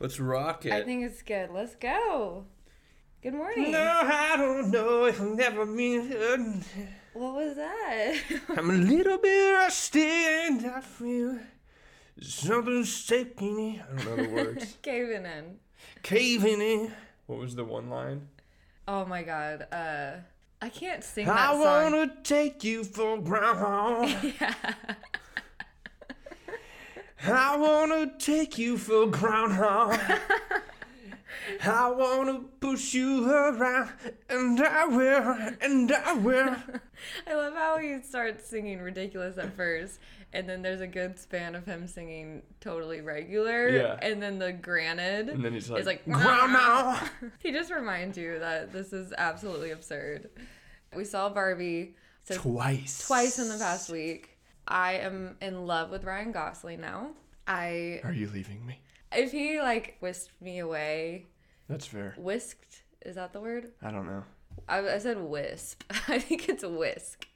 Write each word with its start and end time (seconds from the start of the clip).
Let's 0.00 0.18
rock 0.18 0.64
it. 0.64 0.72
I 0.72 0.82
think 0.82 1.04
it's 1.04 1.20
good. 1.20 1.50
Let's 1.50 1.74
go. 1.74 2.46
Good 3.22 3.34
morning. 3.34 3.70
No, 3.70 4.00
I 4.02 4.34
don't 4.38 4.70
know 4.70 5.04
if 5.04 5.20
I'll 5.20 5.34
never 5.34 5.66
mean. 5.66 6.64
What 7.12 7.34
was 7.34 7.54
that? 7.56 8.14
I'm 8.56 8.70
a 8.70 8.74
little 8.74 9.18
bit 9.18 9.52
rusty 9.52 10.00
and 10.02 10.64
I 10.64 10.80
feel 10.80 11.38
something's 12.18 13.06
taking 13.06 13.54
me. 13.54 13.82
I 13.82 13.94
don't 14.02 14.16
know 14.16 14.24
the 14.24 14.28
words. 14.30 14.76
Caving 14.82 15.26
in. 15.26 15.58
Caving 16.02 16.62
in. 16.62 16.92
What 17.26 17.38
was 17.38 17.54
the 17.54 17.64
one 17.64 17.90
line? 17.90 18.28
Oh 18.88 19.04
my 19.04 19.22
god. 19.22 19.66
Uh 19.70 20.12
I 20.62 20.70
can't 20.70 21.04
sing 21.04 21.26
that 21.26 21.36
I 21.36 21.52
song. 21.52 21.92
wanna 21.92 22.12
take 22.24 22.64
you 22.64 22.84
for 22.84 23.18
groundhog. 23.18 24.08
yeah. 24.40 24.54
I 27.26 27.56
wanna 27.56 28.12
take 28.18 28.58
you 28.58 28.76
for 28.78 29.06
groundhog. 29.06 29.98
I 31.64 31.90
wanna 31.90 32.40
push 32.60 32.94
you 32.94 33.28
around, 33.30 33.90
and 34.28 34.60
I 34.60 34.84
will, 34.86 35.36
and 35.60 35.92
I 35.92 36.12
will. 36.14 36.56
I 37.26 37.34
love 37.34 37.54
how 37.54 37.78
he 37.78 38.00
starts 38.02 38.46
singing 38.48 38.80
ridiculous 38.80 39.36
at 39.38 39.54
first, 39.56 39.98
and 40.32 40.48
then 40.48 40.62
there's 40.62 40.80
a 40.80 40.86
good 40.86 41.18
span 41.18 41.54
of 41.54 41.66
him 41.66 41.86
singing 41.86 42.42
totally 42.60 43.00
regular, 43.00 43.68
Yeah. 43.68 43.98
and 44.00 44.22
then 44.22 44.38
the 44.38 44.52
granted 44.52 45.28
And 45.28 45.44
then 45.44 45.52
he's 45.52 45.68
like, 45.70 45.80
is 45.80 45.86
like 45.86 46.04
groundhog. 46.04 47.08
he 47.38 47.52
just 47.52 47.70
reminds 47.70 48.16
you 48.16 48.38
that 48.38 48.72
this 48.72 48.92
is 48.92 49.12
absolutely 49.18 49.70
absurd. 49.72 50.30
We 50.94 51.04
saw 51.04 51.28
Barbie 51.28 51.96
so 52.24 52.34
Twice. 52.36 53.06
twice 53.06 53.38
in 53.38 53.48
the 53.48 53.58
past 53.58 53.90
week. 53.90 54.29
I 54.70 54.92
am 54.94 55.36
in 55.40 55.66
love 55.66 55.90
with 55.90 56.04
Ryan 56.04 56.32
Gosling 56.32 56.80
now. 56.80 57.10
I 57.46 58.00
Are 58.04 58.12
you 58.12 58.28
leaving 58.28 58.64
me? 58.64 58.80
if 59.12 59.32
he 59.32 59.60
like 59.60 59.96
whisked 60.00 60.40
me 60.40 60.60
away, 60.60 61.26
That's 61.68 61.86
fair. 61.86 62.14
whisked 62.16 62.84
is 63.04 63.16
that 63.16 63.32
the 63.32 63.40
word? 63.40 63.72
I 63.82 63.90
don't 63.90 64.06
know. 64.06 64.22
I, 64.68 64.78
I 64.88 64.98
said 64.98 65.20
wisp. 65.20 65.82
I 66.08 66.18
think 66.18 66.48
it's 66.48 66.64
whisk. 66.64 67.26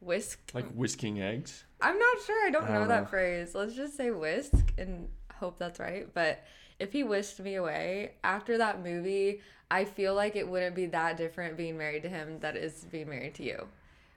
Whisked. 0.00 0.54
Like 0.54 0.70
whisking 0.72 1.20
eggs? 1.20 1.64
I'm 1.80 1.98
not 1.98 2.16
sure. 2.24 2.46
I 2.46 2.50
don't 2.50 2.64
I 2.64 2.68
know 2.72 2.78
don't 2.80 2.88
that 2.88 3.02
know. 3.02 3.08
phrase. 3.08 3.54
Let's 3.54 3.74
just 3.74 3.96
say 3.96 4.10
whisk 4.10 4.72
and 4.78 5.08
hope 5.34 5.58
that's 5.58 5.78
right. 5.80 6.12
But 6.14 6.44
if 6.78 6.92
he 6.92 7.02
whisked 7.04 7.40
me 7.40 7.56
away 7.56 8.12
after 8.24 8.58
that 8.58 8.82
movie, 8.82 9.40
I 9.70 9.84
feel 9.84 10.14
like 10.14 10.36
it 10.36 10.48
wouldn't 10.48 10.74
be 10.76 10.86
that 10.86 11.16
different 11.16 11.56
being 11.56 11.76
married 11.76 12.02
to 12.04 12.08
him 12.08 12.38
that 12.40 12.56
is 12.56 12.84
being 12.90 13.08
married 13.10 13.34
to 13.34 13.42
you. 13.42 13.66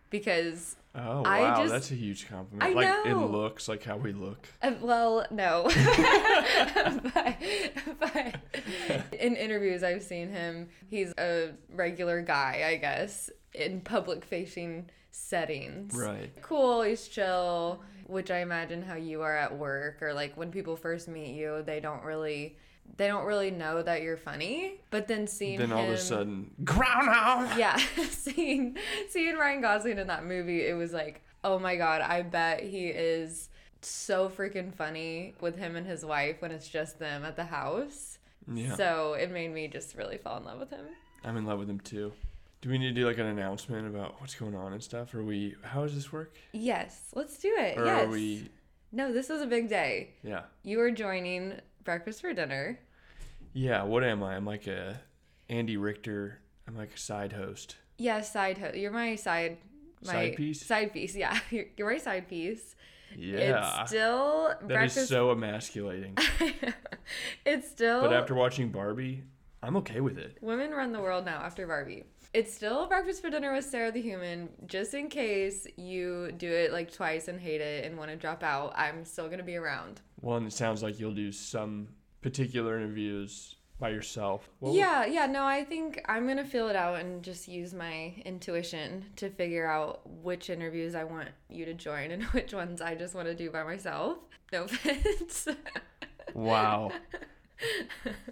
Because, 0.09 0.75
Oh, 0.98 1.23
I 1.23 1.42
wow. 1.42 1.58
just- 1.61 1.73
That's 1.73 1.92
a 1.92 1.95
huge 1.95 2.30
compliment. 2.30 2.64
I 2.64 2.73
like 2.73 2.88
know. 3.06 3.25
in 3.25 3.31
looks, 3.31 3.67
like 3.67 3.84
how 3.84 3.98
we 3.98 4.14
look. 4.14 4.48
uh, 4.61 4.73
well, 4.81 5.25
no. 5.30 5.64
but, 7.14 7.36
but 8.00 8.36
in 9.20 9.36
interviews, 9.36 9.83
I've 9.83 10.03
seen 10.03 10.30
him. 10.30 10.70
He's 10.89 11.14
a 11.17 11.52
regular 11.73 12.22
guy, 12.22 12.64
I 12.67 12.78
guess, 12.78 13.30
in 13.53 13.81
public 13.81 14.23
facing 14.23 14.89
settings. 15.11 15.94
Right. 15.95 16.31
cool, 16.42 16.81
he's 16.83 17.08
chill, 17.08 17.81
which 18.08 18.31
I 18.31 18.39
imagine 18.39 18.81
how 18.81 18.95
you 18.95 19.22
are 19.22 19.36
at 19.36 19.58
work 19.58 20.02
or 20.02 20.14
like 20.14 20.36
when 20.38 20.52
people 20.52 20.76
first 20.76 21.08
meet 21.08 21.33
you, 21.36 21.64
they 21.66 21.80
don't 21.80 22.03
really 22.03 22.58
they 22.97 23.08
don't 23.08 23.25
really 23.25 23.52
know 23.52 23.81
that 23.81 24.02
you're 24.02 24.17
funny, 24.17 24.75
but 24.89 25.08
then 25.08 25.28
seeing 25.28 25.59
Then 25.59 25.72
all 25.72 25.83
of 25.86 25.89
a 25.91 25.97
sudden, 25.97 26.52
groundhog. 26.64 27.58
yeah, 27.58 27.75
seeing 28.09 28.77
seeing 29.09 29.36
Ryan 29.36 29.61
Gosling 29.61 29.97
in 29.97 30.08
that 30.08 30.25
movie, 30.25 30.66
it 30.66 30.75
was 30.75 30.94
like, 30.94 31.22
"Oh 31.44 31.59
my 31.59 31.75
god, 31.75 32.02
I 32.02 32.22
bet 32.22 32.61
he 32.61 32.88
is 32.88 33.50
so 33.81 34.30
freaking 34.30 34.73
funny 34.73 35.33
with 35.42 35.58
him 35.58 35.75
and 35.75 35.86
his 35.86 36.05
wife 36.05 36.42
when 36.42 36.52
it's 36.52 36.67
just 36.67 37.00
them 37.00 37.25
at 37.25 37.36
the 37.36 37.45
house." 37.45 38.17
Yeah. 38.53 38.75
So, 38.75 39.14
it 39.14 39.31
made 39.31 39.52
me 39.52 39.67
just 39.67 39.95
really 39.95 40.17
fall 40.17 40.38
in 40.38 40.45
love 40.45 40.59
with 40.59 40.70
him. 40.70 40.86
I'm 41.23 41.36
in 41.36 41.45
love 41.45 41.58
with 41.59 41.70
him 41.70 41.80
too. 41.80 42.14
Do 42.61 42.70
we 42.70 42.77
need 42.77 42.89
to 42.89 42.94
do 43.02 43.05
like 43.08 43.17
an 43.17 43.25
announcement 43.25 43.88
about 43.88 44.20
what's 44.22 44.36
going 44.36 44.55
on 44.55 44.72
and 44.73 44.81
stuff? 44.83 45.14
Or 45.16 45.23
we, 45.23 45.55
how 45.64 45.82
does 45.83 45.95
this 45.95 46.11
work? 46.11 46.36
Yes, 46.52 47.09
let's 47.14 47.38
do 47.39 47.54
it. 47.58 47.77
Or 47.77 47.86
yes. 47.86 48.05
are 48.05 48.09
we, 48.09 48.49
No, 48.92 49.11
this 49.11 49.30
is 49.30 49.42
a 49.42 49.45
big 49.48 49.67
day. 49.70 50.11
yeah. 50.23 50.43
You 50.64 50.80
are 50.82 50.92
joining 50.92 51.59
Breakfast 51.83 52.21
for 52.21 52.33
Dinner. 52.33 52.80
Yeah, 53.55 53.83
what 53.83 54.04
am 54.04 54.21
I? 54.21 54.36
I'm 54.36 54.45
like 54.45 54.67
a 54.67 54.99
Andy 55.49 55.77
Richter. 55.77 56.39
I'm 56.67 56.76
like 56.76 56.93
a 56.93 56.99
side 56.99 57.32
host. 57.32 57.77
Yeah, 57.98 58.20
side 58.20 58.58
host. 58.58 58.76
You're 58.76 58.92
my 58.92 59.16
side. 59.16 59.58
My 60.05 60.11
Side 60.11 60.36
piece? 60.36 60.66
Side 60.66 60.92
piece. 60.93 61.16
Yeah, 61.16 61.39
you're, 61.49 61.65
you're 61.77 61.89
my 61.89 61.98
side 61.98 62.27
piece. 62.27 62.76
Yeah. 63.17 63.82
It's 63.82 63.92
still 63.92 64.49
that 64.49 64.61
is 64.61 64.67
breakfast. 64.67 65.08
so 65.08 65.32
emasculating. 65.32 66.17
it's 67.45 67.70
still. 67.70 68.02
but 68.02 68.11
after 68.11 68.36
watching 68.36 68.71
Barbie, 68.71 69.23
I'm 69.64 69.77
okay 69.77 70.02
with 70.02 70.17
it. 70.17 70.38
women 70.42 70.71
run 70.71 70.92
the 70.92 70.99
world 70.99 71.23
now 71.23 71.38
after 71.39 71.65
Barbie. 71.65 72.04
It's 72.33 72.54
still 72.54 72.88
breakfast 72.88 73.21
for 73.21 73.30
dinner 73.30 73.54
with 73.54 73.64
Sarah 73.64 73.94
the 73.94 74.02
Human. 74.02 74.49
Just 74.67 74.94
in 74.94 75.08
case 75.08 75.65
you 75.77 76.33
do 76.33 76.52
it 76.52 76.73
like 76.73 76.92
twice 76.92 77.30
and 77.30 77.39
hate 77.39 77.61
it 77.61 77.86
and 77.86 77.98
want 77.98 78.11
to 78.11 78.17
drop 78.17 78.44
out, 78.44 78.73
I'm 78.76 79.05
still 79.05 79.30
gonna 79.30 79.44
be 79.44 79.55
around. 79.55 80.02
Well, 80.20 80.36
and 80.36 80.45
it 80.45 80.52
sounds 80.52 80.83
like 80.83 80.99
you'll 80.99 81.14
do 81.14 81.32
some 81.32 81.88
particular 82.25 82.77
interviews 82.77 83.55
by 83.80 83.89
yourself. 83.89 84.49
What 84.59 84.71
would- 84.71 84.77
yeah, 84.80 85.05
yeah, 85.05 85.25
no, 85.27 85.45
I 85.45 85.63
think 85.63 86.02
I'm 86.08 86.25
gonna 86.27 86.43
feel 86.45 86.69
it 86.69 86.75
out 86.75 86.99
and 86.99 87.21
just 87.23 87.47
use 87.47 87.73
my 87.73 88.13
intuition 88.25 89.05
to 89.17 89.30
figure 89.30 89.67
out 89.67 90.02
which 90.23 90.49
interviews 90.49 90.95
I 90.95 91.03
want 91.03 91.30
you 91.49 91.65
to 91.65 91.73
join 91.73 92.09
and 92.15 92.23
which 92.25 92.53
ones 92.53 92.81
I 92.81 92.95
just 92.95 93.14
want 93.15 93.27
to 93.27 93.35
do 93.35 93.52
by 93.52 93.64
myself. 93.64 94.17
No 94.52 94.64
offense. 94.64 95.47
Wow. 96.33 96.91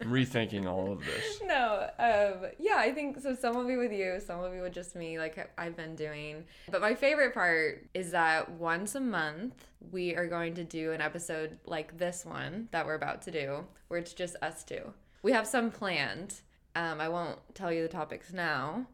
I'm 0.02 0.10
rethinking 0.10 0.66
all 0.70 0.92
of 0.92 1.04
this. 1.06 1.40
no, 1.46 1.90
um, 2.00 2.50
yeah, 2.60 2.76
I 2.78 2.92
think 2.92 3.20
so. 3.22 3.36
Some 3.36 3.56
will 3.56 3.68
be 3.68 3.78
with 3.78 3.92
you, 3.92 4.20
some 4.26 4.40
will 4.40 4.50
be 4.52 4.60
with 4.60 4.74
just 4.74 4.96
me, 4.96 5.18
like 5.18 5.50
I've 5.58 5.76
been 5.76 5.96
doing. 5.96 6.44
But 6.70 6.82
my 6.82 6.94
favorite 6.96 7.34
part 7.34 7.88
is 7.94 8.12
that 8.12 8.50
once 8.52 8.96
a 8.96 9.00
month 9.00 9.66
we 9.92 10.16
are 10.16 10.28
going 10.28 10.54
to 10.56 10.64
do 10.64 10.92
an 10.92 11.02
episode 11.02 11.58
like 11.66 11.98
this 11.98 12.26
one 12.26 12.68
that 12.72 12.86
we're 12.86 12.96
about 12.96 13.22
to 13.24 13.32
do, 13.32 13.66
where 13.88 14.00
it's 14.00 14.14
just 14.14 14.36
us 14.42 14.64
two. 14.64 14.94
We 15.22 15.32
have 15.32 15.48
some 15.48 15.72
planned. 15.72 16.36
Um, 16.76 17.00
I 17.00 17.08
won't 17.10 17.40
tell 17.56 17.72
you 17.72 17.82
the 17.84 17.88
topics 17.90 18.34
now, 18.34 18.88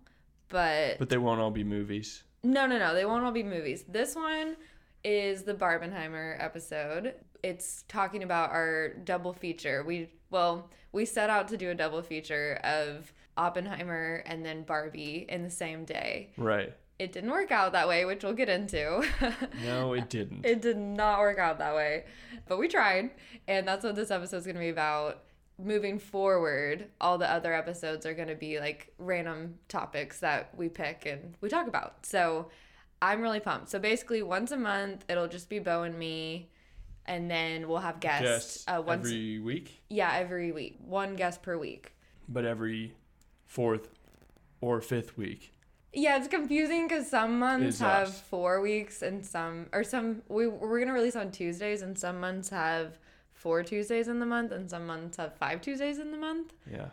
but 0.50 1.00
But 1.00 1.10
they 1.10 1.18
won't 1.18 1.40
all 1.40 1.52
be 1.52 1.64
movies. 1.64 2.24
no, 2.44 2.66
no, 2.68 2.78
no. 2.78 2.94
They 2.94 3.06
won't 3.06 3.24
all 3.26 3.32
be 3.32 3.44
movies. 3.44 3.84
This 3.88 4.16
one 4.16 4.58
is 5.04 5.44
the 5.44 5.54
Barbenheimer 5.54 6.36
episode. 6.44 7.14
It's 7.42 7.84
talking 7.88 8.22
about 8.24 8.50
our 8.52 8.90
double 9.06 9.32
feature. 9.34 9.82
We 9.84 10.10
well, 10.30 10.70
we 10.92 11.06
set 11.06 11.30
out 11.30 11.48
to 11.50 11.58
do 11.58 11.70
a 11.70 11.76
double 11.76 12.02
feature 12.02 12.60
of 12.64 13.14
Oppenheimer 13.38 14.24
and 14.26 14.46
then 14.46 14.64
Barbie 14.64 15.26
in 15.30 15.44
the 15.44 15.50
same 15.50 15.86
day. 15.86 16.32
Right. 16.38 16.74
It 16.98 17.14
didn't 17.14 17.32
work 17.32 17.52
out 17.52 17.72
that 17.72 17.88
way, 17.88 18.04
which 18.04 18.24
we'll 18.24 18.34
get 18.34 18.50
into. 18.50 19.04
No, 19.64 19.94
it 19.94 20.10
didn't. 20.10 20.46
it 20.46 20.62
did 20.62 20.78
not 20.78 21.20
work 21.20 21.40
out 21.40 21.60
that 21.60 21.74
way, 21.76 22.04
but 22.48 22.58
we 22.60 22.68
tried, 22.68 23.12
and 23.48 23.66
that's 23.68 23.84
what 23.86 23.96
this 23.96 24.12
episode 24.12 24.38
is 24.38 24.44
going 24.46 24.56
to 24.56 24.60
be 24.62 24.70
about. 24.70 25.24
Moving 25.58 26.00
forward, 26.00 26.88
all 27.02 27.18
the 27.18 27.30
other 27.30 27.54
episodes 27.54 28.06
are 28.06 28.14
going 28.14 28.28
to 28.30 28.36
be 28.36 28.60
like 28.60 28.94
random 28.98 29.56
topics 29.68 30.20
that 30.22 30.52
we 30.58 30.70
pick 30.70 31.06
and 31.06 31.36
we 31.42 31.50
talk 31.50 31.68
about. 31.68 32.06
So 32.06 32.50
I'm 33.02 33.22
really 33.22 33.42
pumped. 33.42 33.70
So 33.70 33.78
basically, 33.80 34.22
once 34.24 34.52
a 34.52 34.58
month, 34.58 35.04
it'll 35.10 35.28
just 35.28 35.50
be 35.50 35.60
Beau 35.60 35.84
and 35.84 35.98
me, 36.00 36.50
and 37.10 37.30
then 37.30 37.68
we'll 37.68 37.80
have 37.80 38.00
guests. 38.00 38.24
Guests 38.24 38.66
uh, 38.68 38.82
once, 38.86 39.08
every 39.08 39.40
week, 39.40 39.82
yeah, 39.90 40.14
every 40.14 40.52
week, 40.52 40.78
one 40.86 41.16
guest 41.16 41.42
per 41.42 41.58
week. 41.58 41.92
but 42.30 42.46
every 42.46 42.94
fourth 43.46 43.90
or 44.62 44.80
fifth 44.80 45.18
week. 45.18 45.52
Yeah, 45.92 46.18
it's 46.18 46.28
confusing 46.28 46.88
because 46.88 47.10
some 47.10 47.40
months 47.40 47.80
have 47.80 48.10
us. 48.10 48.22
four 48.22 48.62
weeks 48.62 49.02
and 49.02 49.26
some, 49.26 49.66
or 49.74 49.84
some, 49.84 50.22
we, 50.30 50.46
we're 50.48 50.78
going 50.78 50.88
to 50.88 50.94
release 50.94 51.16
on 51.16 51.32
Tuesdays 51.32 51.82
and 51.82 51.98
some 51.98 52.20
months 52.20 52.50
have 52.50 53.00
four 53.34 53.64
Tuesdays 53.64 54.08
in 54.08 54.20
the 54.20 54.26
month 54.28 54.52
and 54.52 54.70
some 54.70 54.86
months 54.86 55.18
have 55.18 55.34
five 55.36 55.62
Tuesdays 55.62 55.98
in 55.98 56.12
the 56.12 56.18
month. 56.18 56.54
Yeah. 56.72 56.90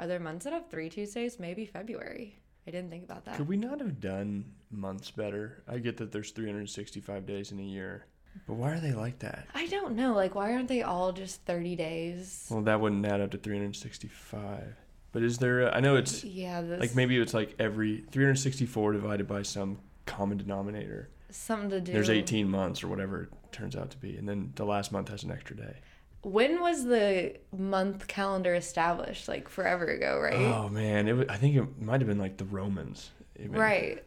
Are 0.00 0.08
there 0.08 0.18
months 0.18 0.44
that 0.44 0.52
have 0.52 0.68
three 0.68 0.88
Tuesdays? 0.88 1.38
Maybe 1.38 1.64
February. 1.64 2.40
I 2.66 2.72
didn't 2.72 2.90
think 2.90 3.04
about 3.04 3.24
that. 3.26 3.36
Could 3.36 3.46
we 3.46 3.56
not 3.56 3.78
have 3.78 4.00
done 4.00 4.46
months 4.70 5.12
better? 5.12 5.62
I 5.68 5.78
get 5.78 5.96
that 5.98 6.10
there's 6.10 6.32
365 6.32 7.24
days 7.26 7.52
in 7.52 7.60
a 7.60 7.62
year, 7.62 8.06
but 8.46 8.54
why 8.54 8.72
are 8.72 8.80
they 8.80 8.92
like 8.92 9.18
that? 9.20 9.46
I 9.54 9.66
don't 9.66 9.94
know. 9.96 10.14
Like, 10.14 10.34
why 10.34 10.52
aren't 10.52 10.68
they 10.68 10.82
all 10.82 11.12
just 11.12 11.44
30 11.44 11.76
days? 11.76 12.46
Well, 12.50 12.62
that 12.62 12.80
wouldn't 12.80 13.04
add 13.06 13.20
up 13.20 13.30
to 13.32 13.38
365. 13.38 14.74
But 15.12 15.22
is 15.22 15.38
there? 15.38 15.62
A, 15.62 15.74
I 15.74 15.80
know 15.80 15.96
it's 15.96 16.22
Yeah, 16.22 16.60
this, 16.62 16.80
like 16.80 16.94
maybe 16.94 17.18
it's 17.18 17.34
like 17.34 17.54
every 17.58 18.04
364 18.12 18.92
divided 18.92 19.26
by 19.26 19.42
some 19.42 19.78
common 20.06 20.38
denominator. 20.38 21.10
something 21.30 21.70
to 21.70 21.80
do. 21.80 21.92
There's 21.92 22.10
18 22.10 22.48
months 22.48 22.82
or 22.84 22.88
whatever 22.88 23.22
it 23.24 23.28
turns 23.52 23.74
out 23.74 23.90
to 23.90 23.96
be, 23.98 24.16
and 24.16 24.28
then 24.28 24.52
the 24.54 24.64
last 24.64 24.92
month 24.92 25.08
has 25.08 25.24
an 25.24 25.30
extra 25.32 25.56
day. 25.56 25.76
When 26.22 26.60
was 26.60 26.84
the 26.84 27.36
month 27.56 28.06
calendar 28.06 28.54
established? 28.54 29.26
Like 29.26 29.48
forever 29.48 29.86
ago, 29.86 30.20
right? 30.20 30.34
Oh 30.36 30.68
man, 30.68 31.08
it. 31.08 31.14
wa- 31.14 31.24
I 31.28 31.36
think 31.38 31.56
it 31.56 31.80
might 31.82 32.00
have 32.00 32.08
been 32.08 32.18
like 32.18 32.36
the 32.36 32.44
Romans. 32.44 33.10
even. 33.38 33.52
Right. 33.52 34.04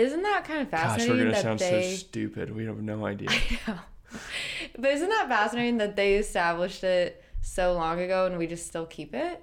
Isn't 0.00 0.22
that 0.22 0.44
kind 0.44 0.62
of 0.62 0.68
fascinating? 0.70 1.06
Gosh, 1.06 1.16
we're 1.16 1.22
gonna 1.24 1.34
that 1.34 1.42
sound 1.42 1.58
they? 1.58 1.90
so 1.92 1.96
stupid. 1.96 2.54
We 2.54 2.64
have 2.66 2.82
no 2.82 3.04
idea. 3.06 3.28
I 3.66 3.70
know. 3.72 3.78
But 4.78 4.90
isn't 4.92 5.08
that 5.08 5.28
fascinating 5.28 5.78
that 5.78 5.96
they 5.96 6.14
established 6.14 6.82
it 6.84 7.22
so 7.42 7.72
long 7.74 8.00
ago 8.00 8.26
and 8.26 8.38
we 8.38 8.46
just 8.46 8.66
still 8.66 8.86
keep 8.86 9.14
it? 9.14 9.42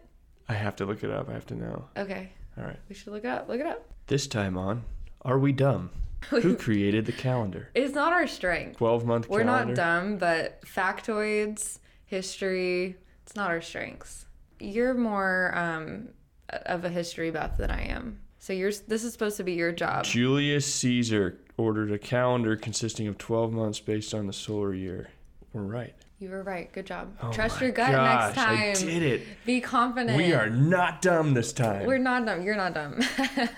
I 0.49 0.53
have 0.53 0.75
to 0.77 0.85
look 0.85 1.03
it 1.03 1.11
up. 1.11 1.29
I 1.29 1.33
have 1.33 1.45
to 1.47 1.55
know. 1.55 1.85
Okay, 1.95 2.31
All 2.57 2.63
right. 2.63 2.79
we 2.89 2.95
should 2.95 3.13
look 3.13 3.23
it 3.23 3.29
up. 3.29 3.47
Look 3.47 3.59
it 3.59 3.65
up. 3.65 3.85
This 4.07 4.27
time 4.27 4.57
on 4.57 4.83
Are 5.23 5.37
We 5.37 5.51
Dumb? 5.51 5.89
Who 6.29 6.55
created 6.55 7.05
the 7.05 7.11
calendar? 7.11 7.69
It's 7.75 7.93
not 7.93 8.11
our 8.13 8.25
strength. 8.27 8.77
12 8.77 9.05
month 9.05 9.29
We're 9.29 9.43
calendar. 9.43 9.73
not 9.73 9.75
dumb, 9.75 10.17
but 10.17 10.61
factoids, 10.65 11.79
history, 12.05 12.97
it's 13.23 13.35
not 13.35 13.51
our 13.51 13.61
strengths. 13.61 14.25
You're 14.59 14.95
more 14.95 15.55
um, 15.55 16.09
of 16.49 16.83
a 16.85 16.89
history 16.89 17.29
buff 17.29 17.57
than 17.57 17.69
I 17.69 17.83
am. 17.87 18.19
So 18.47 18.53
you're 18.53 18.71
this 18.71 19.03
is 19.03 19.11
supposed 19.11 19.35
to 19.35 19.43
be 19.43 19.55
your 19.55 19.73
job. 19.73 20.05
Julius 20.05 20.73
Caesar 20.75 21.37
ordered 21.57 21.91
a 21.91 21.99
calendar 21.99 22.55
consisting 22.55 23.05
of 23.05 23.17
12 23.17 23.51
months 23.51 23.81
based 23.81 24.13
on 24.13 24.25
the 24.25 24.31
solar 24.31 24.73
year. 24.73 25.09
We're 25.51 25.63
right. 25.63 25.93
You 26.19 26.29
were 26.29 26.43
right. 26.43 26.71
Good 26.71 26.85
job. 26.85 27.13
Oh 27.21 27.29
Trust 27.29 27.59
your 27.59 27.71
gut 27.71 27.91
gosh, 27.91 28.37
next 28.37 28.45
time. 28.45 28.69
I 28.69 28.73
did 28.73 29.03
it. 29.03 29.27
Be 29.45 29.59
confident. 29.59 30.15
We 30.15 30.31
are 30.31 30.49
not 30.49 31.01
dumb 31.01 31.33
this 31.33 31.51
time. 31.51 31.85
We're 31.85 31.97
not 31.97 32.25
dumb. 32.25 32.41
You're 32.41 32.55
not 32.55 32.73
dumb. 32.73 33.01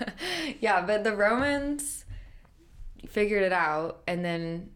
yeah, 0.60 0.84
but 0.84 1.04
the 1.04 1.14
Romans 1.14 2.04
figured 3.06 3.44
it 3.44 3.52
out, 3.52 4.02
and 4.08 4.24
then 4.24 4.70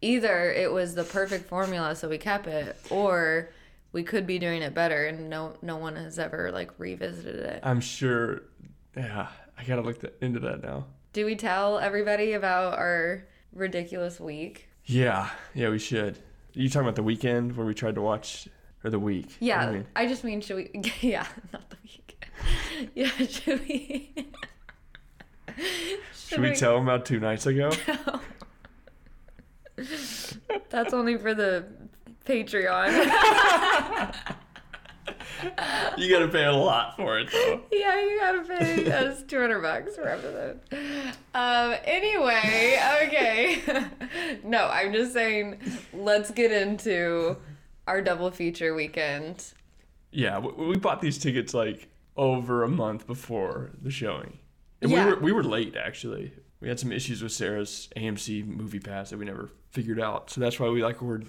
either 0.00 0.50
it 0.50 0.72
was 0.72 0.94
the 0.94 1.04
perfect 1.04 1.46
formula, 1.50 1.94
so 1.96 2.08
we 2.08 2.16
kept 2.16 2.46
it, 2.46 2.78
or 2.88 3.50
we 3.92 4.04
could 4.04 4.26
be 4.26 4.38
doing 4.38 4.62
it 4.62 4.72
better, 4.72 5.04
and 5.04 5.28
no 5.28 5.52
no 5.60 5.76
one 5.76 5.96
has 5.96 6.18
ever 6.18 6.50
like 6.50 6.70
revisited 6.78 7.34
it. 7.34 7.60
I'm 7.62 7.82
sure. 7.82 8.44
Yeah, 8.96 9.28
I 9.60 9.64
gotta 9.64 9.82
look 9.82 10.00
th- 10.00 10.14
into 10.22 10.40
that 10.40 10.62
now. 10.62 10.86
Do 11.12 11.26
we 11.26 11.36
tell 11.36 11.78
everybody 11.78 12.32
about 12.32 12.78
our 12.78 13.26
ridiculous 13.52 14.18
week? 14.18 14.68
Yeah, 14.86 15.28
yeah, 15.54 15.68
we 15.68 15.78
should. 15.78 16.16
Are 16.16 16.60
you 16.60 16.68
talking 16.68 16.86
about 16.86 16.96
the 16.96 17.02
weekend 17.02 17.56
where 17.56 17.66
we 17.66 17.74
tried 17.74 17.94
to 17.96 18.00
watch, 18.00 18.48
or 18.82 18.90
the 18.90 18.98
week? 18.98 19.26
What 19.26 19.38
do 19.40 19.44
you 19.44 19.50
Yeah, 19.50 19.70
mean? 19.72 19.86
I 19.94 20.06
just 20.06 20.24
mean 20.24 20.40
should 20.40 20.56
we? 20.56 20.70
Yeah, 21.00 21.26
not 21.52 21.68
the 21.68 21.76
week. 21.82 22.24
yeah, 22.94 23.08
should 23.28 23.60
we? 23.68 24.26
Should 26.16 26.40
we 26.40 26.54
tell 26.54 26.74
them 26.76 26.84
about 26.84 27.04
two 27.04 27.20
nights 27.20 27.44
ago? 27.46 27.70
That's 30.70 30.94
only 30.94 31.16
for 31.18 31.34
the 31.34 31.66
Patreon. 32.24 32.92
You 35.96 36.10
gotta 36.10 36.28
pay 36.28 36.44
a 36.44 36.52
lot 36.52 36.96
for 36.96 37.18
it 37.18 37.28
though. 37.32 37.60
yeah, 37.72 38.00
you 38.00 38.18
gotta 38.20 38.42
pay 38.42 38.90
us 38.92 39.22
200 39.24 39.60
bucks 39.60 39.96
for 39.96 40.08
episode. 40.08 40.60
Um, 41.34 41.74
anyway, 41.84 42.78
okay. 43.04 43.62
no, 44.44 44.66
I'm 44.68 44.92
just 44.92 45.12
saying, 45.12 45.58
let's 45.92 46.30
get 46.30 46.52
into 46.52 47.36
our 47.86 48.02
double 48.02 48.30
feature 48.30 48.74
weekend. 48.74 49.52
Yeah, 50.12 50.38
we, 50.38 50.66
we 50.66 50.76
bought 50.76 51.00
these 51.00 51.18
tickets 51.18 51.54
like 51.54 51.88
over 52.16 52.64
a 52.64 52.68
month 52.68 53.06
before 53.06 53.70
the 53.82 53.90
showing. 53.90 54.38
And 54.82 54.90
Yeah. 54.90 55.04
we 55.06 55.10
were 55.10 55.20
we 55.20 55.32
were 55.32 55.44
late 55.44 55.76
actually. 55.76 56.32
We 56.60 56.68
had 56.68 56.78
some 56.78 56.92
issues 56.92 57.22
with 57.22 57.32
Sarah's 57.32 57.88
AMC 57.96 58.46
movie 58.46 58.80
pass 58.80 59.10
that 59.10 59.18
we 59.18 59.24
never 59.24 59.50
figured 59.70 59.98
out. 60.00 60.30
So 60.30 60.40
that's 60.40 60.60
why 60.60 60.68
we 60.68 60.82
like 60.82 61.00
were 61.00 61.22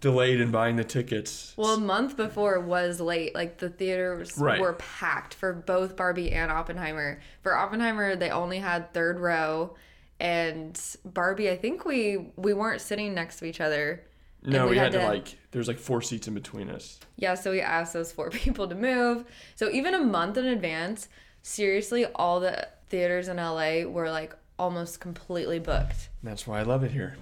delayed 0.00 0.40
in 0.40 0.50
buying 0.50 0.76
the 0.76 0.84
tickets. 0.84 1.54
Well, 1.56 1.74
a 1.74 1.80
month 1.80 2.16
before 2.16 2.60
was 2.60 3.00
late. 3.00 3.34
Like 3.34 3.58
the 3.58 3.70
theaters 3.70 4.36
Right. 4.38 4.60
were 4.60 4.74
packed 4.74 5.34
for 5.34 5.52
both 5.52 5.96
Barbie 5.96 6.32
and 6.32 6.50
Oppenheimer. 6.52 7.20
For 7.42 7.56
Oppenheimer, 7.56 8.14
they 8.16 8.30
only 8.30 8.58
had 8.58 8.92
third 8.92 9.18
row, 9.18 9.74
and 10.20 10.78
Barbie, 11.04 11.50
I 11.50 11.56
think 11.56 11.84
we 11.84 12.32
we 12.36 12.52
weren't 12.54 12.80
sitting 12.80 13.14
next 13.14 13.38
to 13.38 13.44
each 13.46 13.60
other. 13.60 14.04
no, 14.42 14.64
we, 14.64 14.72
we 14.72 14.76
had, 14.76 14.92
had 14.92 14.92
to 14.92 14.98
to- 14.98 15.06
like 15.06 15.38
there's 15.52 15.68
like 15.68 15.78
four 15.78 16.02
seats 16.02 16.28
in 16.28 16.34
between 16.34 16.68
us. 16.70 16.98
Yeah, 17.16 17.34
so 17.34 17.50
we 17.50 17.60
asked 17.60 17.92
those 17.94 18.12
four 18.12 18.30
people 18.42 18.68
to 18.68 18.74
move. 18.74 19.24
So 19.56 19.70
even 19.70 19.94
a 19.94 20.00
month 20.00 20.36
in 20.36 20.44
advance, 20.44 21.08
seriously, 21.42 22.04
all 22.06 22.40
the 22.40 22.68
theaters 22.90 23.28
in 23.28 23.38
LA 23.38 23.84
were 23.84 24.10
like 24.10 24.34
almost 24.58 25.00
completely 25.00 25.58
booked. 25.58 26.10
That's 26.22 26.46
why 26.46 26.60
I 26.60 26.62
love 26.62 26.84
it 26.84 26.90
here. 26.92 27.16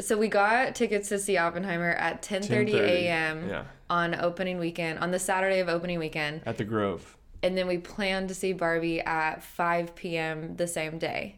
So 0.00 0.16
we 0.18 0.28
got 0.28 0.74
tickets 0.74 1.08
to 1.08 1.18
see 1.18 1.36
Oppenheimer 1.38 1.90
at 1.90 2.22
10:30 2.22 2.48
10:30, 2.70 2.74
a.m. 2.80 3.48
Yeah, 3.48 3.64
on 3.88 4.14
opening 4.14 4.58
weekend, 4.58 4.98
on 4.98 5.10
the 5.10 5.18
Saturday 5.18 5.60
of 5.60 5.68
opening 5.68 5.98
weekend. 5.98 6.42
at 6.46 6.58
the 6.58 6.64
Grove. 6.64 7.16
And 7.42 7.56
then 7.56 7.66
we 7.66 7.78
planned 7.78 8.28
to 8.28 8.34
see 8.34 8.52
Barbie 8.52 9.00
at 9.00 9.42
5 9.42 9.94
p.m. 9.94 10.56
the 10.56 10.66
same 10.66 10.98
day. 10.98 11.36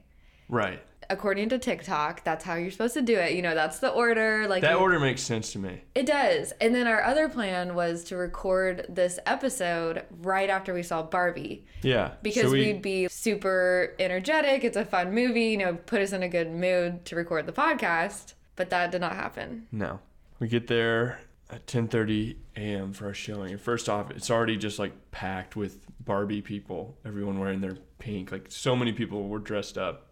Right. 0.48 0.80
According 1.10 1.48
to 1.50 1.58
TikTok, 1.58 2.22
that's 2.24 2.44
how 2.44 2.54
you're 2.54 2.70
supposed 2.70 2.94
to 2.94 3.02
do 3.02 3.16
it. 3.16 3.32
You 3.32 3.42
know, 3.42 3.54
that's 3.54 3.78
the 3.78 3.90
order. 3.90 4.46
Like 4.46 4.62
That 4.62 4.72
you- 4.72 4.78
order 4.78 4.98
makes 5.00 5.22
sense 5.22 5.52
to 5.52 5.58
me. 5.58 5.82
It 5.94 6.06
does. 6.06 6.52
And 6.60 6.74
then 6.74 6.86
our 6.86 7.02
other 7.02 7.28
plan 7.28 7.74
was 7.74 8.04
to 8.04 8.16
record 8.16 8.86
this 8.88 9.18
episode 9.26 10.04
right 10.22 10.48
after 10.50 10.72
we 10.74 10.82
saw 10.82 11.02
Barbie 11.02 11.64
Yeah. 11.82 12.12
because 12.22 12.42
so 12.44 12.50
we, 12.50 12.58
we'd 12.72 12.82
be 12.82 13.08
super 13.08 13.94
energetic. 13.98 14.64
It's 14.64 14.76
a 14.76 14.84
fun 14.84 15.14
movie, 15.14 15.46
you 15.46 15.56
know, 15.58 15.74
put 15.74 16.00
us 16.02 16.12
in 16.12 16.22
a 16.22 16.28
good 16.28 16.50
mood 16.50 17.04
to 17.06 17.16
record 17.16 17.46
the 17.46 17.52
podcast. 17.52 18.34
But 18.58 18.70
that 18.70 18.90
did 18.90 19.00
not 19.00 19.12
happen. 19.12 19.68
No. 19.70 20.00
We 20.40 20.48
get 20.48 20.66
there 20.66 21.20
at 21.48 21.66
10:30 21.66 22.36
a.m. 22.56 22.92
for 22.92 23.06
our 23.06 23.14
showing. 23.14 23.56
First 23.56 23.88
off, 23.88 24.10
it's 24.10 24.30
already 24.30 24.56
just 24.56 24.78
like 24.80 24.92
packed 25.12 25.54
with 25.54 25.78
Barbie 26.04 26.42
people. 26.42 26.98
Everyone 27.06 27.38
wearing 27.38 27.60
their 27.60 27.78
pink. 27.98 28.32
Like 28.32 28.46
so 28.48 28.74
many 28.74 28.92
people 28.92 29.28
were 29.28 29.38
dressed 29.38 29.78
up. 29.78 30.08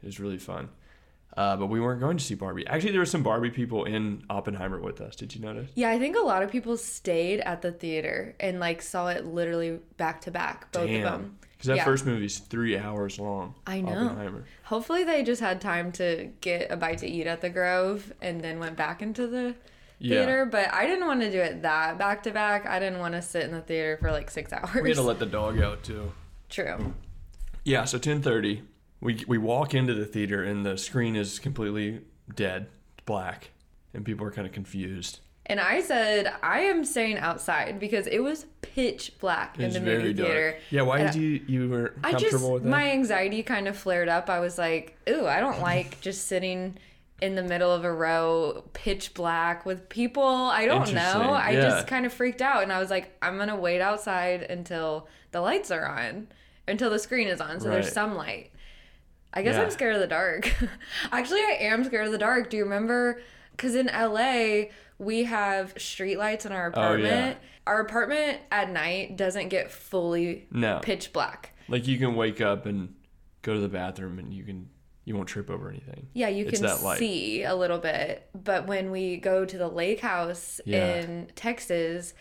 It 0.00 0.06
was 0.06 0.20
really 0.20 0.38
fun. 0.38 0.68
Uh, 1.36 1.56
but 1.56 1.66
we 1.66 1.80
weren't 1.80 2.00
going 2.00 2.16
to 2.16 2.24
see 2.24 2.34
Barbie. 2.34 2.66
Actually, 2.66 2.92
there 2.92 3.00
were 3.00 3.06
some 3.06 3.22
Barbie 3.22 3.50
people 3.50 3.84
in 3.84 4.24
Oppenheimer 4.30 4.80
with 4.80 5.00
us. 5.00 5.14
Did 5.14 5.34
you 5.34 5.40
notice? 5.40 5.70
Yeah, 5.74 5.90
I 5.90 5.98
think 5.98 6.16
a 6.16 6.20
lot 6.20 6.42
of 6.42 6.50
people 6.50 6.76
stayed 6.76 7.40
at 7.40 7.62
the 7.62 7.70
theater 7.72 8.34
and 8.40 8.60
like 8.60 8.80
saw 8.80 9.08
it 9.08 9.26
literally 9.26 9.80
back 9.96 10.20
to 10.22 10.30
back, 10.30 10.70
both 10.72 10.88
of 10.90 11.02
them. 11.02 11.38
Because 11.58 11.66
that 11.68 11.76
Yeah. 11.78 11.84
first 11.84 12.06
movie's 12.06 12.38
three 12.38 12.78
hours 12.78 13.18
long. 13.18 13.56
I 13.66 13.80
know. 13.80 14.06
Oppenheimer. 14.06 14.44
Hopefully, 14.64 15.02
they 15.02 15.24
just 15.24 15.40
had 15.40 15.60
time 15.60 15.90
to 15.92 16.30
get 16.40 16.70
a 16.70 16.76
bite 16.76 16.98
to 16.98 17.08
eat 17.08 17.26
at 17.26 17.40
the 17.40 17.50
Grove 17.50 18.12
and 18.22 18.40
then 18.40 18.60
went 18.60 18.76
back 18.76 19.02
into 19.02 19.26
the 19.26 19.56
Yeah. 19.98 20.18
theater. 20.18 20.46
But 20.46 20.72
I 20.72 20.86
didn't 20.86 21.06
want 21.08 21.20
to 21.22 21.30
do 21.32 21.40
it 21.40 21.62
that 21.62 21.98
back 21.98 22.22
to 22.22 22.30
back. 22.30 22.64
I 22.64 22.78
didn't 22.78 23.00
want 23.00 23.14
to 23.14 23.22
sit 23.22 23.42
in 23.42 23.50
the 23.50 23.60
theater 23.60 23.96
for 24.00 24.12
like 24.12 24.30
six 24.30 24.52
hours. 24.52 24.70
We 24.80 24.90
had 24.90 24.96
to 24.98 25.02
let 25.02 25.18
the 25.18 25.26
dog 25.26 25.60
out 25.60 25.82
too. 25.82 26.12
True. 26.48 26.94
Yeah, 27.64 27.84
so 27.86 27.98
10:30, 27.98 28.62
we 29.00 29.24
we 29.26 29.36
walk 29.36 29.74
into 29.74 29.94
the 29.94 30.06
theater 30.06 30.44
and 30.44 30.64
the 30.64 30.78
screen 30.78 31.16
is 31.16 31.40
completely 31.40 32.02
dead, 32.32 32.68
black, 33.04 33.50
and 33.92 34.04
people 34.04 34.24
are 34.24 34.30
kind 34.30 34.46
of 34.46 34.52
confused. 34.52 35.18
And 35.48 35.58
I 35.60 35.80
said, 35.80 36.32
I 36.42 36.60
am 36.60 36.84
staying 36.84 37.18
outside 37.18 37.80
because 37.80 38.06
it 38.06 38.18
was 38.18 38.44
pitch 38.60 39.12
black 39.18 39.58
in 39.58 39.72
the 39.72 39.80
movie 39.80 40.12
dark. 40.12 40.28
theater. 40.28 40.58
Yeah, 40.70 40.82
why 40.82 40.98
And 40.98 41.12
did 41.12 41.20
you 41.20 41.40
you 41.46 41.68
were 41.70 41.94
I 42.04 42.12
just, 42.12 42.24
comfortable 42.24 42.52
with 42.54 42.64
that? 42.64 42.68
my 42.68 42.90
anxiety 42.90 43.42
kind 43.42 43.66
of 43.66 43.76
flared 43.76 44.08
up. 44.10 44.28
I 44.28 44.40
was 44.40 44.58
like, 44.58 44.96
ooh, 45.08 45.26
I 45.26 45.40
don't 45.40 45.60
like 45.60 46.00
just 46.02 46.26
sitting 46.26 46.76
in 47.22 47.34
the 47.34 47.42
middle 47.42 47.72
of 47.72 47.82
a 47.84 47.92
row, 47.92 48.62
pitch 48.74 49.14
black 49.14 49.64
with 49.66 49.88
people. 49.88 50.22
I 50.22 50.66
don't 50.66 50.92
know. 50.92 51.32
I 51.32 51.50
yeah. 51.50 51.62
just 51.62 51.86
kind 51.88 52.04
of 52.06 52.12
freaked 52.12 52.42
out. 52.42 52.62
And 52.62 52.72
I 52.72 52.78
was 52.78 52.90
like, 52.90 53.16
I'm 53.22 53.36
going 53.36 53.48
to 53.48 53.56
wait 53.56 53.80
outside 53.80 54.42
until 54.42 55.08
the 55.32 55.40
lights 55.40 55.70
are 55.70 55.86
on, 55.86 56.28
until 56.68 56.90
the 56.90 56.98
screen 56.98 57.26
is 57.26 57.40
on. 57.40 57.58
So 57.58 57.70
there's 57.70 57.90
some 57.90 58.14
light. 58.14 58.50
I 59.34 59.42
guess 59.42 59.56
Yeah. 59.56 59.62
I'm 59.62 59.70
scared 59.70 59.94
of 59.94 60.00
the 60.00 60.06
dark. 60.06 60.52
Actually, 61.12 61.40
I 61.40 61.56
am 61.60 61.82
scared 61.84 62.06
of 62.06 62.12
the 62.12 62.18
dark. 62.18 62.50
Do 62.50 62.56
you 62.56 62.64
remember? 62.64 63.20
Because 63.50 63.74
in 63.74 63.86
LA, 63.86 64.66
we 64.98 65.24
have 65.24 65.74
streetlights 65.76 66.46
in 66.46 66.52
our 66.52 66.72
Oh, 66.74 66.80
yeah. 66.94 67.06
apartment. 67.06 67.38
Our 67.66 67.80
apartment 67.80 68.40
at 68.50 68.70
night 68.70 69.16
doesn't 69.16 69.48
get 69.48 69.70
fully 69.70 70.46
no, 70.50 70.80
pitch 70.82 71.12
black. 71.12 71.52
like 71.68 71.86
you 71.86 71.98
can 71.98 72.14
wake 72.14 72.40
up 72.40 72.66
and 72.66 72.94
go 73.42 73.54
to 73.54 73.60
the 73.60 73.68
bathroom 73.68 74.18
and 74.18 74.32
you 74.32 74.42
can 74.44 74.68
you 75.04 75.14
won't 75.16 75.28
trip 75.28 75.48
over 75.48 75.70
anything. 75.70 76.06
Yeah, 76.12 76.28
you 76.28 76.44
It's 76.46 76.58
can 76.58 76.66
that 76.66 76.82
light. 76.82 76.98
see 76.98 77.42
a 77.42 77.54
little 77.54 77.78
bit. 77.78 78.28
But 78.34 78.66
when 78.66 78.90
we 78.90 79.16
go 79.16 79.46
to 79.46 79.56
the 79.56 79.68
lake 79.68 80.00
house 80.00 80.60
Yeah. 80.66 80.96
in 81.00 81.28
Texas, 81.34 82.12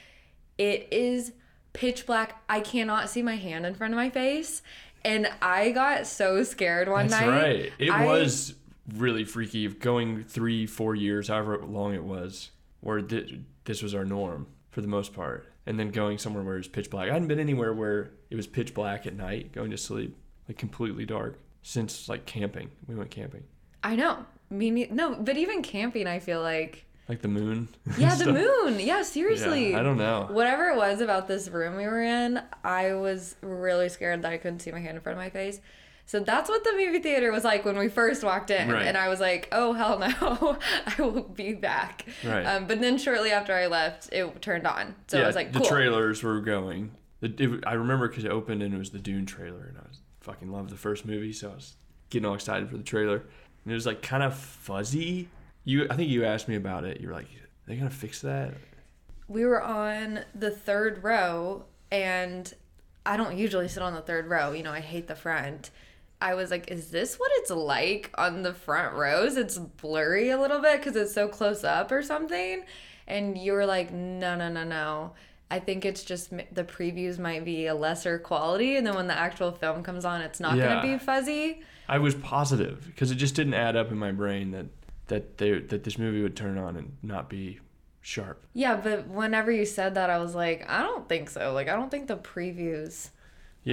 it 0.57 0.87
is 0.91 1.33
pitch 1.73 2.05
black. 2.05 2.41
I 2.47 2.61
cannot 2.61 3.09
see 3.09 3.21
my 3.21 3.35
hand 3.35 3.65
in 3.65 3.75
front 3.75 3.93
of 3.93 3.97
my 3.97 4.09
face. 4.09 4.61
And 5.03 5.29
I 5.41 5.71
got 5.71 6.07
so 6.07 6.43
scared 6.43 6.87
one 6.87 7.07
night. 7.07 7.09
That's 7.09 7.25
night. 7.25 7.41
right. 7.43 7.73
It 7.77 7.89
I- 7.91 8.05
was 8.05 8.55
really 8.95 9.25
freaky. 9.25 9.67
Going 9.67 10.23
three, 10.23 10.65
four 10.65 10.95
years, 10.95 11.27
however 11.27 11.57
long 11.65 11.93
it 11.93 12.03
was, 12.05 12.51
where 12.81 13.01
th- 13.01 13.33
this 13.65 13.81
was 13.81 13.93
our 13.95 14.05
norm 14.05 14.47
for 14.69 14.81
the 14.81 14.87
most 14.87 15.13
part, 15.13 15.47
and 15.65 15.79
then 15.79 15.89
going 15.91 16.17
somewhere 16.17 16.43
where 16.43 16.57
it's 16.57 16.67
pitch 16.67 16.89
black. 16.89 17.09
I 17.09 17.13
hadn't 17.13 17.27
been 17.27 17.39
anywhere 17.39 17.73
where 17.73 18.11
it 18.29 18.35
was 18.35 18.47
pitch 18.47 18.73
black 18.73 19.05
at 19.07 19.15
night, 19.15 19.51
going 19.51 19.71
to 19.71 19.77
sleep, 19.77 20.15
like 20.47 20.57
completely 20.57 21.05
dark, 21.05 21.39
since 21.61 22.07
like 22.07 22.25
camping. 22.25 22.69
We 22.87 22.95
went 22.95 23.11
camping, 23.11 23.43
I 23.83 23.95
know. 23.95 24.25
Me 24.49 24.69
ne- 24.71 24.89
no, 24.91 25.15
but 25.15 25.35
even 25.37 25.61
camping, 25.61 26.07
I 26.07 26.19
feel 26.19 26.41
like. 26.41 26.85
like 27.09 27.21
the 27.21 27.27
moon. 27.27 27.67
Yeah, 27.97 28.15
the 28.15 28.31
moon. 28.31 28.79
Yeah, 28.79 29.01
seriously. 29.03 29.71
Yeah, 29.71 29.79
I 29.79 29.83
don't 29.83 29.97
know. 29.97 30.27
Whatever 30.31 30.69
it 30.69 30.77
was 30.77 31.01
about 31.01 31.27
this 31.27 31.49
room 31.49 31.75
we 31.75 31.85
were 31.85 32.01
in, 32.01 32.41
I 32.63 32.93
was 32.93 33.35
really 33.41 33.89
scared 33.89 34.21
that 34.21 34.31
I 34.31 34.37
couldn't 34.37 34.59
see 34.59 34.71
my 34.71 34.79
hand 34.79 34.95
in 34.95 35.01
front 35.01 35.17
of 35.17 35.23
my 35.23 35.29
face. 35.29 35.59
So 36.07 36.19
that's 36.21 36.49
what 36.49 36.63
the 36.63 36.71
movie 36.71 36.99
theater 36.99 37.31
was 37.31 37.43
like 37.43 37.65
when 37.65 37.77
we 37.77 37.89
first 37.89 38.23
walked 38.23 38.49
in. 38.49 38.69
Right. 38.69 38.87
And 38.87 38.97
I 38.97 39.09
was 39.09 39.19
like, 39.19 39.49
oh, 39.51 39.73
hell 39.73 39.99
no, 39.99 40.57
I 40.85 41.01
will 41.01 41.21
be 41.21 41.53
back. 41.53 42.05
Right. 42.23 42.43
Um, 42.43 42.65
but 42.65 42.81
then 42.81 42.97
shortly 42.97 43.31
after 43.31 43.53
I 43.53 43.67
left, 43.67 44.09
it 44.11 44.41
turned 44.41 44.65
on. 44.65 44.95
So 45.07 45.17
yeah, 45.17 45.25
I 45.25 45.27
was 45.27 45.35
like, 45.35 45.53
the 45.53 45.59
trailers 45.59 46.23
were 46.23 46.39
going. 46.39 46.91
The, 47.19 47.35
it, 47.37 47.63
I 47.67 47.73
remember 47.73 48.07
because 48.07 48.23
it 48.23 48.31
opened 48.31 48.63
and 48.63 48.73
it 48.73 48.77
was 48.77 48.91
the 48.91 48.99
Dune 48.99 49.25
trailer, 49.25 49.65
and 49.65 49.77
I 49.77 49.81
was 49.87 49.99
fucking 50.21 50.51
loved 50.51 50.69
the 50.69 50.77
first 50.77 51.05
movie, 51.05 51.33
so 51.33 51.51
I 51.51 51.55
was 51.55 51.75
getting 52.09 52.25
all 52.25 52.35
excited 52.35 52.69
for 52.69 52.77
the 52.77 52.83
trailer. 52.83 53.17
And 53.17 53.71
it 53.71 53.73
was 53.73 53.85
like 53.85 54.01
kind 54.01 54.23
of 54.23 54.35
fuzzy. 54.35 55.27
You, 55.65 55.87
I 55.89 55.95
think 55.95 56.09
you 56.09 56.23
asked 56.25 56.47
me 56.47 56.55
about 56.55 56.85
it. 56.85 57.01
You 57.01 57.09
were 57.09 57.13
like, 57.13 57.25
"Are 57.25 57.67
they 57.67 57.75
gonna 57.75 57.89
fix 57.89 58.21
that?" 58.21 58.53
we 59.27 59.45
were 59.45 59.61
on 59.61 60.21
the 60.33 60.51
third 60.51 61.03
row 61.03 61.65
and 61.91 62.53
I 63.05 63.17
don't 63.17 63.37
usually 63.37 63.67
sit 63.67 63.83
on 63.83 63.93
the 63.93 64.01
third 64.01 64.27
row. 64.27 64.51
You 64.51 64.63
know, 64.63 64.71
I 64.71 64.81
hate 64.81 65.07
the 65.07 65.15
front. 65.15 65.71
I 66.21 66.33
was 66.33 66.49
like, 66.51 66.71
is 66.71 66.89
this 66.89 67.17
what 67.19 67.29
it's 67.35 67.51
like 67.51 68.11
on 68.17 68.41
the 68.41 68.53
front 68.53 68.95
rows? 68.95 69.37
It's 69.37 69.57
blurry 69.57 70.29
a 70.31 70.39
little 70.39 70.59
bit 70.61 70.79
because 70.79 70.95
it's 70.95 71.13
so 71.13 71.27
close 71.27 71.63
up 71.63 71.91
or 71.91 72.01
something. 72.01 72.63
And 73.07 73.37
you 73.37 73.53
were 73.53 73.65
like, 73.65 73.91
no, 73.93 74.35
no, 74.35 74.49
no, 74.49 74.63
no. 74.63 75.11
I 75.49 75.59
think 75.59 75.85
it's 75.85 76.03
just 76.03 76.31
the 76.31 76.63
previews 76.63 77.19
might 77.19 77.45
be 77.45 77.67
a 77.67 77.75
lesser 77.75 78.19
quality. 78.19 78.75
And 78.77 78.85
then 78.85 78.95
when 78.95 79.07
the 79.07 79.17
actual 79.17 79.51
film 79.51 79.83
comes 79.83 80.03
on, 80.05 80.21
it's 80.21 80.39
not 80.39 80.57
Yeah. 80.57 80.65
going 80.81 80.81
to 80.91 80.97
be 80.97 81.03
fuzzy. 81.05 81.61
I 81.87 81.99
was 81.99 82.15
positive 82.15 82.83
because 82.85 83.11
it 83.11 83.15
just 83.15 83.35
didn't 83.35 83.53
add 83.53 83.75
up 83.77 83.91
in 83.91 83.97
my 83.97 84.11
brain 84.11 84.51
that 84.51 84.65
that 85.07 85.37
they 85.37 85.59
that 85.59 85.85
this 85.85 85.97
movie 85.97 86.21
would 86.21 86.35
turn 86.35 86.57
on 86.57 86.75
and 86.75 86.97
not 87.01 87.29
be 87.29 87.59
sharp. 88.01 88.43
Yeah, 88.53 88.75
but 88.75 89.07
whenever 89.07 89.51
you 89.51 89.65
said 89.65 89.95
that, 89.95 90.09
I 90.09 90.17
was 90.17 90.35
like, 90.35 90.69
I 90.69 90.81
don't 90.81 91.07
think 91.07 91.29
so. 91.29 91.53
Like, 91.53 91.69
I 91.69 91.75
don't 91.77 91.89
think 91.89 92.07
the 92.07 92.17
previews 92.17 93.11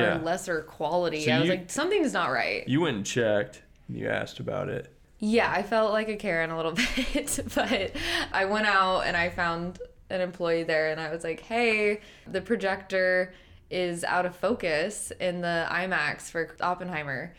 Yeah, 0.02 0.18
lesser 0.22 0.62
quality. 0.62 1.24
So 1.24 1.32
I 1.32 1.38
was 1.40 1.48
you- 1.48 1.54
like, 1.54 1.70
something's 1.70 2.12
not 2.12 2.30
right. 2.30 2.66
you 2.68 2.80
went 2.80 2.96
and 2.96 3.06
checked. 3.06 3.62
And 3.88 3.98
you 3.98 4.08
asked 4.08 4.40
about 4.40 4.68
it. 4.68 4.90
Yeah, 5.18 5.50
I 5.50 5.62
felt 5.62 5.92
like 5.92 6.08
a 6.08 6.16
Karen 6.16 6.50
a 6.50 6.56
little 6.56 6.72
bit, 6.96 7.40
but 7.54 7.92
I 8.32 8.44
went 8.46 8.66
out 8.66 9.02
and 9.02 9.16
I 9.16 9.30
found 9.30 9.78
an 10.10 10.20
employee 10.20 10.64
there 10.64 10.90
and 10.90 11.00
I 11.00 11.10
was 11.10 11.22
like, 11.24 11.40
hey, 11.40 12.00
the 12.26 12.40
projector 12.40 13.32
is 13.70 14.04
out 14.04 14.26
of 14.26 14.36
focus 14.36 15.12
in 15.20 15.40
the 15.40 15.66
IMAX 15.70 16.22
for 16.30 16.54
Oppenheimer. 16.60 17.34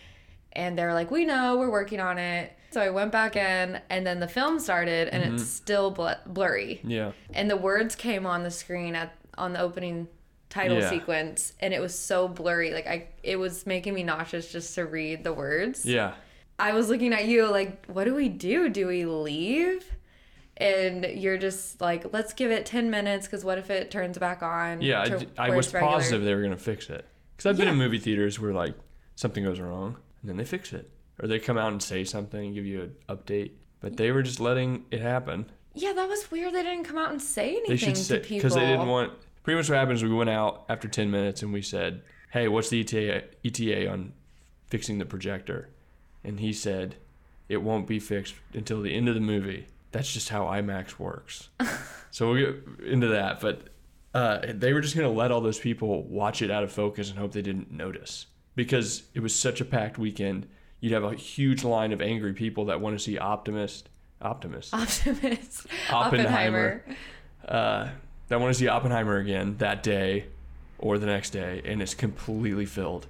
And 0.54 0.78
they're 0.78 0.94
like, 0.94 1.12
we 1.12 1.26
know, 1.26 1.58
we're 1.58 1.70
working 1.72 2.00
on 2.00 2.18
it. 2.18 2.54
So 2.72 2.82
I 2.82 2.90
went 2.90 3.12
back 3.12 3.36
in 3.36 3.80
and 3.90 4.06
then 4.06 4.20
the 4.20 4.28
film 4.28 4.60
started 4.60 5.08
and 5.10 5.24
Mm-hmm. 5.24 5.36
it's 5.36 5.46
still 5.46 5.92
bl- 5.92 6.10
blurry. 6.26 6.82
Yeah, 6.84 7.12
And 7.34 7.50
the 7.50 7.58
words 7.58 7.96
came 7.96 8.26
on 8.26 8.44
the 8.44 8.52
screen 8.52 8.96
at 8.96 9.16
on 9.38 9.54
the 9.54 9.60
opening 9.60 10.08
title 10.50 10.78
Yeah. 10.80 10.90
sequence 10.90 11.54
and 11.60 11.74
it 11.74 11.80
was 11.82 11.98
so 11.98 12.28
blurry. 12.28 12.72
Like 12.74 12.88
I 12.88 13.08
it 13.24 13.38
was 13.38 13.66
making 13.66 13.94
me 13.94 14.04
nauseous 14.04 14.52
just 14.52 14.76
to 14.76 14.86
read 14.86 15.24
the 15.24 15.34
words. 15.34 15.86
yeah. 15.86 16.14
I 16.58 16.72
was 16.72 16.88
looking 16.90 17.12
at 17.12 17.26
you 17.26 17.50
like, 17.50 17.86
what 17.88 18.06
do 18.06 18.16
we 18.16 18.30
do? 18.30 18.70
Do 18.70 18.88
we 18.88 19.04
leave? 19.06 19.84
And 20.58 21.04
you're 21.04 21.38
just 21.38 21.82
like, 21.82 22.14
let's 22.14 22.32
give 22.32 22.50
it 22.50 22.66
10 22.66 22.90
minutes 22.90 23.28
because 23.28 23.44
what 23.44 23.58
if 23.58 23.70
it 23.70 23.92
turns 23.92 24.18
back 24.18 24.42
on? 24.42 24.82
Yeah, 24.82 25.02
I 25.02 25.10
to 25.10 25.28
I, 25.38 25.50
was 25.50 25.70
positive 25.72 26.24
they 26.24 26.34
were 26.34 26.42
gonna 26.42 26.56
fix 26.56 26.90
it 26.90 27.06
because 27.36 27.50
I've 27.50 27.58
been 27.58 27.68
in 27.68 27.76
movie 27.76 28.00
theaters 28.00 28.40
where 28.40 28.54
like 28.54 28.74
something 29.16 29.44
goes 29.44 29.60
wrong 29.60 29.98
and 30.22 30.30
then 30.30 30.38
they 30.38 30.46
fix 30.46 30.72
it, 30.72 30.90
or 31.22 31.28
they 31.28 31.40
come 31.40 31.58
out 31.58 31.74
and 31.74 31.84
say 31.84 32.06
something, 32.06 32.54
give 32.54 32.66
you 32.66 32.84
an 32.84 32.96
update. 33.18 33.52
But 33.82 33.98
they 33.98 34.12
were 34.12 34.24
just 34.24 34.40
letting 34.40 34.86
it 34.92 35.02
happen. 35.02 35.46
Yeah, 35.74 35.92
that 35.92 36.08
was 36.08 36.32
weird. 36.32 36.54
They 36.54 36.64
didn't 36.64 36.86
come 36.86 36.98
out 36.98 37.12
and 37.12 37.22
say 37.22 37.50
anything 37.58 37.70
They 37.72 37.78
should 37.78 37.96
to 37.96 38.20
people. 38.20 38.38
because 38.38 38.56
they 38.56 38.66
didn't 38.66 38.88
want. 38.88 39.12
Pretty 39.46 39.58
much 39.58 39.70
what 39.70 39.78
happens. 39.78 40.04
We 40.04 40.10
went 40.10 40.32
out 40.32 40.66
after 40.68 40.88
ten 40.88 41.12
minutes 41.12 41.44
and 41.44 41.54
we 41.54 41.62
said, 41.62 42.02
"Hey, 42.32 42.48
what's 42.48 42.70
the 42.70 42.82
ETA, 42.82 43.24
ETA 43.46 43.88
on 43.88 44.12
fixing 44.68 44.98
the 44.98 45.06
projector?" 45.06 45.70
And 46.24 46.40
he 46.40 46.52
said, 46.52 46.96
"It 47.48 47.58
won't 47.62 47.86
be 47.86 48.00
fixed 48.00 48.34
until 48.54 48.82
the 48.82 48.94
end 48.94 49.08
of 49.08 49.14
the 49.14 49.22
movie." 49.22 49.68
That's 49.92 50.12
just 50.12 50.30
how 50.30 50.46
IMAX 50.46 50.98
works. 50.98 51.50
so 52.12 52.32
we'll 52.32 52.54
get 52.54 52.64
into 52.88 53.08
that, 53.10 53.40
but 53.40 53.70
uh, 54.16 54.40
they 54.52 54.74
were 54.74 54.82
just 54.82 54.96
gonna 54.96 55.12
let 55.12 55.32
all 55.32 55.42
those 55.42 55.60
people 55.60 56.02
watch 56.06 56.42
it 56.42 56.50
out 56.50 56.64
of 56.64 56.72
focus 56.72 57.12
and 57.12 57.20
hope 57.20 57.32
they 57.32 57.44
didn't 57.44 57.72
notice 57.72 58.26
because 58.56 59.04
it 59.14 59.20
was 59.20 59.36
such 59.36 59.62
a 59.62 59.66
packed 59.66 60.00
weekend. 60.00 60.48
You'd 60.80 60.94
have 60.94 61.04
a 61.04 61.14
huge 61.14 61.64
line 61.64 61.92
of 61.94 62.02
angry 62.02 62.34
people 62.34 62.66
that 62.66 62.82
want 62.82 62.98
to 62.98 63.04
see 63.04 63.20
Optimist, 63.20 63.90
Optimist, 64.22 64.74
Optimus. 64.74 65.68
Oppenheimer. 65.92 66.84
uh, 67.48 67.90
that 68.28 68.40
want 68.40 68.54
to 68.54 68.60
see 68.60 68.68
Oppenheimer 68.68 69.18
again 69.18 69.58
that 69.58 69.84
day 69.84 70.26
or 70.80 70.98
the 70.98 71.06
next 71.06 71.30
day, 71.32 71.62
and 71.66 71.82
it's 71.82 71.94
completely 71.94 72.66
filled. 72.66 73.08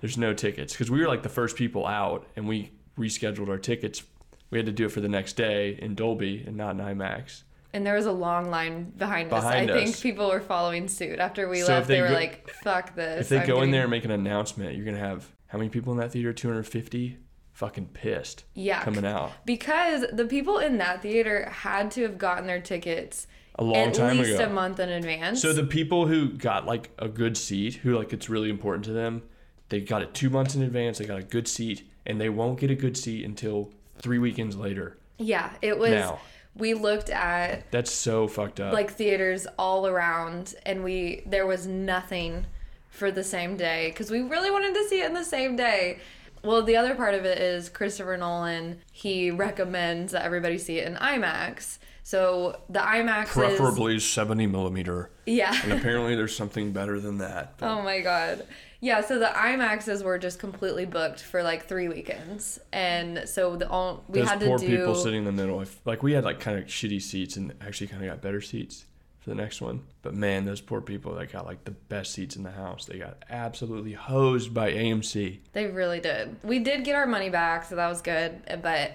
There's 0.00 0.16
no 0.18 0.32
tickets 0.32 0.72
because 0.72 0.90
we 0.90 1.00
were 1.00 1.08
like 1.08 1.22
the 1.22 1.28
first 1.28 1.56
people 1.56 1.86
out, 1.86 2.26
and 2.36 2.48
we 2.48 2.70
rescheduled 2.98 3.48
our 3.48 3.58
tickets. 3.58 4.02
We 4.50 4.58
had 4.58 4.66
to 4.66 4.72
do 4.72 4.86
it 4.86 4.92
for 4.92 5.00
the 5.00 5.08
next 5.08 5.34
day 5.34 5.78
in 5.80 5.94
Dolby 5.94 6.44
and 6.46 6.56
not 6.56 6.70
in 6.70 6.78
IMAX. 6.78 7.42
And 7.72 7.86
there 7.86 7.94
was 7.94 8.06
a 8.06 8.12
long 8.12 8.50
line 8.50 8.90
behind, 8.96 9.32
us. 9.32 9.44
Behind 9.44 9.70
I 9.70 9.74
think 9.74 9.90
us. 9.90 10.00
people 10.00 10.28
were 10.28 10.40
following 10.40 10.88
suit. 10.88 11.20
After 11.20 11.48
we 11.48 11.60
So 11.60 11.68
left, 11.74 11.86
they 11.86 11.94
they, 11.96 12.02
were 12.02 12.08
go- 12.08 12.14
like, 12.14 12.50
fuck 12.64 12.96
this. 12.96 13.22
If 13.22 13.28
they 13.28 13.40
I'm 13.40 13.46
go 13.46 13.62
in 13.62 13.70
there 13.70 13.82
and 13.82 13.90
make 13.90 14.04
an 14.04 14.10
announcement, 14.10 14.74
you're 14.76 14.84
gonna 14.84 14.98
have 14.98 15.28
how 15.46 15.58
many 15.58 15.70
people 15.70 15.92
in 15.92 15.98
that 16.00 16.10
theater? 16.12 16.32
250. 16.32 17.16
Fucking 17.60 17.88
pissed. 17.92 18.44
Yeah. 18.54 18.82
Coming 18.82 19.04
out 19.04 19.32
Because 19.44 20.06
the 20.10 20.24
people 20.24 20.56
in 20.60 20.78
that 20.78 21.02
theater 21.02 21.46
had 21.50 21.90
to 21.90 22.02
have 22.04 22.16
gotten 22.16 22.46
their 22.46 22.58
tickets 22.60 23.26
a 23.56 23.62
long 23.62 23.76
at 23.88 23.92
time 23.94 24.16
least 24.16 24.30
ago. 24.36 24.46
a 24.46 24.48
month 24.48 24.80
in 24.80 24.88
advance. 24.88 25.42
So 25.42 25.52
the 25.52 25.64
people 25.64 26.06
who 26.06 26.30
got 26.30 26.64
like 26.64 26.88
a 26.98 27.06
good 27.06 27.36
seat, 27.36 27.74
who 27.74 27.98
like 27.98 28.14
it's 28.14 28.30
really 28.30 28.48
important 28.48 28.86
to 28.86 28.92
them, 28.92 29.22
they 29.68 29.82
got 29.82 30.00
it 30.00 30.14
two 30.14 30.30
months 30.30 30.54
in 30.54 30.62
advance. 30.62 30.96
They 30.96 31.04
got 31.04 31.18
a 31.18 31.22
good 31.22 31.46
seat, 31.46 31.82
and 32.06 32.18
they 32.18 32.30
won't 32.30 32.58
get 32.58 32.70
a 32.70 32.74
good 32.74 32.96
seat 32.96 33.26
until 33.26 33.70
three 33.98 34.18
weekends 34.18 34.56
later. 34.56 34.96
yeah, 35.18 35.52
it 35.60 35.78
was. 35.78 35.90
Now. 35.90 36.18
We 36.56 36.72
looked 36.72 37.10
at 37.10 37.70
That's 37.70 37.92
so 37.92 38.26
fucked 38.26 38.58
up. 38.58 38.72
like 38.72 38.90
theaters 38.90 39.46
all 39.58 39.86
around, 39.86 40.54
and 40.64 40.82
we 40.82 41.22
there 41.26 41.46
was 41.46 41.66
nothing 41.66 42.46
for 42.88 43.10
the 43.12 43.22
same 43.22 43.58
day 43.58 43.90
because 43.90 44.10
we 44.10 44.22
really 44.22 44.50
wanted 44.50 44.72
to 44.74 44.88
see 44.88 45.02
it 45.02 45.06
in 45.06 45.12
the 45.14 45.24
same 45.24 45.56
day. 45.56 45.98
Well, 46.42 46.62
the 46.62 46.76
other 46.76 46.94
part 46.94 47.14
of 47.14 47.24
it 47.24 47.38
is 47.38 47.68
Christopher 47.68 48.16
Nolan. 48.16 48.80
He 48.92 49.30
recommends 49.30 50.12
that 50.12 50.24
everybody 50.24 50.58
see 50.58 50.78
it 50.78 50.86
in 50.86 50.96
IMAX. 50.96 51.78
So 52.02 52.60
the 52.68 52.80
IMAX 52.80 53.26
is 53.26 53.32
preferably 53.32 54.00
seventy 54.00 54.46
millimeter, 54.46 55.10
yeah. 55.26 55.54
and 55.62 55.72
apparently 55.72 56.16
there's 56.16 56.34
something 56.34 56.72
better 56.72 56.98
than 56.98 57.18
that. 57.18 57.58
But 57.58 57.70
Oh 57.70 57.82
my 57.82 58.00
god. 58.00 58.46
Yeah, 58.82 59.02
so 59.02 59.18
the 59.18 59.26
IMAXs 59.26 60.02
were 60.02 60.18
just 60.18 60.38
completely 60.38 60.86
booked 60.86 61.20
for 61.20 61.42
like 61.42 61.66
three 61.66 61.88
weekends, 61.88 62.58
and 62.72 63.28
so 63.28 63.54
the 63.54 63.68
all 63.68 64.02
we 64.08 64.20
those 64.20 64.28
had 64.28 64.40
to 64.40 64.46
poor 64.46 64.58
do. 64.58 64.66
people 64.66 64.94
sitting 64.94 65.20
in 65.20 65.24
the 65.24 65.32
middle. 65.32 65.62
Like 65.84 66.02
we 66.02 66.12
had 66.12 66.24
like 66.24 66.40
kind 66.40 66.58
of 66.58 66.64
shitty 66.64 67.02
seats, 67.02 67.36
and 67.36 67.52
actually 67.60 67.88
kind 67.88 68.02
of 68.02 68.08
got 68.08 68.22
better 68.22 68.40
seats 68.40 68.86
for 69.20 69.30
the 69.30 69.36
next 69.36 69.60
one. 69.60 69.82
But 70.02 70.14
man, 70.14 70.44
those 70.44 70.60
poor 70.60 70.80
people 70.80 71.14
that 71.14 71.30
got 71.30 71.46
like 71.46 71.64
the 71.64 71.70
best 71.70 72.12
seats 72.12 72.36
in 72.36 72.42
the 72.42 72.50
house, 72.50 72.86
they 72.86 72.98
got 72.98 73.22
absolutely 73.28 73.92
hosed 73.92 74.54
by 74.54 74.72
AMC. 74.72 75.40
They 75.52 75.66
really 75.66 76.00
did. 76.00 76.36
We 76.42 76.58
did 76.58 76.84
get 76.84 76.96
our 76.96 77.06
money 77.06 77.28
back, 77.28 77.64
so 77.64 77.76
that 77.76 77.88
was 77.88 78.00
good. 78.00 78.40
But 78.62 78.92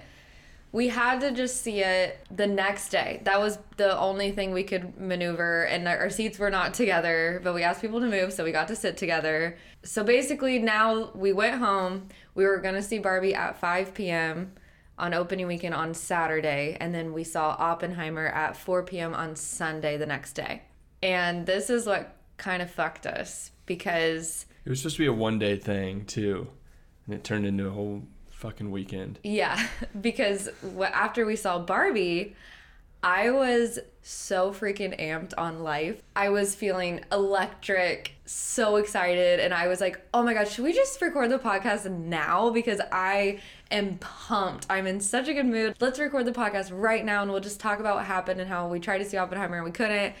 we 0.72 0.88
had 0.88 1.20
to 1.20 1.30
just 1.30 1.62
see 1.62 1.80
it 1.80 2.18
the 2.30 2.46
next 2.46 2.88
day. 2.88 3.20
That 3.24 3.38
was 3.38 3.58
the 3.76 3.96
only 3.96 4.32
thing 4.32 4.52
we 4.52 4.64
could 4.64 5.00
maneuver, 5.00 5.62
and 5.64 5.86
our 5.86 6.10
seats 6.10 6.38
were 6.38 6.50
not 6.50 6.74
together. 6.74 7.40
But 7.44 7.54
we 7.54 7.62
asked 7.62 7.80
people 7.80 8.00
to 8.00 8.08
move, 8.08 8.32
so 8.32 8.42
we 8.42 8.52
got 8.52 8.68
to 8.68 8.76
sit 8.76 8.96
together. 8.96 9.56
So 9.84 10.02
basically, 10.02 10.58
now 10.58 11.12
we 11.14 11.32
went 11.32 11.56
home. 11.60 12.08
We 12.34 12.44
were 12.44 12.58
gonna 12.58 12.82
see 12.82 12.98
Barbie 12.98 13.34
at 13.34 13.60
5 13.60 13.94
p.m. 13.94 14.52
on 14.98 15.14
opening 15.14 15.46
weekend 15.46 15.74
on 15.74 15.94
Saturday, 15.94 16.76
and 16.80 16.94
then 16.94 17.12
we 17.12 17.24
saw 17.24 17.56
Oppenheimer 17.58 18.26
at 18.26 18.56
4 18.56 18.82
p.m. 18.84 19.14
on 19.14 19.36
Sunday 19.36 19.96
the 19.96 20.06
next 20.06 20.32
day. 20.32 20.62
And 21.02 21.46
this 21.46 21.68
is 21.70 21.86
what 21.86 22.16
kind 22.36 22.62
of 22.62 22.70
fucked 22.70 23.06
us 23.06 23.50
because 23.66 24.46
It 24.64 24.70
was 24.70 24.80
supposed 24.80 24.96
to 24.96 25.02
be 25.02 25.06
a 25.06 25.12
one 25.12 25.38
day 25.38 25.56
thing 25.56 26.04
too, 26.06 26.48
and 27.06 27.14
it 27.14 27.24
turned 27.24 27.46
into 27.46 27.66
a 27.66 27.70
whole 27.70 28.02
fucking 28.30 28.70
weekend. 28.70 29.18
Yeah, 29.22 29.66
because 30.00 30.48
after 30.80 31.26
we 31.26 31.36
saw 31.36 31.58
Barbie, 31.58 32.34
I 33.02 33.30
was 33.30 33.78
so 34.02 34.52
freaking 34.52 34.98
amped 35.00 35.32
on 35.36 35.62
life. 35.62 36.02
I 36.14 36.30
was 36.30 36.54
feeling 36.54 37.04
electric, 37.12 38.12
so 38.24 38.76
excited, 38.76 39.40
and 39.40 39.52
I 39.52 39.68
was 39.68 39.80
like, 39.80 40.00
"Oh 40.14 40.22
my 40.22 40.34
god, 40.34 40.48
should 40.48 40.64
we 40.64 40.72
just 40.72 41.00
record 41.02 41.30
the 41.30 41.38
podcast 41.38 41.90
now 41.90 42.50
because 42.50 42.80
I 42.90 43.40
am 43.70 43.98
pumped. 43.98 44.66
I'm 44.70 44.86
in 44.86 45.00
such 45.00 45.28
a 45.28 45.34
good 45.34 45.46
mood. 45.46 45.76
Let's 45.80 45.98
record 45.98 46.26
the 46.26 46.32
podcast 46.32 46.70
right 46.72 47.04
now 47.04 47.22
and 47.22 47.30
we'll 47.30 47.40
just 47.40 47.60
talk 47.60 47.80
about 47.80 47.96
what 47.96 48.04
happened 48.04 48.40
and 48.40 48.48
how 48.48 48.68
we 48.68 48.80
tried 48.80 48.98
to 48.98 49.04
see 49.04 49.16
Oppenheimer 49.16 49.56
and 49.56 49.64
we 49.64 49.72
couldn't." 49.72 50.14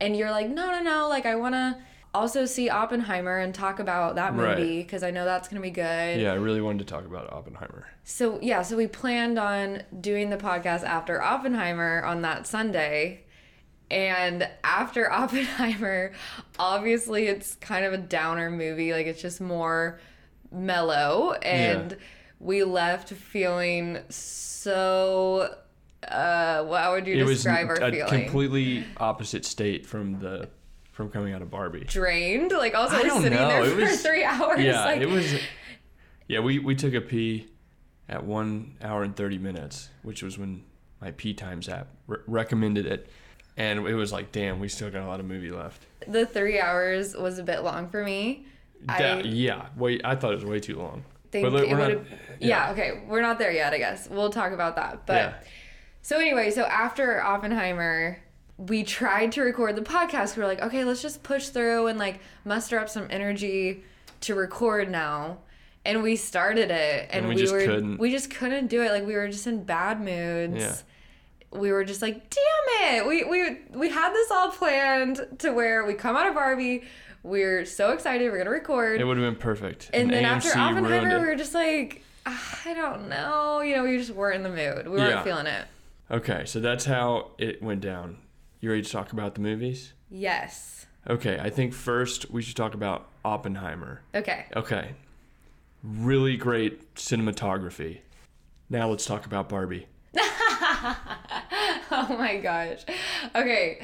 And 0.00 0.16
you're 0.16 0.30
like, 0.30 0.48
"No, 0.48 0.70
no, 0.70 0.80
no, 0.82 1.08
like 1.08 1.26
I 1.26 1.36
want 1.36 1.54
to 1.54 1.76
also 2.12 2.44
see 2.44 2.68
Oppenheimer 2.68 3.38
and 3.38 3.54
talk 3.54 3.78
about 3.78 4.16
that 4.16 4.34
movie 4.34 4.82
because 4.82 5.02
I 5.02 5.10
know 5.10 5.24
that's 5.24 5.48
going 5.48 5.60
to 5.60 5.66
be 5.66 5.70
good." 5.70 6.20
Yeah, 6.20 6.32
I 6.32 6.36
really 6.36 6.60
wanted 6.60 6.86
to 6.86 6.92
talk 6.92 7.04
about 7.04 7.32
Oppenheimer. 7.32 7.86
So 8.04 8.38
yeah, 8.42 8.62
so 8.62 8.76
we 8.76 8.86
planned 8.86 9.38
on 9.38 9.82
doing 10.00 10.30
the 10.30 10.36
podcast 10.36 10.82
after 10.82 11.22
Oppenheimer 11.22 12.02
on 12.04 12.22
that 12.22 12.46
Sunday. 12.46 13.24
And 13.90 14.48
after 14.62 15.10
Oppenheimer, 15.12 16.12
obviously 16.58 17.26
it's 17.26 17.56
kind 17.56 17.84
of 17.84 17.92
a 17.92 17.98
downer 17.98 18.50
movie. 18.50 18.92
Like 18.92 19.06
it's 19.06 19.20
just 19.20 19.40
more 19.40 20.00
mellow 20.52 21.32
and 21.34 21.96
we 22.40 22.64
left 22.64 23.10
feeling 23.10 23.98
so 24.08 25.54
uh 26.08 26.64
how 26.64 26.92
would 26.92 27.06
you 27.06 27.14
it 27.16 27.24
was 27.24 27.46
our 27.46 27.74
a 27.74 27.90
feeling 27.90 28.06
completely 28.08 28.84
opposite 28.96 29.44
state 29.44 29.86
from 29.86 30.18
the 30.18 30.48
from 30.92 31.08
coming 31.10 31.32
out 31.32 31.40
of 31.42 31.50
Barbie. 31.50 31.84
drained 31.84 32.50
like 32.52 32.74
also 32.74 32.96
I 32.96 33.02
sitting 33.08 33.30
know. 33.38 33.48
there 33.48 33.64
It 33.64 33.70
for 33.70 33.80
was- 33.80 34.02
three 34.06 34.24
hours 34.24 34.60
Yeah, 34.60 34.84
like 34.84 35.00
it 35.00 35.08
was. 35.08 35.32
Yeah, 36.28 36.40
we 36.40 36.58
we 36.58 36.74
took 36.74 36.94
a 36.94 37.00
pee 37.00 37.48
at 38.08 38.24
one 38.24 38.76
hour 38.82 39.02
and 39.02 39.14
thirty 39.16 39.38
minutes, 39.38 39.88
which 40.02 40.22
was 40.22 40.38
when 40.38 40.62
my 41.00 41.10
pee 41.12 41.32
times 41.34 41.68
app 41.68 41.88
re- 42.06 42.18
recommended 42.26 42.84
it, 42.86 43.08
and 43.56 43.86
it 43.86 43.94
was 43.94 44.12
like, 44.12 44.30
damn, 44.32 44.60
we 44.60 44.68
still 44.68 44.90
got 44.90 45.02
a 45.02 45.06
lot 45.06 45.20
of 45.20 45.26
movie 45.26 45.50
left. 45.50 45.86
the 46.06 46.26
three 46.26 46.60
hours 46.60 47.16
was 47.16 47.38
a 47.38 47.42
bit 47.42 47.62
long 47.62 47.88
for 47.88 48.04
me 48.04 48.46
That- 48.86 49.18
I 49.24 49.28
yeah, 49.28 49.66
wait, 49.76 50.02
I 50.04 50.14
thought 50.16 50.32
it 50.32 50.36
was 50.36 50.44
way 50.44 50.60
too 50.60 50.76
long. 50.78 51.04
Think 51.30 51.48
look, 51.50 51.66
it 51.66 51.76
would 51.76 51.90
have 51.90 52.06
yeah. 52.40 52.70
okay 52.72 53.02
we're 53.08 53.20
not 53.22 53.38
there 53.38 53.52
yet 53.52 53.72
i 53.72 53.78
guess 53.78 54.08
we'll 54.10 54.30
talk 54.30 54.52
about 54.52 54.76
that 54.76 55.06
but 55.06 55.14
Yeah. 55.14 55.34
so 56.02 56.18
anyway 56.18 56.50
so 56.50 56.64
after 56.64 57.22
oppenheimer 57.22 58.18
we 58.56 58.82
tried 58.82 59.32
to 59.32 59.42
record 59.42 59.76
the 59.76 59.82
podcast 59.82 60.36
we 60.36 60.42
were 60.42 60.48
like 60.48 60.60
okay 60.62 60.84
let's 60.84 61.02
just 61.02 61.22
push 61.22 61.48
through 61.48 61.86
and 61.86 61.98
like 61.98 62.20
muster 62.44 62.78
up 62.78 62.88
some 62.88 63.06
energy 63.10 63.82
to 64.22 64.34
record 64.34 64.90
now 64.90 65.38
and 65.84 66.02
we 66.02 66.14
started 66.16 66.70
it 66.70 67.08
and, 67.10 67.20
And 67.24 67.28
we 67.28 67.34
we, 67.36 67.40
just 67.40 67.52
were 67.52 67.60
couldn't. 67.64 67.98
we 67.98 68.10
just 68.10 68.30
couldn't 68.30 68.66
do 68.66 68.82
it 68.82 68.90
like 68.90 69.06
we 69.06 69.14
were 69.14 69.28
just 69.28 69.46
in 69.46 69.64
bad 69.64 70.00
moods 70.00 70.58
Yeah. 70.58 71.58
we 71.58 71.72
were 71.72 71.84
just 71.84 72.02
like 72.02 72.28
damn 72.28 72.96
it 72.96 73.06
we 73.06 73.24
we 73.24 73.58
we 73.78 73.88
had 73.88 74.12
this 74.12 74.30
all 74.30 74.50
planned 74.50 75.26
to 75.38 75.52
where 75.52 75.84
we 75.86 75.94
come 75.94 76.16
out 76.16 76.26
of 76.26 76.34
barbie 76.34 76.82
we're 77.22 77.64
so 77.64 77.92
excited 77.92 78.30
we're 78.30 78.38
gonna 78.38 78.50
record 78.50 79.00
It 79.00 79.04
would 79.04 79.16
have 79.18 79.26
been 79.32 79.40
perfect. 79.40 79.90
and 79.92 80.10
then 80.10 80.24
after 80.24 80.48
AMC 80.50 80.54
ruined 80.56 80.86
Oppenheimer, 80.86 81.20
we 81.20 81.26
were 81.26 81.34
just 81.36 81.54
like, 81.54 82.02
"Ah, 82.26 82.60
I 82.64 82.74
don't 82.74 83.08
know. 83.08 83.60
You 83.60 83.76
know, 83.76 83.84
we 83.84 83.98
just 83.98 84.10
weren't 84.10 84.36
in 84.36 84.42
the 84.42 84.48
mood. 84.50 84.86
We 84.88 84.96
weren't 84.98 85.10
Yeah. 85.10 85.22
feeling 85.22 85.46
it. 85.46 85.66
Okay, 86.10 86.44
so 86.46 86.60
that's 86.60 86.84
how 86.86 87.32
it 87.38 87.62
went 87.62 87.80
down. 87.82 88.18
You 88.60 88.70
ready 88.70 88.82
to 88.82 88.90
talk 88.90 89.12
about 89.12 89.34
the 89.34 89.40
movies? 89.40 89.92
Yes. 90.10 90.86
Okay, 91.08 91.38
I 91.40 91.50
think 91.50 91.72
first 91.72 92.30
we 92.30 92.42
should 92.42 92.56
talk 92.56 92.74
about 92.74 93.08
Oppenheimer. 93.24 94.02
Okay. 94.14 94.46
Okay. 94.56 94.94
Really 95.82 96.36
great 96.36 96.94
cinematography. 96.94 98.00
Now 98.68 98.88
let's 98.88 99.06
talk 99.06 99.24
about 99.26 99.48
Barbie. 99.48 99.86
Oh 101.92 102.16
my 102.18 102.36
gosh. 102.38 102.84
Okay. 103.34 103.78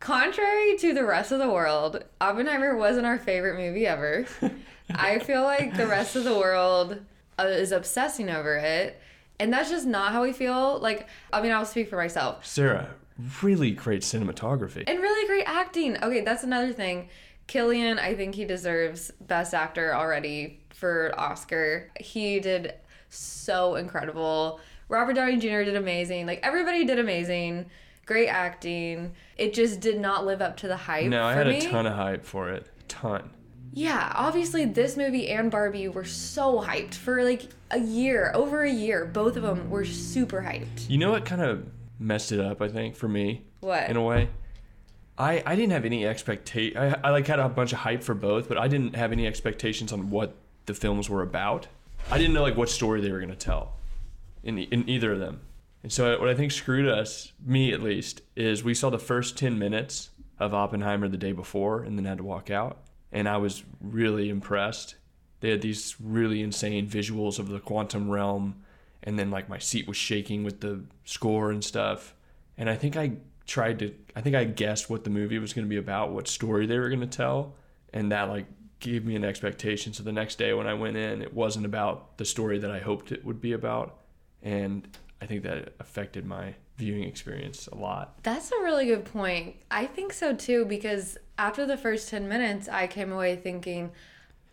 Contrary 0.00 0.76
to 0.78 0.94
the 0.94 1.04
rest 1.04 1.32
of 1.32 1.38
the 1.38 1.48
world, 1.50 2.04
Oppenheimer 2.20 2.76
wasn't 2.76 3.06
our 3.06 3.18
favorite 3.18 3.56
movie 3.56 3.86
ever. 3.86 4.26
I 4.90 5.18
feel 5.18 5.42
like 5.42 5.76
the 5.76 5.86
rest 5.86 6.16
of 6.16 6.24
the 6.24 6.38
world 6.38 7.00
uh, 7.38 7.44
is 7.44 7.72
obsessing 7.72 8.30
over 8.30 8.56
it. 8.56 9.00
And 9.40 9.52
that's 9.52 9.70
just 9.70 9.86
not 9.86 10.12
how 10.12 10.22
we 10.22 10.32
feel. 10.32 10.78
Like, 10.78 11.08
I 11.32 11.42
mean, 11.42 11.52
I'll 11.52 11.64
speak 11.64 11.88
for 11.88 11.96
myself. 11.96 12.46
Sarah, 12.46 12.90
really 13.42 13.70
great 13.70 14.02
cinematography. 14.02 14.84
And 14.86 15.00
really 15.00 15.26
great 15.26 15.44
acting. 15.46 16.02
Okay, 16.02 16.22
that's 16.22 16.44
another 16.44 16.72
thing. 16.72 17.08
Cillian, 17.48 17.98
I 17.98 18.14
think 18.14 18.34
he 18.34 18.44
deserves 18.44 19.10
Best 19.20 19.54
Actor 19.54 19.94
already 19.94 20.60
for 20.70 21.12
Oscar. 21.18 21.90
He 21.98 22.40
did 22.40 22.74
so 23.10 23.76
incredible. 23.76 24.60
Robert 24.88 25.14
Downey 25.14 25.38
Jr. 25.38 25.64
did 25.64 25.76
amazing. 25.76 26.26
Like 26.26 26.40
everybody 26.42 26.84
did 26.84 26.98
amazing. 26.98 27.66
Great 28.08 28.28
acting. 28.28 29.12
It 29.36 29.52
just 29.52 29.80
did 29.80 30.00
not 30.00 30.24
live 30.24 30.40
up 30.40 30.56
to 30.58 30.66
the 30.66 30.78
hype. 30.78 31.10
No, 31.10 31.24
I 31.24 31.34
had 31.34 31.46
me. 31.46 31.58
a 31.58 31.70
ton 31.70 31.86
of 31.86 31.92
hype 31.92 32.24
for 32.24 32.48
it. 32.48 32.66
Ton. 32.88 33.28
Yeah, 33.74 34.10
obviously 34.16 34.64
this 34.64 34.96
movie 34.96 35.28
and 35.28 35.50
Barbie 35.50 35.88
were 35.88 36.06
so 36.06 36.58
hyped 36.62 36.94
for 36.94 37.22
like 37.22 37.42
a 37.70 37.78
year, 37.78 38.32
over 38.34 38.62
a 38.62 38.70
year. 38.70 39.04
Both 39.04 39.36
of 39.36 39.42
them 39.42 39.68
were 39.68 39.84
super 39.84 40.40
hyped. 40.40 40.88
You 40.88 40.96
know 40.96 41.10
what 41.10 41.26
kind 41.26 41.42
of 41.42 41.68
messed 41.98 42.32
it 42.32 42.40
up, 42.40 42.62
I 42.62 42.68
think, 42.68 42.96
for 42.96 43.08
me? 43.08 43.42
What? 43.60 43.90
In 43.90 43.98
a 43.98 44.02
way? 44.02 44.30
I, 45.18 45.42
I 45.44 45.54
didn't 45.54 45.72
have 45.72 45.84
any 45.84 46.06
expectation. 46.06 46.78
I, 46.78 46.98
I 47.04 47.10
like 47.10 47.26
had 47.26 47.40
a 47.40 47.48
bunch 47.50 47.74
of 47.74 47.80
hype 47.80 48.02
for 48.02 48.14
both, 48.14 48.48
but 48.48 48.56
I 48.56 48.68
didn't 48.68 48.96
have 48.96 49.12
any 49.12 49.26
expectations 49.26 49.92
on 49.92 50.08
what 50.08 50.34
the 50.64 50.72
films 50.72 51.10
were 51.10 51.20
about. 51.20 51.68
I 52.10 52.16
didn't 52.16 52.32
know 52.32 52.42
like 52.42 52.56
what 52.56 52.70
story 52.70 53.02
they 53.02 53.12
were 53.12 53.20
gonna 53.20 53.36
tell, 53.36 53.74
in 54.42 54.56
in 54.58 54.88
either 54.88 55.12
of 55.12 55.18
them. 55.18 55.42
And 55.88 55.92
so 55.94 56.20
what 56.20 56.28
I 56.28 56.34
think 56.34 56.52
screwed 56.52 56.86
us, 56.86 57.32
me 57.42 57.72
at 57.72 57.82
least, 57.82 58.20
is 58.36 58.62
we 58.62 58.74
saw 58.74 58.90
the 58.90 58.98
first 58.98 59.38
ten 59.38 59.58
minutes 59.58 60.10
of 60.38 60.52
Oppenheimer 60.52 61.08
the 61.08 61.16
day 61.16 61.32
before, 61.32 61.82
and 61.82 61.96
then 61.96 62.04
had 62.04 62.18
to 62.18 62.24
walk 62.24 62.50
out. 62.50 62.82
And 63.10 63.26
I 63.26 63.38
was 63.38 63.64
really 63.80 64.28
impressed. 64.28 64.96
They 65.40 65.48
had 65.48 65.62
these 65.62 65.96
really 65.98 66.42
insane 66.42 66.86
visuals 66.86 67.38
of 67.38 67.48
the 67.48 67.58
quantum 67.58 68.10
realm, 68.10 68.56
and 69.02 69.18
then 69.18 69.30
like 69.30 69.48
my 69.48 69.56
seat 69.56 69.88
was 69.88 69.96
shaking 69.96 70.44
with 70.44 70.60
the 70.60 70.84
score 71.06 71.50
and 71.50 71.64
stuff. 71.64 72.14
And 72.58 72.68
I 72.68 72.76
think 72.76 72.98
I 72.98 73.12
tried 73.46 73.78
to, 73.78 73.94
I 74.14 74.20
think 74.20 74.36
I 74.36 74.44
guessed 74.44 74.90
what 74.90 75.04
the 75.04 75.10
movie 75.10 75.38
was 75.38 75.54
going 75.54 75.64
to 75.64 75.70
be 75.70 75.78
about, 75.78 76.12
what 76.12 76.28
story 76.28 76.66
they 76.66 76.78
were 76.78 76.90
going 76.90 77.00
to 77.00 77.06
tell, 77.06 77.54
and 77.94 78.12
that 78.12 78.28
like 78.28 78.44
gave 78.78 79.06
me 79.06 79.16
an 79.16 79.24
expectation. 79.24 79.94
So 79.94 80.02
the 80.02 80.12
next 80.12 80.36
day 80.36 80.52
when 80.52 80.66
I 80.66 80.74
went 80.74 80.98
in, 80.98 81.22
it 81.22 81.32
wasn't 81.32 81.64
about 81.64 82.18
the 82.18 82.26
story 82.26 82.58
that 82.58 82.70
I 82.70 82.78
hoped 82.78 83.10
it 83.10 83.24
would 83.24 83.40
be 83.40 83.52
about, 83.52 84.00
and 84.42 84.86
I 85.20 85.26
think 85.26 85.42
that 85.42 85.74
affected 85.80 86.24
my 86.24 86.54
viewing 86.76 87.04
experience 87.04 87.66
a 87.66 87.74
lot. 87.74 88.22
That's 88.22 88.52
a 88.52 88.62
really 88.62 88.86
good 88.86 89.04
point. 89.04 89.56
I 89.70 89.86
think 89.86 90.12
so 90.12 90.34
too 90.34 90.64
because 90.64 91.18
after 91.36 91.66
the 91.66 91.76
first 91.76 92.08
10 92.08 92.28
minutes, 92.28 92.68
I 92.68 92.86
came 92.86 93.12
away 93.12 93.36
thinking, 93.36 93.90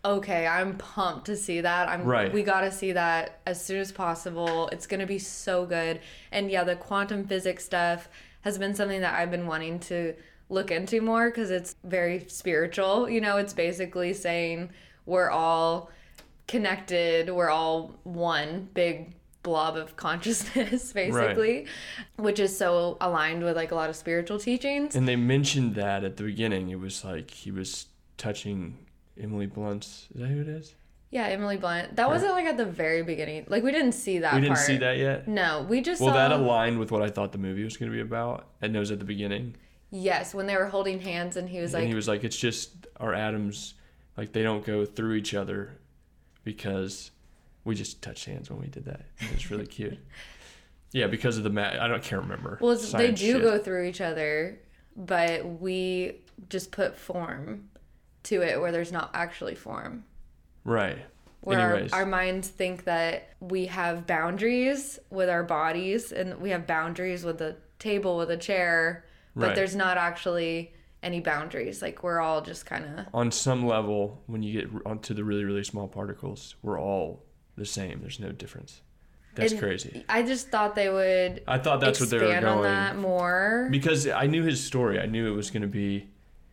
okay, 0.04 0.46
I'm 0.46 0.76
pumped 0.76 1.26
to 1.26 1.36
see 1.36 1.60
that. 1.60 1.88
I'm 1.88 2.04
Right. 2.04 2.32
we 2.32 2.42
got 2.42 2.60
to 2.60 2.70
see 2.70 2.92
that 2.92 3.40
as 3.46 3.64
soon 3.64 3.78
as 3.78 3.92
possible. 3.92 4.68
It's 4.68 4.86
going 4.86 5.00
to 5.00 5.06
be 5.06 5.18
so 5.18 5.66
good. 5.66 6.00
And 6.30 6.50
yeah, 6.50 6.64
the 6.64 6.76
quantum 6.76 7.26
physics 7.26 7.64
stuff 7.64 8.08
has 8.42 8.58
been 8.58 8.74
something 8.74 9.00
that 9.00 9.14
I've 9.14 9.30
been 9.30 9.46
wanting 9.46 9.80
to 9.80 10.14
look 10.48 10.70
into 10.70 11.00
more 11.00 11.28
cuz 11.30 11.50
it's 11.50 11.74
very 11.82 12.24
spiritual. 12.28 13.08
You 13.08 13.20
know, 13.20 13.36
it's 13.36 13.52
basically 13.52 14.12
saying 14.12 14.70
we're 15.06 15.30
all 15.30 15.90
connected, 16.46 17.30
we're 17.30 17.50
all 17.50 17.98
one 18.04 18.68
big 18.74 19.14
blob 19.46 19.76
of 19.76 19.94
consciousness 19.96 20.92
basically, 21.00 21.66
which 22.16 22.40
is 22.40 22.58
so 22.58 22.96
aligned 23.00 23.44
with 23.44 23.54
like 23.56 23.70
a 23.70 23.76
lot 23.76 23.88
of 23.88 23.94
spiritual 23.94 24.40
teachings. 24.40 24.96
And 24.96 25.06
they 25.06 25.14
mentioned 25.14 25.76
that 25.76 26.02
at 26.02 26.16
the 26.16 26.24
beginning. 26.24 26.70
It 26.70 26.80
was 26.80 27.04
like 27.04 27.30
he 27.30 27.52
was 27.52 27.86
touching 28.18 28.76
Emily 29.18 29.46
Blunt's. 29.46 30.08
Is 30.12 30.20
that 30.20 30.26
who 30.26 30.40
it 30.40 30.48
is? 30.48 30.74
Yeah, 31.12 31.26
Emily 31.26 31.56
Blunt. 31.56 31.94
That 31.94 32.08
wasn't 32.08 32.32
like 32.32 32.46
at 32.46 32.56
the 32.56 32.64
very 32.64 33.04
beginning. 33.04 33.46
Like 33.46 33.62
we 33.62 33.70
didn't 33.70 33.92
see 33.92 34.18
that 34.18 34.34
we 34.34 34.40
didn't 34.40 34.56
part. 34.56 34.66
see 34.66 34.78
that 34.78 34.98
yet. 34.98 35.28
No, 35.28 35.64
we 35.68 35.80
just 35.80 36.00
Well, 36.00 36.10
saw 36.10 36.16
that 36.16 36.32
aligned 36.32 36.80
with 36.80 36.90
what 36.90 37.02
I 37.02 37.08
thought 37.08 37.30
the 37.30 37.38
movie 37.38 37.62
was 37.62 37.76
going 37.76 37.90
to 37.90 37.94
be 37.94 38.02
about. 38.02 38.48
And 38.60 38.74
it 38.74 38.78
was 38.80 38.90
at 38.90 38.98
the 38.98 39.04
beginning. 39.04 39.54
Yes, 39.92 40.34
when 40.34 40.46
they 40.46 40.56
were 40.56 40.66
holding 40.66 40.98
hands 40.98 41.36
and 41.36 41.48
he 41.48 41.60
was 41.60 41.72
like 41.72 41.82
and 41.82 41.88
he 41.88 41.94
was 41.94 42.08
like, 42.08 42.24
"It's 42.24 42.36
just 42.36 42.88
our 42.98 43.14
atoms, 43.14 43.74
like 44.16 44.32
they 44.32 44.42
don't 44.42 44.66
go 44.66 44.84
through 44.84 45.14
each 45.14 45.32
other, 45.32 45.78
because 46.42 47.12
we 47.66 47.74
just 47.74 48.00
touched 48.00 48.24
hands 48.24 48.48
when 48.48 48.60
we 48.60 48.68
did 48.68 48.84
that. 48.86 49.02
It 49.18 49.32
was 49.34 49.50
really 49.50 49.66
cute. 49.66 49.98
Yeah, 50.92 51.08
because 51.08 51.36
of 51.36 51.42
the 51.44 51.50
mat. 51.50 51.78
I 51.82 51.88
don't 51.88 52.02
can't 52.02 52.22
remember. 52.22 52.58
Well, 52.62 52.74
they 52.76 53.10
do 53.10 53.32
shit. 53.32 53.42
go 53.42 53.58
through 53.58 53.84
each 53.86 54.00
other, 54.00 54.60
but 54.96 55.44
we 55.60 56.20
just 56.48 56.70
put 56.70 56.96
form 56.96 57.68
to 58.22 58.40
it 58.40 58.58
where 58.60 58.72
there's 58.72 58.92
not 58.92 59.10
actually 59.12 59.56
form. 59.56 60.04
right. 60.64 60.96
Where 61.40 61.88
our, 61.92 62.00
our 62.00 62.06
minds 62.06 62.48
think 62.48 62.84
that 62.84 63.30
we 63.40 63.66
have 63.66 64.06
boundaries 64.06 64.98
with 65.10 65.28
our 65.28 65.42
bodies 65.42 66.12
and 66.12 66.40
we 66.40 66.50
have 66.50 66.66
boundaries 66.66 67.24
with 67.24 67.38
the 67.38 67.56
table, 67.78 68.16
with 68.16 68.30
a 68.30 68.36
chair, 68.36 69.04
but 69.34 69.48
Right. 69.48 69.54
there's 69.56 69.76
not 69.76 69.98
actually 69.98 70.72
any 71.02 71.20
boundaries. 71.20 71.82
Like 71.82 72.02
we're 72.02 72.20
all 72.20 72.40
just 72.40 72.64
kind 72.64 72.84
of. 73.00 73.06
on 73.12 73.30
some 73.32 73.66
level, 73.66 74.22
when 74.26 74.42
you 74.42 74.62
get 74.62 74.70
onto 74.86 75.12
the 75.14 75.24
really 75.24 75.44
really 75.44 75.64
small 75.64 75.88
particles, 75.88 76.54
we're 76.62 76.80
all 76.80 77.22
the 77.56 77.64
same. 77.66 78.00
There's 78.00 78.20
no 78.20 78.32
difference. 78.32 78.80
That's 79.34 79.52
And 79.52 79.60
crazy. 79.60 80.04
I 80.08 80.22
just 80.22 80.48
thought 80.48 80.74
they 80.74 80.88
would 80.88 81.42
I 81.46 81.58
thought 81.58 81.80
that's 81.80 82.00
what 82.00 82.08
they 82.10 82.16
were 82.18 82.24
expand 82.24 82.46
on 82.46 82.56
going. 82.58 82.64
that 82.70 82.96
more. 82.96 83.68
because 83.70 84.06
I 84.08 84.26
knew 84.26 84.42
his 84.42 84.64
story. 84.64 84.98
I 84.98 85.06
knew 85.06 85.30
it 85.30 85.36
was 85.36 85.50
going 85.50 85.62
to 85.62 85.68
be 85.68 86.08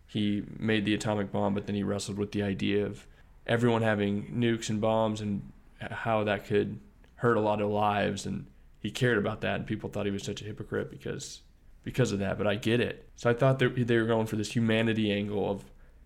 he 0.05 0.43
made 0.59 0.85
the 0.85 0.93
atomic 0.93 1.31
bomb, 1.31 1.53
but 1.53 1.65
then 1.65 1.75
he 1.75 1.83
wrestled 1.83 2.17
with 2.17 2.33
the 2.33 2.43
idea 2.43 2.85
of 2.85 3.07
everyone 3.47 3.81
having 3.81 4.25
nukes 4.35 4.69
and 4.69 4.79
bombs 4.79 5.21
and 5.21 5.49
how 5.79 6.23
that 6.25 6.45
could 6.45 6.79
hurt 7.15 7.35
a 7.37 7.41
lot 7.41 7.61
of 7.61 7.69
lives 7.69 8.25
and 8.25 8.45
he 8.79 8.91
cared 8.91 9.17
about 9.17 9.41
that 9.41 9.55
and 9.55 9.65
people 9.65 9.89
thought 9.89 10.05
he 10.05 10.11
was 10.11 10.23
such 10.23 10.41
a 10.41 10.45
hypocrite 10.45 10.89
because 10.89 11.41
because 11.83 12.11
of 12.11 12.19
that 12.19 12.37
but 12.37 12.47
I 12.47 12.55
get 12.55 12.79
it 12.81 13.07
so 13.15 13.29
I 13.29 13.33
thought 13.33 13.59
they, 13.59 13.67
they 13.67 13.97
were 13.97 14.05
going 14.05 14.27
for 14.27 14.35
this 14.35 14.53
humanity 14.53 15.11
angle 15.11 15.49
of 15.49 15.63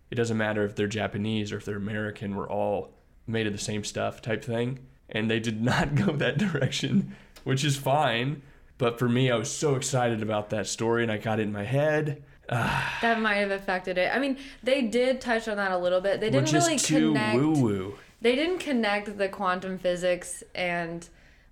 it 0.10 0.16
doesn't 0.16 0.38
matter 0.38 0.64
if 0.64 0.76
they're 0.76 0.88
Japanese 0.88 1.52
or 1.52 1.58
if 1.58 1.66
they're 1.66 1.78
American 1.78 2.36
we're 2.36 2.50
all 2.50 2.92
made 3.28 3.48
of 3.48 3.54
the 3.54 3.60
same 3.60 3.84
stuff 3.84 4.22
type 4.22 4.44
thing 4.44 4.80
and 5.10 5.30
they 5.30 5.40
did 5.40 5.62
not 5.72 5.96
go 5.96 6.12
that 6.14 6.38
direction 6.38 7.16
which 7.44 7.64
is 7.64 7.78
fine 7.78 8.42
but 8.78 8.98
for 8.98 9.10
me 9.10 9.30
I 9.32 9.36
was 9.36 9.52
so 9.52 9.76
excited 9.76 10.22
about 10.22 10.50
that 10.50 10.68
story 10.68 11.04
and 11.04 11.12
I 11.12 11.18
got 11.18 11.40
it 11.40 11.44
in 11.44 11.52
my 11.52 11.64
head 11.64 12.24
ah. 12.50 12.98
That 13.02 13.20
might 13.20 13.36
have 13.36 13.52
affected 13.52 13.98
it. 13.98 14.10
I 14.14 14.20
mean, 14.20 14.38
they 14.64 14.82
did 14.82 15.20
touch 15.20 15.50
on 15.50 15.58
that 15.58 15.72
a 15.72 15.78
little 15.78 16.00
bit. 16.00 16.22
They 16.22 16.30
didn't 16.30 16.54
really 16.54 16.78
too 16.78 17.10
connect. 17.10 17.36
woo 17.36 17.52
woo 17.52 17.98
they 18.22 18.36
didn't 18.36 18.60
connect 18.60 19.18
the 19.18 19.30
quantum 19.30 19.78
physics 19.78 20.44
and 20.56 21.08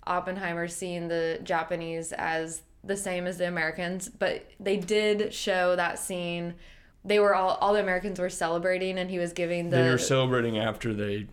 Oppenheimer 0.08 0.68
seeing 0.68 1.08
the 1.08 1.40
Japanese 1.44 2.12
as 2.14 2.62
the 2.84 2.98
same 2.98 3.26
as 3.28 3.38
the 3.38 3.48
Americans, 3.48 4.10
but 4.10 4.50
they 4.60 4.78
did 4.78 5.34
show 5.34 5.76
that 5.76 6.00
scene. 6.00 6.56
They 7.04 7.20
were 7.20 7.36
all 7.36 7.58
all 7.62 7.74
the 7.74 7.82
Americans 7.82 8.20
were 8.20 8.30
celebrating, 8.30 8.98
and 8.98 9.10
he 9.10 9.20
was 9.20 9.34
giving 9.34 9.70
the 9.70 9.78
they 9.78 9.90
were 9.90 9.98
celebrating 9.98 10.58
after 10.58 10.94
they 10.94 11.28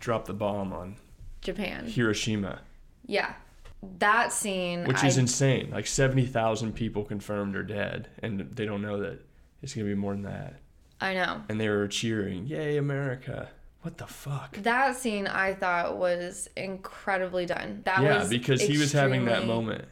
dropped 0.00 0.26
the 0.26 0.34
bomb 0.34 0.72
on 0.72 0.96
Japan. 1.40 1.86
Hiroshima, 1.86 2.60
Yeah, 3.06 3.34
that 3.98 4.32
scene, 4.32 4.84
which 4.84 5.02
I- 5.04 5.06
is 5.06 5.18
insane. 5.18 5.70
Like 5.70 5.86
seventy 5.86 6.26
thousand 6.26 6.72
people 6.74 7.04
confirmed 7.04 7.54
are 7.56 7.62
dead, 7.62 8.08
and 8.22 8.40
they 8.54 8.64
don't 8.66 8.82
know 8.82 8.98
that 9.00 9.20
it's 9.62 9.74
gonna 9.74 9.86
be 9.86 9.94
more 9.94 10.12
than 10.12 10.22
that. 10.22 10.54
I 11.00 11.14
know. 11.14 11.42
And 11.48 11.60
they 11.60 11.68
were 11.68 11.86
cheering, 11.88 12.46
"Yay, 12.46 12.76
America!" 12.76 13.48
What 13.82 13.98
the 13.98 14.06
fuck? 14.06 14.56
That 14.56 14.96
scene 14.96 15.28
I 15.28 15.54
thought 15.54 15.96
was 15.96 16.48
incredibly 16.56 17.46
done. 17.46 17.82
That 17.84 18.02
yeah, 18.02 18.18
was 18.18 18.28
because 18.28 18.60
he 18.60 18.76
was 18.76 18.92
having 18.92 19.24
that 19.26 19.46
moment. 19.46 19.84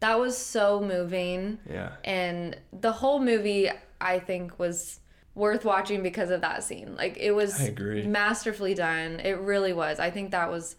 That 0.00 0.18
was 0.18 0.36
so 0.36 0.80
moving. 0.80 1.58
Yeah. 1.70 1.92
And 2.04 2.56
the 2.72 2.92
whole 2.92 3.20
movie 3.20 3.70
I 4.00 4.18
think 4.18 4.58
was 4.58 5.00
worth 5.34 5.64
watching 5.64 6.02
because 6.02 6.30
of 6.30 6.40
that 6.42 6.62
scene. 6.62 6.94
Like 6.96 7.16
it 7.18 7.32
was 7.32 7.58
masterfully 8.06 8.74
done. 8.74 9.20
It 9.20 9.38
really 9.38 9.72
was. 9.72 9.98
I 9.98 10.10
think 10.10 10.30
that 10.30 10.50
was 10.50 10.76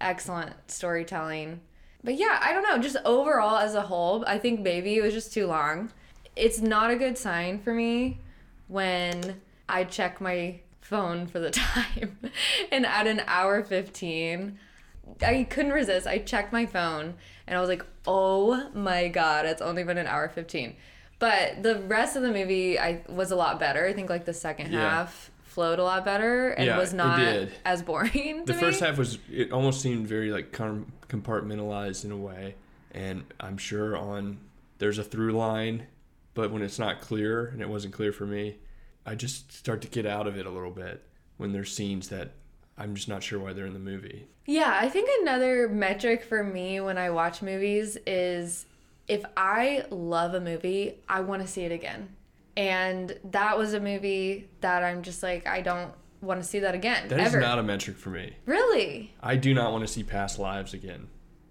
excellent 0.00 0.54
storytelling. 0.70 1.60
But 2.02 2.14
yeah, 2.14 2.38
I 2.42 2.52
don't 2.52 2.62
know, 2.62 2.78
just 2.78 2.96
overall 3.04 3.58
as 3.58 3.74
a 3.74 3.82
whole, 3.82 4.24
I 4.26 4.38
think 4.38 4.60
maybe 4.60 4.96
it 4.96 5.02
was 5.02 5.12
just 5.12 5.32
too 5.32 5.46
long. 5.46 5.90
It's 6.36 6.60
not 6.60 6.90
a 6.90 6.96
good 6.96 7.18
sign 7.18 7.58
for 7.58 7.74
me 7.74 8.20
when 8.68 9.40
I 9.68 9.84
check 9.84 10.20
my 10.20 10.60
phone 10.80 11.26
for 11.26 11.40
the 11.40 11.50
time 11.50 12.18
and 12.70 12.86
at 12.86 13.06
an 13.06 13.22
hour 13.26 13.62
15 13.62 14.58
I 15.22 15.46
couldn't 15.48 15.72
resist. 15.72 16.06
I 16.06 16.18
checked 16.18 16.52
my 16.52 16.66
phone 16.66 17.14
and 17.46 17.56
I 17.56 17.60
was 17.60 17.68
like, 17.68 17.84
"Oh 18.06 18.68
my 18.74 19.08
god, 19.08 19.46
it's 19.46 19.62
only 19.62 19.82
been 19.82 19.98
an 19.98 20.06
hour 20.06 20.28
15." 20.28 20.76
But 21.18 21.62
the 21.62 21.80
rest 21.80 22.16
of 22.16 22.22
the 22.22 22.32
movie 22.32 22.78
I 22.78 23.02
was 23.08 23.30
a 23.30 23.36
lot 23.36 23.58
better. 23.58 23.84
I 23.86 23.92
think 23.92 24.08
like 24.10 24.24
the 24.24 24.32
second 24.34 24.72
Yeah. 24.72 24.80
half 24.88 25.30
flowed 25.44 25.78
a 25.78 25.82
lot 25.84 26.04
better 26.04 26.50
and 26.50 26.66
Yeah, 26.66 26.78
was 26.78 26.92
not 26.94 27.20
as 27.64 27.82
boring. 27.82 28.42
The 28.46 28.52
to 28.52 28.58
first 28.58 28.80
half 28.80 28.96
was 28.98 29.18
it 29.30 29.50
almost 29.52 29.80
seemed 29.80 30.06
very 30.06 30.30
like 30.30 30.52
com- 30.52 30.92
compartmentalized 31.08 32.04
in 32.04 32.12
a 32.12 32.16
way, 32.16 32.54
and 32.92 33.24
I'm 33.40 33.58
sure 33.58 33.96
on 33.96 34.38
there's 34.78 34.98
a 34.98 35.04
through 35.04 35.32
line, 35.32 35.86
but 36.34 36.52
when 36.52 36.62
it's 36.62 36.78
not 36.78 37.00
clear 37.00 37.46
and 37.46 37.60
it 37.60 37.68
wasn't 37.68 37.92
clear 37.94 38.12
for 38.12 38.26
me, 38.26 38.56
I 39.04 39.14
just 39.16 39.50
start 39.52 39.80
to 39.82 39.88
get 39.88 40.06
out 40.06 40.26
of 40.28 40.36
it 40.36 40.46
a 40.46 40.50
little 40.50 40.70
bit 40.70 41.02
when 41.38 41.52
there's 41.52 41.74
scenes 41.74 42.08
that 42.10 42.30
I'm 42.76 42.94
just 42.94 43.08
not 43.08 43.24
sure 43.24 43.40
why 43.40 43.52
they're 43.54 43.66
in 43.66 43.72
the 43.72 43.78
movie. 43.80 44.28
Yeah, 44.46 44.78
I 44.80 44.88
think 44.88 45.10
another 45.22 45.68
metric 45.68 46.22
for 46.22 46.44
me 46.44 46.80
when 46.80 46.96
I 46.96 47.10
watch 47.10 47.42
movies 47.42 47.98
is 48.06 48.66
if 49.08 49.24
I 49.36 49.84
love 49.90 50.34
a 50.34 50.40
movie, 50.40 51.00
I 51.08 51.20
want 51.20 51.42
to 51.42 51.48
see 51.48 51.62
it 51.62 51.72
again. 51.72 52.14
And 52.56 53.18
that 53.24 53.56
was 53.56 53.74
a 53.74 53.80
movie 53.80 54.48
that 54.60 54.82
I'm 54.82 55.02
just 55.02 55.22
like, 55.22 55.46
I 55.46 55.60
don't 55.60 55.92
want 56.20 56.42
to 56.42 56.46
see 56.46 56.58
that 56.60 56.74
again. 56.74 57.08
That 57.08 57.20
is 57.20 57.26
ever. 57.28 57.40
not 57.40 57.58
a 57.58 57.62
metric 57.62 57.96
for 57.96 58.10
me. 58.10 58.34
really? 58.46 59.14
I 59.22 59.36
do 59.36 59.54
not 59.54 59.72
want 59.72 59.86
to 59.86 59.92
see 59.92 60.02
past 60.02 60.38
lives 60.38 60.74
again. 60.74 61.08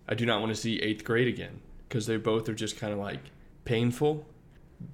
I 0.10 0.16
do 0.16 0.26
not 0.26 0.42
want 0.42 0.54
to 0.54 0.60
see 0.60 0.80
eighth 0.80 1.04
grade 1.04 1.28
again 1.28 1.62
because 1.88 2.06
they 2.06 2.18
both 2.18 2.50
are 2.50 2.54
just 2.54 2.78
kind 2.78 2.92
of 2.92 3.00
like 3.00 3.20
painful, 3.66 4.26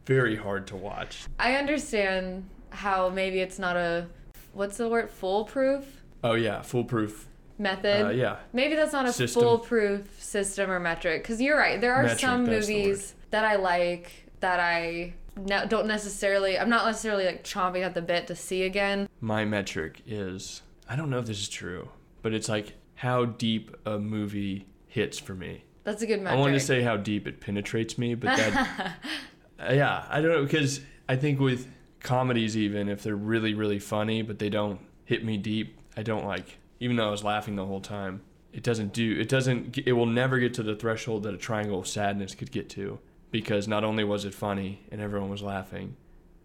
very 0.06 0.36
hard 0.36 0.68
to 0.68 0.76
watch. 0.76 1.26
I 1.40 1.56
understand 1.56 2.48
how 2.70 3.10
maybe 3.10 3.40
it's 3.40 3.58
not 3.58 3.76
a, 3.76 4.08
what's 4.54 4.78
the 4.78 4.88
word, 4.88 5.10
foolproof 5.10 6.04
Oh 6.24 6.36
yeah, 6.36 6.62
foolproof. 6.62 7.28
Method. 7.58 8.06
Uh, 8.06 8.10
yeah, 8.10 8.38
Maybe 8.52 8.76
that's 8.76 8.94
not 8.94 9.06
a 9.06 9.14
System. 9.14 9.42
foolproof 9.44 10.22
system 10.22 10.70
or 10.72 10.80
metric. 10.80 11.24
Because 11.24 11.42
you're 11.42 11.58
right. 11.58 11.80
There 11.80 11.94
are 11.94 12.04
Metric, 12.04 12.20
some 12.20 12.46
movies 12.46 13.14
that 13.32 13.46
I 13.46 13.56
like 13.58 14.12
that 14.40 14.60
I 14.60 15.14
ne- 15.38 15.66
don't 15.68 15.88
necessarily, 15.88 16.58
I'm 16.58 16.70
not 16.70 16.86
necessarily 16.86 17.26
like 17.26 17.44
chomping 17.44 17.84
at 17.84 17.94
the 17.94 18.02
bit 18.02 18.28
to 18.28 18.36
see 18.36 18.64
again. 18.64 19.08
my 19.22 19.46
metric 19.46 20.02
is 20.08 20.62
I 20.90 20.96
don't 20.96 21.10
know 21.10 21.20
if 21.20 21.26
this 21.26 21.40
is 21.40 21.50
true, 21.50 21.90
but 22.22 22.34
it's 22.34 22.50
like 22.50 22.74
how 22.96 23.26
deep 23.26 23.76
a 23.86 23.98
movie 24.00 24.68
hits 24.88 25.18
for 25.18 25.34
me. 25.34 25.64
That's 25.84 26.02
a 26.02 26.06
good 26.08 26.22
metric. 26.22 26.38
I 26.38 26.40
wanted 26.40 26.54
to 26.54 26.60
say 26.60 26.82
how 26.82 26.98
deep 26.98 27.28
it 27.28 27.40
penetrates 27.42 27.98
me, 27.98 28.16
but 28.16 28.36
that 28.38 28.96
Uh, 29.60 29.72
yeah, 29.74 30.06
I 30.10 30.20
don't 30.22 30.32
know 30.32 30.44
because 30.44 30.82
I 31.08 31.16
think 31.16 31.40
with 31.40 31.68
comedies 32.02 32.58
even 32.58 32.90
if 32.90 33.02
they're 33.04 33.16
really 33.16 33.54
really 33.54 33.80
funny 33.80 34.22
but 34.22 34.38
they 34.40 34.50
don't 34.50 34.80
hit 35.06 35.24
me 35.24 35.38
deep, 35.38 35.78
I 35.96 36.04
don't 36.04 36.26
like 36.26 36.58
even 36.84 36.98
though 36.98 37.08
I 37.08 37.12
was 37.12 37.24
laughing 37.24 37.56
the 37.56 37.66
whole 37.66 37.80
time. 37.80 38.22
It 38.52 38.62
doesn't 38.62 38.94
do 38.94 39.18
it 39.20 39.30
doesn't 39.30 39.80
it 39.80 39.94
will 39.94 40.06
never 40.06 40.38
get 40.38 40.54
to 40.56 40.64
the 40.64 40.76
threshold 40.76 41.24
that 41.24 41.34
a 41.34 41.38
triangle 41.38 41.80
of 41.80 41.88
sadness 41.88 42.36
could 42.36 42.52
get 42.52 42.70
to 42.72 43.00
because 43.32 43.68
not 43.68 43.84
only 43.84 44.04
was 44.04 44.26
it 44.26 44.34
funny 44.34 44.82
and 44.92 45.02
everyone 45.02 45.30
was 45.30 45.42
laughing, 45.42 45.96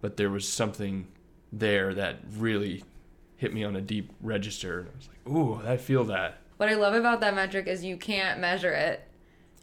but 0.01 0.17
there 0.17 0.31
was 0.31 0.49
something 0.49 1.09
there 1.53 1.93
that 1.93 2.21
really 2.39 2.83
hit 3.37 3.53
me 3.53 3.63
on 3.63 3.77
a 3.77 3.81
deep 3.83 4.11
register 4.23 4.81
and 4.81 4.89
I 4.89 4.97
was 4.97 5.09
like, 5.09 5.37
"Ooh, 5.37 5.69
I 5.69 5.77
feel 5.77 6.05
that." 6.05 6.39
what 6.57 6.69
I 6.69 6.75
love 6.75 6.95
about 6.95 7.21
that 7.21 7.35
metric 7.35 7.67
is 7.69 7.85
you 7.85 7.97
can't 7.97 8.41
measure 8.41 8.73
it. 8.73 9.03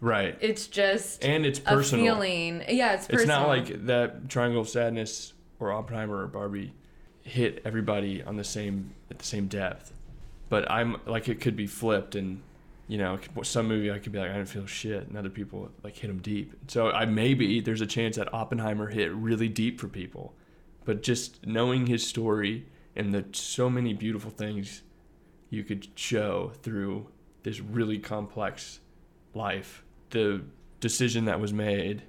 Right. 0.01 0.37
It's 0.41 0.67
just 0.67 1.23
and 1.23 1.45
it's 1.45 1.59
a 1.59 1.63
personal. 1.63 2.05
feeling. 2.05 2.63
Yeah, 2.69 2.93
it's 2.93 3.07
personal. 3.07 3.21
It's 3.21 3.27
not 3.27 3.47
like 3.47 3.85
that 3.87 4.29
Triangle 4.29 4.61
of 4.61 4.69
Sadness 4.69 5.33
or 5.59 5.71
Oppenheimer 5.71 6.23
or 6.23 6.27
Barbie 6.27 6.73
hit 7.21 7.61
everybody 7.65 8.23
on 8.23 8.35
the 8.35 8.43
same 8.43 8.93
at 9.09 9.19
the 9.19 9.25
same 9.25 9.47
depth. 9.47 9.91
But 10.55 10.71
I'm 10.71 10.95
like 11.05 11.27
it 11.27 11.41
could 11.41 11.57
be 11.57 11.67
flipped 11.67 12.15
and 12.15 12.41
you 12.87 12.97
know 12.97 13.19
some 13.43 13.67
movie 13.67 13.91
I 13.91 13.99
could 13.99 14.13
be 14.13 14.19
like 14.19 14.31
I 14.31 14.35
didn't 14.35 14.47
feel 14.47 14.65
shit 14.65 15.05
and 15.05 15.17
other 15.17 15.29
people 15.29 15.69
like 15.83 15.97
hit 15.97 16.07
them 16.07 16.19
deep. 16.19 16.53
So 16.69 16.91
I 16.91 17.03
maybe 17.03 17.59
there's 17.59 17.81
a 17.81 17.85
chance 17.85 18.15
that 18.15 18.33
Oppenheimer 18.33 18.87
hit 18.87 19.11
really 19.11 19.49
deep 19.49 19.81
for 19.81 19.89
people. 19.89 20.33
But 20.85 21.03
just 21.03 21.45
knowing 21.45 21.87
his 21.87 22.07
story 22.07 22.67
and 22.95 23.13
the 23.13 23.25
so 23.33 23.69
many 23.69 23.93
beautiful 23.93 24.31
things 24.31 24.81
you 25.49 25.65
could 25.65 25.89
show 25.95 26.53
through 26.63 27.07
this 27.43 27.59
really 27.59 27.99
complex 27.99 28.79
life, 29.33 29.83
the 30.11 30.41
decision 30.79 31.25
that 31.25 31.41
was 31.41 31.51
made 31.51 32.03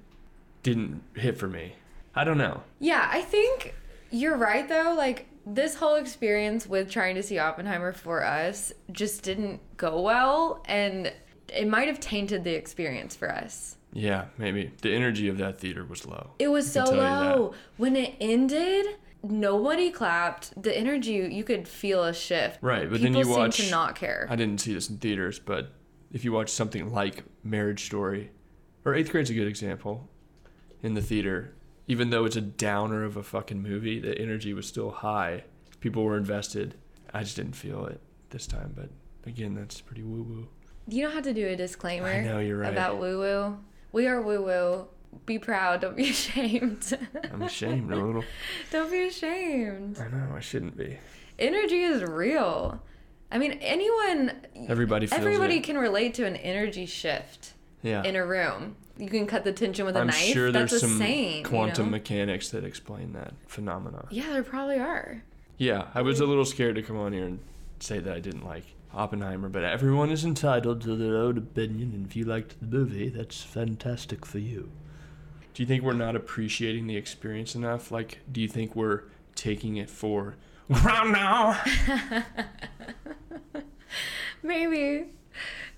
didn't 0.63 1.03
hit 1.15 1.37
for 1.37 1.49
me. 1.49 1.73
I 2.15 2.23
don't 2.23 2.37
know. 2.37 2.63
Yeah, 2.79 3.09
I 3.11 3.23
think 3.23 3.75
you're 4.09 4.37
right 4.37 4.69
though. 4.69 4.95
Like 4.97 5.27
this 5.53 5.75
whole 5.75 5.95
experience 5.95 6.67
with 6.67 6.89
trying 6.91 7.15
to 7.15 7.23
see 7.23 7.39
Oppenheimer 7.39 7.93
for 7.93 8.23
us 8.23 8.73
just 8.91 9.23
didn't 9.23 9.61
go 9.77 10.01
well 10.01 10.61
and 10.65 11.13
it 11.55 11.67
might 11.67 11.87
have 11.87 11.99
tainted 11.99 12.43
the 12.43 12.53
experience 12.53 13.15
for 13.15 13.31
us. 13.31 13.77
Yeah, 13.93 14.25
maybe 14.37 14.71
the 14.81 14.93
energy 14.93 15.29
of 15.29 15.37
that 15.37 15.59
theater 15.59 15.85
was 15.85 16.05
low. 16.05 16.31
It 16.39 16.49
was 16.49 16.69
so 16.71 16.83
can 16.83 16.93
tell 16.93 16.95
you 16.95 17.01
that. 17.01 17.37
low. 17.39 17.53
When 17.77 17.95
it 17.95 18.15
ended, 18.19 18.85
nobody 19.23 19.89
clapped. 19.89 20.61
The 20.61 20.77
energy, 20.77 21.13
you 21.13 21.43
could 21.43 21.67
feel 21.67 22.03
a 22.03 22.13
shift. 22.13 22.59
Right, 22.61 22.89
but 22.89 22.99
People 22.99 23.13
then 23.21 23.25
you 23.25 23.29
watch. 23.29 23.57
to 23.57 23.71
not 23.71 23.95
care. 23.95 24.27
I 24.29 24.35
didn't 24.35 24.59
see 24.59 24.73
this 24.73 24.89
in 24.89 24.97
theaters, 24.97 25.39
but 25.39 25.71
if 26.11 26.25
you 26.25 26.33
watch 26.33 26.49
something 26.49 26.91
like 26.91 27.23
Marriage 27.43 27.85
Story, 27.85 28.31
or 28.83 28.93
Eighth 28.93 29.09
Grade's 29.11 29.29
a 29.29 29.33
good 29.33 29.47
example, 29.47 30.09
in 30.83 30.93
the 30.93 31.01
theater, 31.01 31.55
even 31.87 32.09
though 32.09 32.25
it's 32.25 32.35
a 32.35 32.41
downer 32.41 33.03
of 33.03 33.17
a 33.17 33.23
fucking 33.23 33.61
movie, 33.61 33.99
the 33.99 34.17
energy 34.19 34.53
was 34.53 34.67
still 34.67 34.91
high. 34.91 35.43
People 35.79 36.03
were 36.03 36.17
invested. 36.17 36.75
I 37.13 37.23
just 37.23 37.35
didn't 37.35 37.55
feel 37.55 37.85
it 37.85 38.01
this 38.29 38.45
time, 38.47 38.73
but 38.75 38.89
again, 39.25 39.55
that's 39.55 39.79
pretty 39.81 40.03
woo 40.03 40.23
woo. 40.23 40.47
You 40.89 41.03
don't 41.03 41.13
have 41.13 41.23
to 41.23 41.33
do 41.33 41.47
a 41.47 41.55
disclaimer 41.55 42.07
I 42.07 42.21
know 42.23 42.39
you're 42.39 42.59
right. 42.59 42.71
about 42.71 42.97
woo 42.99 43.19
woo. 43.19 43.57
We 43.91 44.07
are 44.07 44.21
woo 44.21 44.41
woo. 44.43 44.87
Be 45.25 45.39
proud. 45.39 45.81
Don't 45.81 45.95
be 45.95 46.09
ashamed. 46.09 46.97
I'm 47.31 47.41
ashamed 47.41 47.91
a 47.91 47.95
little. 47.95 48.23
don't 48.71 48.91
be 48.91 49.07
ashamed. 49.07 49.99
I 49.99 50.07
know 50.09 50.33
I 50.35 50.39
shouldn't 50.41 50.77
be. 50.77 50.97
Energy 51.39 51.81
is 51.83 52.03
real. 52.03 52.81
I 53.31 53.37
mean, 53.37 53.53
anyone, 53.61 54.31
Everybody 54.69 55.05
feels 55.07 55.19
everybody 55.19 55.57
it. 55.57 55.63
can 55.63 55.77
relate 55.77 56.13
to 56.15 56.25
an 56.25 56.35
energy 56.37 56.85
shift 56.85 57.53
Yeah. 57.83 58.03
in 58.03 58.15
a 58.15 58.25
room. 58.25 58.75
You 58.97 59.09
can 59.09 59.27
cut 59.27 59.43
the 59.43 59.53
tension 59.53 59.85
with 59.85 59.95
a 59.95 59.99
I'm 60.01 60.07
knife. 60.07 60.15
sure 60.17 60.51
That's 60.51 60.71
there's 60.71 60.83
a 60.83 60.87
some 60.87 60.97
saying, 60.97 61.43
quantum 61.43 61.85
You 61.85 61.91
know? 61.91 61.97
mechanics 61.97 62.49
that 62.49 62.63
explain 62.63 63.13
that 63.13 63.33
phenomena. 63.47 64.05
yeah, 64.09 64.31
there 64.33 64.43
probably 64.43 64.79
are. 64.79 65.23
Yeah, 65.57 65.87
I 65.95 66.01
was 66.01 66.19
a 66.19 66.25
little 66.25 66.45
scared 66.45 66.75
to 66.75 66.81
come 66.83 66.97
on 66.97 67.13
here 67.13 67.25
and 67.25 67.39
say 67.79 67.99
that 67.99 68.15
I 68.15 68.19
didn't 68.19 68.45
like 68.45 68.63
Oppenheimer, 68.93 69.49
but 69.49 69.63
everyone 69.63 70.09
is 70.11 70.23
entitled 70.25 70.81
to 70.81 70.95
their 70.95 71.17
own 71.17 71.37
opinion, 71.37 71.91
and 71.93 72.07
if 72.07 72.15
you 72.15 72.25
liked 72.25 72.59
the 72.59 72.65
movie, 72.77 73.09
that's 73.09 73.41
fantastic 73.41 74.25
for 74.25 74.39
you. 74.39 74.71
Do 75.53 75.63
you 75.63 75.67
think 75.67 75.83
we're 75.83 75.93
not 75.93 76.15
appreciating 76.15 76.87
the 76.87 76.97
experience 76.97 77.55
enough? 77.55 77.91
Like, 77.91 78.19
do 78.31 78.41
you 78.41 78.47
think 78.47 78.75
we're 78.75 79.03
taking 79.35 79.77
it 79.77 79.89
for 79.89 80.35
ground 80.71 81.13
now? 81.13 81.59
Maybe. 84.43 85.05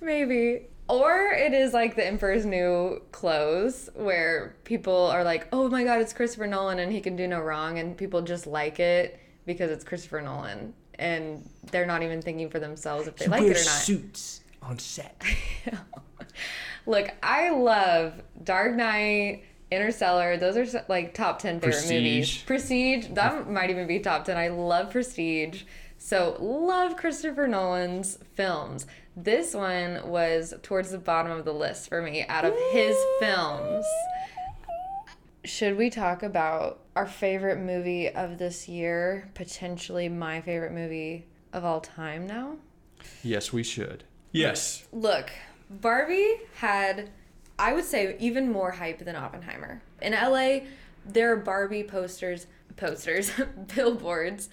Maybe. 0.01 0.67
Or 0.89 1.27
it 1.31 1.53
is 1.53 1.71
like 1.73 1.95
the 1.95 2.05
Emperor's 2.05 2.45
New 2.45 3.01
Clothes, 3.11 3.89
where 3.93 4.55
people 4.63 5.05
are 5.05 5.23
like, 5.23 5.47
oh 5.53 5.69
my 5.69 5.83
god, 5.83 6.01
it's 6.01 6.13
Christopher 6.13 6.47
Nolan 6.47 6.79
and 6.79 6.91
he 6.91 6.99
can 6.99 7.15
do 7.15 7.27
no 7.27 7.39
wrong, 7.39 7.77
and 7.77 7.95
people 7.95 8.21
just 8.23 8.47
like 8.47 8.79
it 8.79 9.19
because 9.45 9.69
it's 9.71 9.83
Christopher 9.83 10.21
Nolan. 10.21 10.73
and 10.95 11.47
they're 11.71 11.85
not 11.85 12.01
even 12.03 12.21
thinking 12.21 12.49
for 12.49 12.59
themselves 12.59 13.07
if 13.07 13.15
they 13.17 13.25
He 13.25 13.31
like 13.31 13.41
it 13.43 13.51
or 13.51 13.53
not. 13.53 13.59
Suits 13.59 14.41
on 14.61 14.79
set. 14.79 15.21
Look, 16.85 17.11
I 17.21 17.51
love 17.51 18.13
Dark 18.43 18.75
Knight, 18.75 19.43
Interstellar. 19.71 20.37
Those 20.37 20.57
are 20.57 20.85
like 20.89 21.13
top 21.13 21.39
10 21.39 21.59
favorite 21.59 21.75
movies. 21.83 22.41
Prestige. 22.43 22.45
Prestige, 22.45 23.07
that 23.13 23.49
might 23.49 23.69
even 23.69 23.85
be 23.87 23.99
top 23.99 24.25
10. 24.25 24.37
I 24.37 24.47
love 24.47 24.89
Prestige. 24.91 25.63
So, 25.97 26.37
love 26.39 26.95
Christopher 26.95 27.47
Nolan's 27.47 28.17
films. 28.33 28.87
This 29.21 29.53
one 29.53 30.07
was 30.07 30.53
towards 30.63 30.91
the 30.91 30.97
bottom 30.97 31.33
of 31.33 31.43
the 31.43 31.53
list 31.53 31.89
for 31.89 32.01
me 32.01 32.25
out 32.27 32.45
of 32.45 32.53
his 32.71 32.95
films. 33.19 33.85
Should 35.43 35.77
we 35.77 35.89
talk 35.89 36.23
about 36.23 36.79
our 36.95 37.05
favorite 37.05 37.59
movie 37.59 38.07
of 38.07 38.37
this 38.37 38.69
year? 38.69 39.29
Potentially 39.33 40.07
my 40.07 40.39
favorite 40.39 40.71
movie 40.71 41.25
of 41.51 41.65
all 41.65 41.81
time 41.81 42.27
now? 42.27 42.55
yes, 43.21 43.51
we 43.51 43.61
should. 43.61 44.05
Yes. 44.31 44.87
Look, 44.93 45.31
Barbie 45.69 46.39
had, 46.55 47.09
I 47.57 47.73
would 47.73 47.85
say, 47.85 48.15
even 48.19 48.49
more 48.49 48.71
hype 48.71 48.99
than 48.99 49.17
Oppenheimer. 49.17 49.81
In 50.01 50.13
LA, 50.13 50.59
there 51.05 51.33
are 51.33 51.37
Barbie 51.37 51.83
posters, 51.83 52.47
posters, 52.77 53.31
billboards 53.75 54.47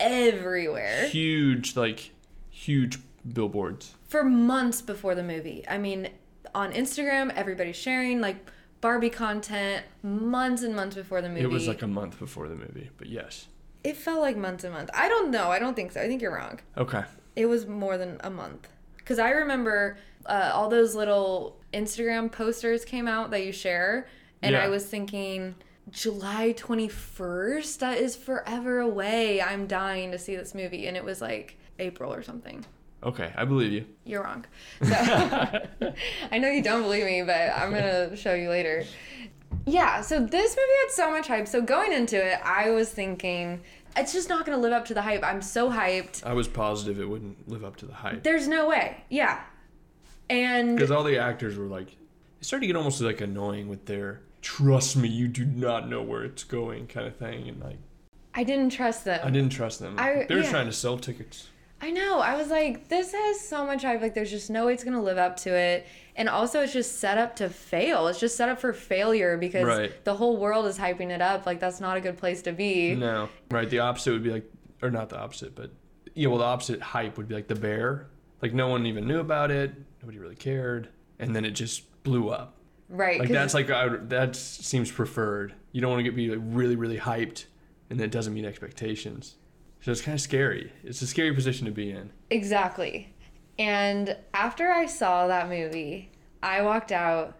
everywhere 0.00 1.08
Huge, 1.08 1.76
like, 1.76 2.12
huge 2.48 2.98
billboards. 3.30 3.96
For 4.08 4.24
months 4.24 4.82
before 4.82 5.14
the 5.14 5.22
movie. 5.22 5.64
I 5.68 5.78
mean, 5.78 6.08
on 6.54 6.72
Instagram, 6.72 7.32
everybody's 7.34 7.76
sharing 7.76 8.20
like 8.20 8.50
Barbie 8.80 9.10
content 9.10 9.84
months 10.02 10.62
and 10.62 10.74
months 10.74 10.96
before 10.96 11.20
the 11.22 11.28
movie. 11.28 11.42
It 11.42 11.50
was 11.50 11.68
like 11.68 11.82
a 11.82 11.86
month 11.86 12.18
before 12.18 12.48
the 12.48 12.54
movie, 12.54 12.90
but 12.96 13.08
yes. 13.08 13.48
it 13.84 13.96
felt 13.96 14.20
like 14.20 14.36
months 14.36 14.64
and 14.64 14.72
months. 14.72 14.90
I 14.94 15.08
don't 15.08 15.30
know. 15.30 15.50
I 15.50 15.58
don't 15.58 15.74
think 15.74 15.92
so. 15.92 16.00
I 16.00 16.08
think 16.08 16.22
you're 16.22 16.34
wrong. 16.34 16.60
Okay. 16.76 17.04
It 17.36 17.46
was 17.46 17.66
more 17.66 17.96
than 17.96 18.18
a 18.24 18.30
month. 18.30 18.68
Because 18.96 19.18
I 19.18 19.30
remember 19.30 19.96
uh, 20.26 20.50
all 20.52 20.68
those 20.68 20.94
little 20.94 21.56
Instagram 21.72 22.30
posters 22.30 22.84
came 22.84 23.08
out 23.08 23.30
that 23.30 23.44
you 23.44 23.52
share. 23.52 24.08
And 24.42 24.52
Yeah. 24.52 24.64
I 24.64 24.68
was 24.68 24.86
thinking, 24.86 25.54
July 25.90 26.54
21st? 26.56 27.78
That 27.78 27.98
is 27.98 28.16
forever 28.16 28.80
away. 28.80 29.40
I'm 29.40 29.66
dying 29.66 30.12
to 30.12 30.18
see 30.18 30.36
this 30.36 30.54
movie. 30.54 30.86
And 30.86 30.96
it 30.96 31.04
was 31.04 31.20
like 31.20 31.58
April 31.78 32.12
or 32.12 32.22
something. 32.22 32.64
Okay, 33.02 33.32
I 33.36 33.44
believe 33.44 33.72
you. 33.72 33.84
You're 34.04 34.24
wrong. 34.24 34.44
So, 34.82 34.92
I 36.32 36.38
know 36.38 36.48
you 36.50 36.62
don't 36.62 36.82
believe 36.82 37.04
me, 37.04 37.22
but 37.22 37.52
I'm 37.56 37.70
going 37.70 37.82
to 38.10 38.16
show 38.16 38.34
you 38.34 38.48
later. 38.48 38.84
Yeah, 39.66 40.00
so 40.00 40.18
this 40.18 40.56
movie 40.56 40.78
had 40.80 40.90
so 40.90 41.10
much 41.10 41.28
hype. 41.28 41.46
So 41.46 41.60
going 41.60 41.92
into 41.92 42.16
it, 42.16 42.40
I 42.44 42.70
was 42.70 42.90
thinking, 42.90 43.60
it's 43.96 44.12
just 44.12 44.28
not 44.28 44.44
going 44.44 44.56
to 44.56 44.62
live 44.62 44.72
up 44.72 44.84
to 44.86 44.94
the 44.94 45.02
hype. 45.02 45.22
I'm 45.22 45.42
so 45.42 45.70
hyped. 45.70 46.24
I 46.26 46.32
was 46.32 46.48
positive 46.48 47.00
it 47.00 47.08
wouldn't 47.08 47.48
live 47.48 47.64
up 47.64 47.76
to 47.76 47.86
the 47.86 47.94
hype. 47.94 48.22
There's 48.22 48.48
no 48.48 48.68
way. 48.68 49.04
Yeah. 49.10 49.40
And 50.28 50.76
Because 50.76 50.90
all 50.90 51.04
the 51.04 51.18
actors 51.18 51.56
were 51.56 51.66
like, 51.66 51.92
it 52.40 52.44
started 52.44 52.62
to 52.62 52.66
get 52.66 52.76
almost 52.76 53.00
like 53.00 53.20
annoying 53.20 53.68
with 53.68 53.86
their 53.86 54.20
"trust 54.42 54.96
me, 54.96 55.08
you 55.08 55.26
do 55.28 55.44
not 55.44 55.88
know 55.88 56.02
where 56.02 56.24
it's 56.24 56.44
going" 56.44 56.86
kind 56.86 57.06
of 57.06 57.16
thing, 57.16 57.48
and 57.48 57.60
like 57.60 57.78
I 58.34 58.44
didn't 58.44 58.70
trust 58.70 59.04
them. 59.04 59.20
I 59.24 59.30
didn't 59.30 59.50
trust 59.52 59.80
them. 59.80 59.98
I- 59.98 60.26
they 60.28 60.34
were 60.34 60.42
yeah. 60.42 60.50
trying 60.50 60.66
to 60.66 60.72
sell 60.72 60.98
tickets. 60.98 61.48
I 61.80 61.90
know. 61.90 62.18
I 62.18 62.36
was 62.36 62.48
like, 62.48 62.88
this 62.88 63.12
has 63.12 63.40
so 63.40 63.64
much 63.64 63.82
hype. 63.82 64.00
Like, 64.00 64.14
there's 64.14 64.30
just 64.30 64.50
no 64.50 64.66
way 64.66 64.74
it's 64.74 64.82
going 64.84 64.96
to 64.96 65.02
live 65.02 65.18
up 65.18 65.36
to 65.38 65.50
it. 65.54 65.86
And 66.16 66.28
also, 66.28 66.60
it's 66.62 66.72
just 66.72 66.98
set 66.98 67.18
up 67.18 67.36
to 67.36 67.48
fail. 67.48 68.08
It's 68.08 68.18
just 68.18 68.36
set 68.36 68.48
up 68.48 68.60
for 68.60 68.72
failure 68.72 69.36
because 69.36 69.64
Right. 69.64 70.04
the 70.04 70.14
whole 70.14 70.36
world 70.38 70.66
is 70.66 70.76
hyping 70.76 71.10
it 71.10 71.22
up. 71.22 71.46
Like, 71.46 71.60
that's 71.60 71.80
not 71.80 71.96
a 71.96 72.00
good 72.00 72.16
place 72.18 72.42
to 72.42 72.52
be. 72.52 72.94
No, 72.96 73.28
right. 73.50 73.70
The 73.70 73.78
opposite 73.78 74.12
would 74.12 74.24
be 74.24 74.30
like, 74.30 74.50
or 74.82 74.90
not 74.90 75.08
the 75.08 75.18
opposite, 75.18 75.54
but 75.54 75.70
yeah, 76.14 76.28
well, 76.28 76.38
the 76.38 76.44
opposite 76.44 76.80
hype 76.82 77.16
would 77.16 77.28
be 77.28 77.34
like 77.36 77.46
the 77.48 77.54
bear. 77.54 78.08
Like 78.42 78.52
no 78.52 78.68
one 78.68 78.86
even 78.86 79.06
knew 79.06 79.20
about 79.20 79.50
it. 79.50 79.72
Nobody 80.02 80.18
really 80.18 80.36
cared, 80.36 80.88
and 81.18 81.34
then 81.34 81.44
it 81.44 81.52
just 81.52 82.02
blew 82.02 82.28
up. 82.28 82.54
Right. 82.88 83.18
Like 83.20 83.28
that's 83.28 83.54
like 83.54 83.70
I 83.70 83.88
that 83.88 84.36
seems 84.36 84.90
preferred. 84.90 85.54
You 85.72 85.80
don't 85.80 85.90
want 85.90 86.00
to 86.00 86.04
get 86.04 86.14
be 86.16 86.28
like 86.30 86.40
really 86.42 86.76
really 86.76 86.98
hyped, 86.98 87.46
and 87.90 87.98
then 87.98 88.04
it 88.06 88.12
doesn't 88.12 88.32
meet 88.34 88.44
expectations. 88.44 89.34
So 89.80 89.92
it's 89.92 90.00
kind 90.00 90.14
of 90.14 90.20
scary. 90.20 90.72
It's 90.84 91.00
a 91.02 91.06
scary 91.06 91.32
position 91.34 91.66
to 91.66 91.72
be 91.72 91.90
in. 91.90 92.10
Exactly. 92.30 93.14
And 93.58 94.16
after 94.34 94.68
I 94.70 94.86
saw 94.86 95.26
that 95.28 95.48
movie, 95.48 96.10
I 96.42 96.62
walked 96.62 96.92
out 96.92 97.36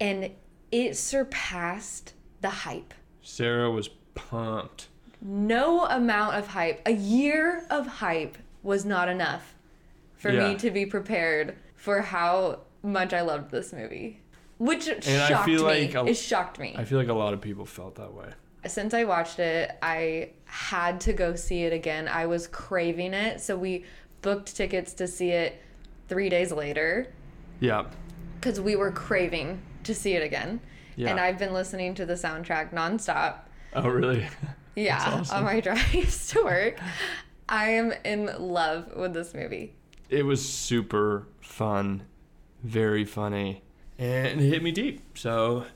and 0.00 0.30
it 0.72 0.96
surpassed 0.96 2.14
the 2.40 2.50
hype. 2.50 2.94
Sarah 3.22 3.70
was 3.70 3.88
pumped. 4.14 4.88
No 5.20 5.84
amount 5.86 6.36
of 6.36 6.48
hype, 6.48 6.80
a 6.86 6.92
year 6.92 7.64
of 7.70 7.86
hype 7.86 8.38
was 8.62 8.84
not 8.84 9.08
enough 9.08 9.54
for 10.16 10.30
Yeah. 10.30 10.48
me 10.48 10.56
to 10.58 10.70
be 10.70 10.86
prepared 10.86 11.56
for 11.76 12.00
how 12.00 12.60
much 12.82 13.12
I 13.12 13.20
loved 13.20 13.50
this 13.50 13.72
movie. 13.72 14.20
Which 14.58 14.88
I 14.88 15.00
shocked 15.28 15.44
feel 15.44 15.66
me. 15.66 15.82
like 15.86 15.94
a- 15.94 16.06
it 16.10 16.14
shocked 16.14 16.58
me. 16.58 16.74
I 16.76 16.84
feel 16.84 16.98
like 16.98 17.08
a 17.08 17.14
lot 17.14 17.32
of 17.34 17.40
people 17.40 17.64
felt 17.66 17.96
that 17.96 18.12
way. 18.14 18.28
Since 18.66 18.92
I 18.94 19.04
watched 19.04 19.38
it, 19.38 19.70
I 19.82 20.30
had 20.44 21.00
to 21.02 21.12
go 21.12 21.34
see 21.34 21.62
it 21.64 21.72
again. 21.72 22.08
I 22.08 22.26
was 22.26 22.46
craving 22.46 23.14
it. 23.14 23.40
So 23.40 23.56
we 23.56 23.84
booked 24.22 24.54
tickets 24.54 24.92
to 24.94 25.06
see 25.06 25.30
it 25.30 25.60
three 26.08 26.28
days 26.28 26.52
later. 26.52 27.12
Yeah. 27.60 27.86
because 28.40 28.60
we 28.60 28.74
were 28.76 28.90
craving 28.90 29.60
to 29.84 29.94
see 29.94 30.14
it 30.14 30.22
again. 30.22 30.60
Yeah. 30.96 31.10
And 31.10 31.20
I've 31.20 31.38
been 31.38 31.52
listening 31.52 31.94
to 31.96 32.06
the 32.06 32.14
soundtrack 32.14 32.72
nonstop. 32.72 33.36
Oh 33.74 33.88
really? 33.88 34.26
Yeah, 34.76 35.02
awesome. 35.20 35.38
on 35.38 35.44
my 35.44 35.60
drives 35.66 36.28
to 36.28 36.42
work. 36.44 36.78
I 37.48 37.70
am 37.70 37.92
in 38.04 38.30
love 38.38 38.94
with 38.96 39.12
this 39.12 39.34
movie. 39.34 39.74
it 40.08 40.22
was 40.24 40.48
super 40.48 41.26
fun, 41.40 42.04
very 42.62 43.04
funny, 43.04 43.62
and 43.98 44.40
it 44.40 44.44
hit 44.48 44.62
me 44.62 44.70
deep. 44.70 45.02
So 45.18 45.66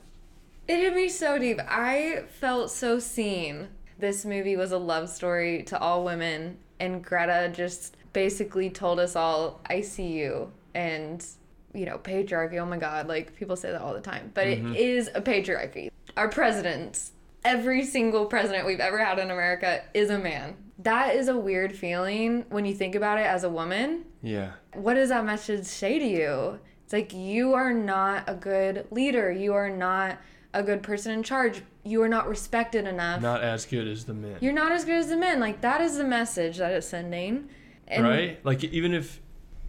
It 0.67 0.77
hit 0.77 0.95
me 0.95 1.09
so 1.09 1.37
deep. 1.37 1.59
I 1.67 2.23
felt 2.39 2.71
so 2.71 2.99
seen. 2.99 3.69
This 3.99 4.25
movie 4.25 4.55
was 4.55 4.71
a 4.71 4.77
love 4.77 5.09
story 5.09 5.63
to 5.63 5.79
all 5.79 6.03
women, 6.03 6.57
and 6.79 7.03
Greta 7.03 7.51
just 7.53 7.97
basically 8.13 8.69
told 8.69 8.99
us 8.99 9.15
all, 9.15 9.61
I 9.67 9.81
see 9.81 10.13
you. 10.13 10.51
And, 10.73 11.25
you 11.73 11.85
know, 11.85 11.97
patriarchy, 11.97 12.59
oh 12.59 12.65
my 12.65 12.77
God, 12.77 13.07
like 13.07 13.35
people 13.35 13.55
say 13.55 13.71
that 13.71 13.81
all 13.81 13.93
the 13.93 14.01
time. 14.01 14.31
But 14.33 14.47
it 14.47 14.63
mm-hmm. 14.63 14.75
is 14.75 15.09
a 15.13 15.21
patriarchy. 15.21 15.89
Our 16.17 16.29
presidents, 16.29 17.11
every 17.43 17.85
single 17.85 18.25
president 18.25 18.65
we've 18.65 18.79
ever 18.79 19.03
had 19.03 19.19
in 19.19 19.31
America 19.31 19.83
is 19.93 20.09
a 20.09 20.17
man. 20.17 20.55
That 20.79 21.15
is 21.15 21.29
a 21.29 21.37
weird 21.37 21.75
feeling 21.75 22.45
when 22.49 22.65
you 22.65 22.73
think 22.73 22.95
about 22.95 23.17
it 23.17 23.25
as 23.25 23.43
a 23.43 23.49
woman 23.49 24.05
yeah, 24.25 24.53
what 24.73 24.95
does 24.95 25.09
that 25.09 25.23
message 25.23 25.65
say 25.65 25.99
to 25.99 26.05
you? 26.05 26.59
It's 26.83 26.93
like 26.93 27.13
you 27.13 27.53
are 27.53 27.71
not 27.71 28.23
a 28.27 28.33
good 28.33 28.87
leader. 28.89 29.31
You 29.31 29.53
are 29.53 29.69
not 29.69 30.17
a 30.55 30.63
good 30.63 30.81
person 30.81 31.11
in 31.11 31.21
charge. 31.21 31.61
You 31.83 32.01
are 32.01 32.09
not 32.09 32.27
respected 32.27 32.87
enough. 32.87 33.21
not 33.21 33.43
as 33.43 33.65
good 33.65 33.87
as 33.87 34.05
the 34.05 34.13
men. 34.13 34.37
You're 34.39 34.53
not 34.53 34.71
as 34.71 34.85
good 34.85 34.95
as 34.95 35.09
the 35.09 35.17
men. 35.17 35.39
Like 35.39 35.61
that 35.61 35.81
is 35.81 35.97
the 35.97 36.03
message 36.03 36.57
that 36.57 36.71
it's 36.71 36.87
sending. 36.87 37.49
And 37.87 38.03
right? 38.03 38.43
Like 38.43 38.63
even 38.63 38.93
if, 38.93 39.21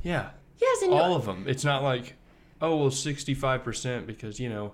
yeah, 0.02 0.30
Yes, 0.58 0.82
and 0.82 0.92
you, 0.92 0.98
all 0.98 1.14
of 1.14 1.26
them. 1.26 1.44
It's 1.46 1.64
not 1.64 1.82
like, 1.82 2.14
oh 2.60 2.76
well, 2.76 2.90
sixty-five 2.90 3.62
percent 3.62 4.06
because 4.06 4.40
you 4.40 4.48
know, 4.48 4.72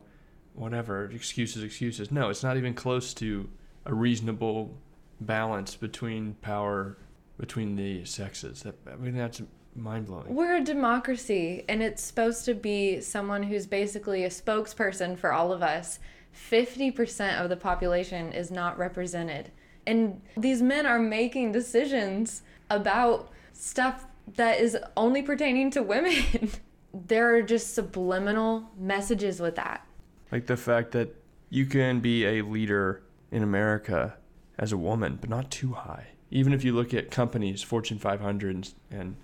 whatever 0.55 1.07
excuses, 1.11 1.63
excuses. 1.63 2.11
No, 2.11 2.31
it's 2.31 2.43
not 2.43 2.57
even 2.57 2.75
close 2.75 3.13
to 3.15 3.49
a 3.85 3.95
reasonable 3.95 4.77
balance 5.21 5.75
between 5.77 6.35
power 6.35 6.99
between 7.39 7.77
the 7.77 8.05
sexes. 8.05 8.63
That 8.63 8.77
I 8.91 8.97
mean, 8.97 9.17
that's 9.17 9.43
mind 9.75 10.07
blowing. 10.07 10.35
we're 10.35 10.57
a 10.57 10.65
democracy, 10.65 11.65
and 11.69 11.83
it's 11.83 12.03
supposed 12.03 12.45
to 12.45 12.55
be 12.55 13.01
someone 13.01 13.43
who's 13.43 13.67
basically 13.67 14.25
a 14.25 14.29
spokesperson 14.29 15.19
for 15.19 15.33
all 15.33 15.53
of 15.53 15.63
us. 15.63 15.99
Fifty 16.33 16.91
percent 16.91 17.41
of 17.41 17.49
the 17.51 17.57
population 17.57 18.33
is 18.33 18.51
not 18.51 18.79
represented, 18.79 19.51
and 19.87 20.21
these 20.37 20.63
men 20.63 20.87
are 20.87 20.99
making 20.99 21.53
decisions 21.53 22.43
about 22.71 23.31
stuff 23.53 24.07
that 24.35 24.61
is 24.61 24.77
only 24.97 25.23
pertaining 25.23 25.71
to 25.71 25.83
women. 25.83 26.51
there 26.95 27.35
are 27.35 27.43
just 27.43 27.75
subliminal 27.75 28.71
messages 28.79 29.41
with 29.41 29.57
that. 29.57 29.87
Like 30.31 30.47
the 30.47 30.57
fact 30.57 30.93
that 30.93 31.15
you 31.51 31.67
can 31.67 32.01
be 32.01 32.25
a 32.25 32.43
leader 32.43 33.03
in 33.31 33.43
America 33.43 34.17
as 34.59 34.73
a 34.73 34.77
woman, 34.77 35.19
but 35.21 35.29
not 35.29 35.51
too 35.51 35.73
high. 35.73 36.09
Even 36.31 36.53
if 36.53 36.65
you 36.65 36.73
look 36.73 36.95
at 36.95 37.11
companies, 37.11 37.63
Fortune 37.63 37.99
500 37.99 38.55
and, 38.55 38.75
and 38.91 39.17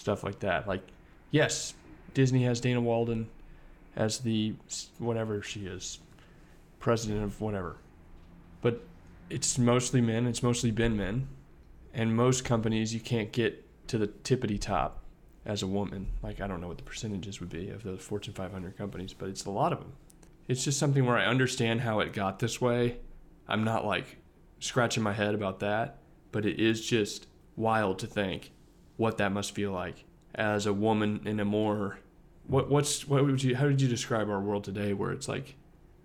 stuff 0.00 0.24
like 0.24 0.40
that. 0.40 0.66
Like, 0.66 0.82
yes, 1.30 1.74
Disney 2.14 2.44
has 2.44 2.60
Dana 2.60 2.80
Walden 2.80 3.28
as 3.96 4.18
the 4.18 4.54
whatever 4.98 5.42
she 5.42 5.66
is, 5.66 5.98
president 6.78 7.22
of 7.22 7.40
whatever. 7.40 7.76
But 8.62 8.82
it's 9.28 9.58
mostly 9.58 10.00
men, 10.00 10.26
it's 10.26 10.42
mostly 10.42 10.70
been 10.70 10.96
men. 10.96 11.28
And 11.92 12.14
most 12.14 12.44
companies, 12.44 12.94
you 12.94 13.00
can't 13.00 13.32
get 13.32 13.64
to 13.88 13.98
the 13.98 14.06
tippity 14.06 14.60
top 14.60 15.02
as 15.44 15.62
a 15.62 15.66
woman. 15.66 16.06
Like, 16.22 16.40
I 16.40 16.46
don't 16.46 16.60
know 16.60 16.68
what 16.68 16.78
the 16.78 16.84
percentages 16.84 17.40
would 17.40 17.50
be 17.50 17.70
of 17.70 17.82
the 17.82 17.96
Fortune 17.96 18.32
500 18.32 18.76
companies, 18.76 19.12
but 19.12 19.28
it's 19.28 19.44
a 19.44 19.50
lot 19.50 19.72
of 19.72 19.80
them 19.80 19.92
it's 20.50 20.64
just 20.64 20.80
something 20.80 21.06
where 21.06 21.16
I 21.16 21.26
understand 21.26 21.80
how 21.80 22.00
it 22.00 22.12
got 22.12 22.40
this 22.40 22.60
way. 22.60 22.96
I'm 23.46 23.62
not 23.62 23.86
like 23.86 24.16
scratching 24.58 25.00
my 25.00 25.12
head 25.12 25.32
about 25.32 25.60
that, 25.60 25.98
but 26.32 26.44
it 26.44 26.58
is 26.58 26.84
just 26.84 27.28
wild 27.54 28.00
to 28.00 28.08
think 28.08 28.50
what 29.00 29.16
that 29.16 29.32
must 29.32 29.54
feel 29.54 29.72
like 29.72 30.04
as 30.34 30.66
a 30.66 30.72
woman 30.74 31.22
in 31.24 31.40
a 31.40 31.44
more 31.44 31.98
what 32.46 32.68
what's 32.68 33.08
what 33.08 33.24
would 33.24 33.42
you 33.42 33.56
how 33.56 33.66
did 33.66 33.80
you 33.80 33.88
describe 33.88 34.28
our 34.28 34.40
world 34.40 34.62
today 34.62 34.92
where 34.92 35.10
it's 35.10 35.26
like 35.26 35.54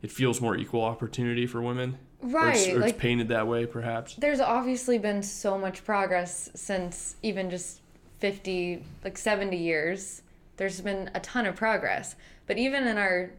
it 0.01 0.10
feels 0.10 0.39
more 0.39 0.55
equal 0.55 0.81
opportunity 0.81 1.45
for 1.45 1.62
women? 1.62 1.97
Or 2.21 2.27
it's, 2.49 2.67
Right. 2.67 2.73
or 2.73 2.84
it's 2.84 2.97
painted 2.97 3.27
that 3.27 3.47
way 3.47 3.65
perhaps? 3.65 4.15
There's 4.15 4.39
obviously 4.39 4.97
been 4.97 5.21
so 5.23 5.58
much 5.58 5.84
progress 5.84 6.49
since 6.55 7.17
even 7.21 7.49
just 7.49 7.81
50 8.19 8.81
like 9.03 9.17
70 9.17 9.58
years. 9.58 10.21
There's 10.55 10.79
been 10.79 11.12
a 11.13 11.19
ton 11.19 11.45
of 11.45 11.58
progress. 11.58 12.15
But 12.47 12.58
even 12.58 12.88
in 12.88 12.97
our 12.97 13.31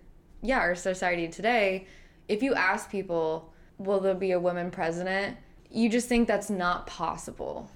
yeah 0.43 0.59
our 0.59 0.75
society 0.75 1.29
today 1.29 1.87
if 2.29 2.43
you 2.43 2.53
ask 2.55 2.91
people 2.91 3.55
will 3.79 4.01
there 4.01 4.15
be 4.15 4.33
a 4.33 4.41
woman 4.41 4.71
president? 4.71 5.39
you 5.71 5.89
just 5.89 6.09
think 6.09 6.29
that's 6.29 6.51
not 6.51 6.87
possible. 6.87 7.71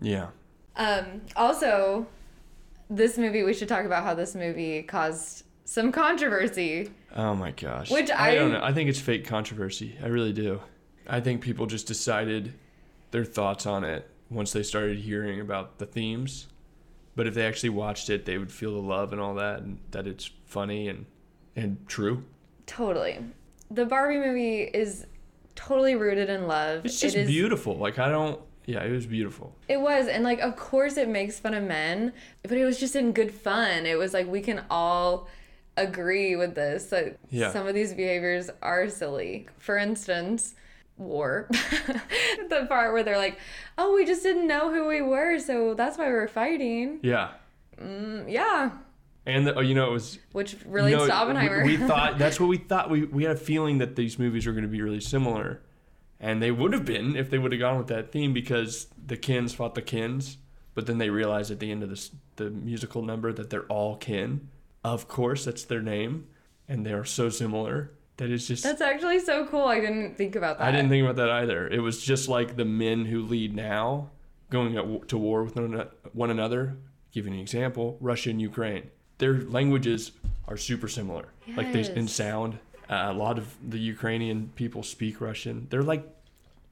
Yeah 0.00 0.28
um 0.76 1.22
also 1.36 2.06
this 2.90 3.16
movie 3.18 3.42
we 3.42 3.54
should 3.54 3.68
talk 3.68 3.84
about 3.84 4.04
how 4.04 4.14
this 4.14 4.34
movie 4.34 4.82
caused 4.82 5.44
some 5.64 5.90
controversy. 5.90 6.90
Oh 7.16 7.34
my 7.34 7.52
gosh. 7.52 7.90
Which 7.90 8.10
I 8.10 8.34
don't 8.34 8.52
know. 8.52 8.62
I 8.62 8.72
think 8.72 8.90
it's 8.90 9.00
fake 9.00 9.26
controversy. 9.26 9.96
I 10.02 10.08
really 10.08 10.32
do. 10.34 10.60
I 11.06 11.20
think 11.20 11.40
people 11.40 11.64
just 11.66 11.86
decided 11.86 12.52
their 13.12 13.24
thoughts 13.24 13.64
on 13.66 13.82
it 13.84 14.08
once 14.30 14.52
they 14.52 14.62
started 14.62 14.98
hearing 14.98 15.40
about 15.40 15.78
the 15.78 15.86
themes. 15.86 16.48
But 17.16 17.26
if 17.26 17.34
they 17.34 17.46
actually 17.46 17.70
watched 17.70 18.10
it 18.10 18.24
they 18.26 18.36
would 18.38 18.52
feel 18.52 18.72
the 18.74 18.86
love 18.86 19.12
and 19.12 19.20
all 19.20 19.34
that 19.36 19.60
and 19.60 19.78
that 19.92 20.06
it's 20.06 20.30
funny 20.44 20.88
and 20.88 21.06
and 21.56 21.78
true. 21.88 22.24
Totally. 22.66 23.18
The 23.70 23.86
barbie 23.86 24.18
movie 24.18 24.62
is 24.62 25.06
totally 25.54 25.94
rooted 25.94 26.28
in 26.28 26.46
love. 26.46 26.84
It's 26.84 27.00
just 27.00 27.16
It 27.16 27.20
is- 27.20 27.28
beautiful. 27.28 27.76
Like 27.78 27.98
I 27.98 28.08
don't. 28.10 28.38
Yeah, 28.66 28.82
it 28.82 28.90
was 28.90 29.06
beautiful. 29.06 29.54
It 29.68 29.80
was, 29.80 30.08
and 30.08 30.24
like, 30.24 30.40
of 30.40 30.56
course, 30.56 30.96
it 30.96 31.08
makes 31.08 31.38
fun 31.38 31.54
of 31.54 31.64
men, 31.64 32.12
but 32.42 32.52
it 32.52 32.64
was 32.64 32.80
just 32.80 32.96
in 32.96 33.12
good 33.12 33.32
fun. 33.32 33.84
It 33.86 33.98
was 33.98 34.14
like 34.14 34.26
we 34.26 34.40
can 34.40 34.64
all 34.70 35.28
agree 35.76 36.36
with 36.36 36.54
this 36.54 36.86
that 36.86 37.18
Yeah. 37.30 37.50
some 37.52 37.66
of 37.66 37.74
these 37.74 37.92
behaviors 37.94 38.48
are 38.62 38.88
silly. 38.88 39.48
For 39.58 39.76
instance, 39.76 40.54
war. 40.96 41.48
the 41.50 42.66
part 42.68 42.92
where 42.92 43.02
they're 43.02 43.18
like, 43.18 43.38
"Oh, 43.76 43.94
we 43.94 44.04
just 44.06 44.22
didn't 44.22 44.46
know 44.46 44.72
who 44.72 44.86
we 44.86 45.02
were, 45.02 45.38
so 45.38 45.74
that's 45.74 45.98
why 45.98 46.06
we 46.06 46.14
were 46.14 46.28
fighting." 46.28 47.00
Yeah, 47.02 47.30
Mm, 47.82 48.30
yeah, 48.30 48.70
and 49.26 49.46
the, 49.48 49.54
oh, 49.56 49.60
you 49.60 49.74
know 49.74 49.88
it 49.88 49.92
was. 49.92 50.18
which 50.32 50.56
relates 50.64 50.96
no, 50.98 51.06
to 51.08 51.12
Oppenheimer. 51.12 51.64
We, 51.64 51.76
we 51.76 51.86
thought 51.88 52.18
that's 52.18 52.38
what 52.38 52.48
we 52.48 52.56
thought. 52.70 52.88
We 52.88 53.04
we 53.06 53.24
had 53.24 53.32
a 53.32 53.38
feeling 53.38 53.78
that 53.78 53.96
these 53.96 54.16
movies 54.18 54.46
were 54.46 54.52
going 54.52 54.62
to 54.64 54.70
be 54.70 54.80
really 54.80 55.00
similar, 55.00 55.60
and 56.24 56.40
they 56.42 56.50
would 56.50 56.72
have 56.72 56.86
been 56.86 57.16
if 57.16 57.28
they 57.28 57.36
would 57.36 57.52
have 57.52 57.60
gone 57.60 57.76
with 57.76 57.88
that 57.88 58.10
theme 58.10 58.32
because 58.32 58.86
the 59.06 59.16
Kens 59.16 59.52
fought 59.52 59.74
the 59.74 59.82
Kens, 59.82 60.38
but 60.74 60.86
then 60.86 60.96
they 60.96 61.10
realized 61.10 61.50
at 61.50 61.60
the 61.60 61.70
end 61.70 61.82
of 61.82 61.90
this 61.90 62.12
the 62.36 62.48
musical 62.48 63.02
number 63.02 63.30
that 63.30 63.50
they're 63.50 63.66
all 63.66 63.96
kin. 63.96 64.48
Of 64.82 65.06
course, 65.06 65.44
that's 65.44 65.64
their 65.64 65.82
name, 65.82 66.26
and 66.66 66.84
they 66.86 66.94
are 66.94 67.04
so 67.04 67.28
similar 67.28 67.92
that 68.16 68.30
it's 68.30 68.46
just. 68.46 68.64
that's 68.64 68.80
actually 68.80 69.20
so 69.20 69.46
cool. 69.46 69.64
I 69.64 69.80
didn't 69.80 70.16
think 70.16 70.34
about 70.34 70.58
that. 70.58 70.66
I 70.66 70.70
didn't 70.70 70.88
think 70.88 71.04
about 71.04 71.16
that 71.16 71.30
either. 71.30 71.68
It 71.68 71.80
was 71.80 72.02
just 72.02 72.26
like 72.26 72.56
the 72.56 72.64
men 72.64 73.04
who 73.04 73.20
lead 73.22 73.54
now 73.54 74.10
going 74.48 74.78
at, 74.78 75.08
to 75.08 75.18
war 75.18 75.44
with 75.44 75.56
one 76.14 76.30
another. 76.30 76.78
Give 77.12 77.26
you 77.26 77.34
an 77.34 77.38
example: 77.38 77.98
Russia 78.00 78.30
and 78.30 78.40
Ukraine. 78.40 78.90
Their 79.18 79.42
languages 79.42 80.12
are 80.48 80.56
super 80.56 80.88
similar, 80.88 81.28
like 81.54 81.70
they 81.74 81.86
in 81.94 82.08
sound. 82.08 82.58
Uh, 82.88 83.08
a 83.08 83.12
lot 83.12 83.38
of 83.38 83.54
the 83.66 83.78
Ukrainian 83.78 84.50
people 84.56 84.82
speak 84.82 85.20
Russian. 85.20 85.66
They're 85.70 85.82
like 85.82 86.13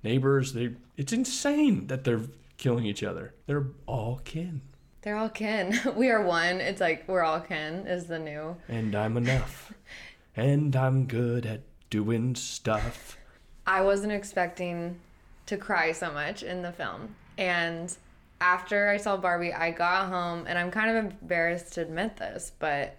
neighbors. 0.02 0.52
They 0.52 0.74
it's 0.96 1.12
insane 1.12 1.86
that 1.88 2.04
they're 2.04 2.22
killing 2.58 2.84
each 2.84 3.02
other. 3.02 3.34
They're 3.46 3.66
all 3.86 4.20
kin, 4.24 4.60
They're 5.02 5.16
all 5.16 5.28
kin. 5.28 5.78
We 5.96 6.10
are 6.10 6.22
one. 6.22 6.60
It's 6.60 6.80
like 6.80 7.04
we're 7.08 7.22
all 7.22 7.40
kin 7.40 7.86
is 7.86 8.06
the 8.06 8.18
new. 8.18 8.56
and 8.68 8.94
I'm 8.94 9.16
enough, 9.16 9.72
and 10.36 10.74
I'm 10.76 11.06
good 11.06 11.46
at 11.46 11.62
doing 11.90 12.34
stuff. 12.34 13.16
I 13.66 13.82
wasn't 13.82 14.12
expecting 14.12 14.98
to 15.46 15.56
cry 15.56 15.92
so 15.92 16.10
much 16.12 16.42
in 16.42 16.62
the 16.62 16.72
film. 16.72 17.14
And 17.38 17.94
after 18.40 18.88
I 18.88 18.96
saw 18.96 19.16
Barbie, 19.16 19.52
I 19.52 19.70
got 19.70 20.08
home 20.08 20.46
and 20.48 20.58
I'm 20.58 20.70
kind 20.70 20.90
of 20.96 21.04
embarrassed 21.04 21.74
to 21.74 21.82
admit 21.82 22.16
this, 22.16 22.52
but 22.58 22.96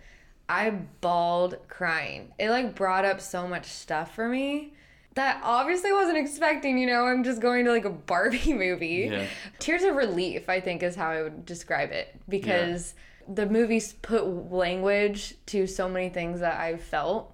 I 0.48 0.70
bawled 1.02 1.58
crying. 1.68 2.32
It 2.40 2.50
like 2.50 2.76
brought 2.76 3.04
up 3.06 3.20
so 3.20 3.48
much 3.48 3.66
stuff 3.66 4.16
for 4.16 4.28
me 4.30 4.74
that 5.16 5.42
obviously 5.44 5.92
wasn't 5.92 6.18
expecting, 6.18 6.78
you 6.78 6.88
know, 6.88 7.06
I'm 7.06 7.24
just 7.24 7.42
going 7.42 7.66
to 7.66 7.72
like 7.72 7.86
a 7.86 7.90
Barbie 7.90 8.54
movie. 8.54 9.10
Yeah. 9.12 9.26
Tears 9.60 9.84
of 9.84 9.96
relief, 9.96 10.50
I 10.50 10.60
think 10.60 10.84
is 10.84 10.96
how 10.96 11.10
I 11.10 11.24
would 11.24 11.46
describe 11.46 11.92
it 11.92 12.20
because 12.28 12.96
the 13.28 13.46
movies 13.46 13.94
put 14.02 14.26
language 14.52 15.36
to 15.48 15.68
so 15.68 15.88
many 15.88 16.10
things 16.10 16.40
that 16.42 16.60
I've 16.60 16.82
felt 16.82 17.34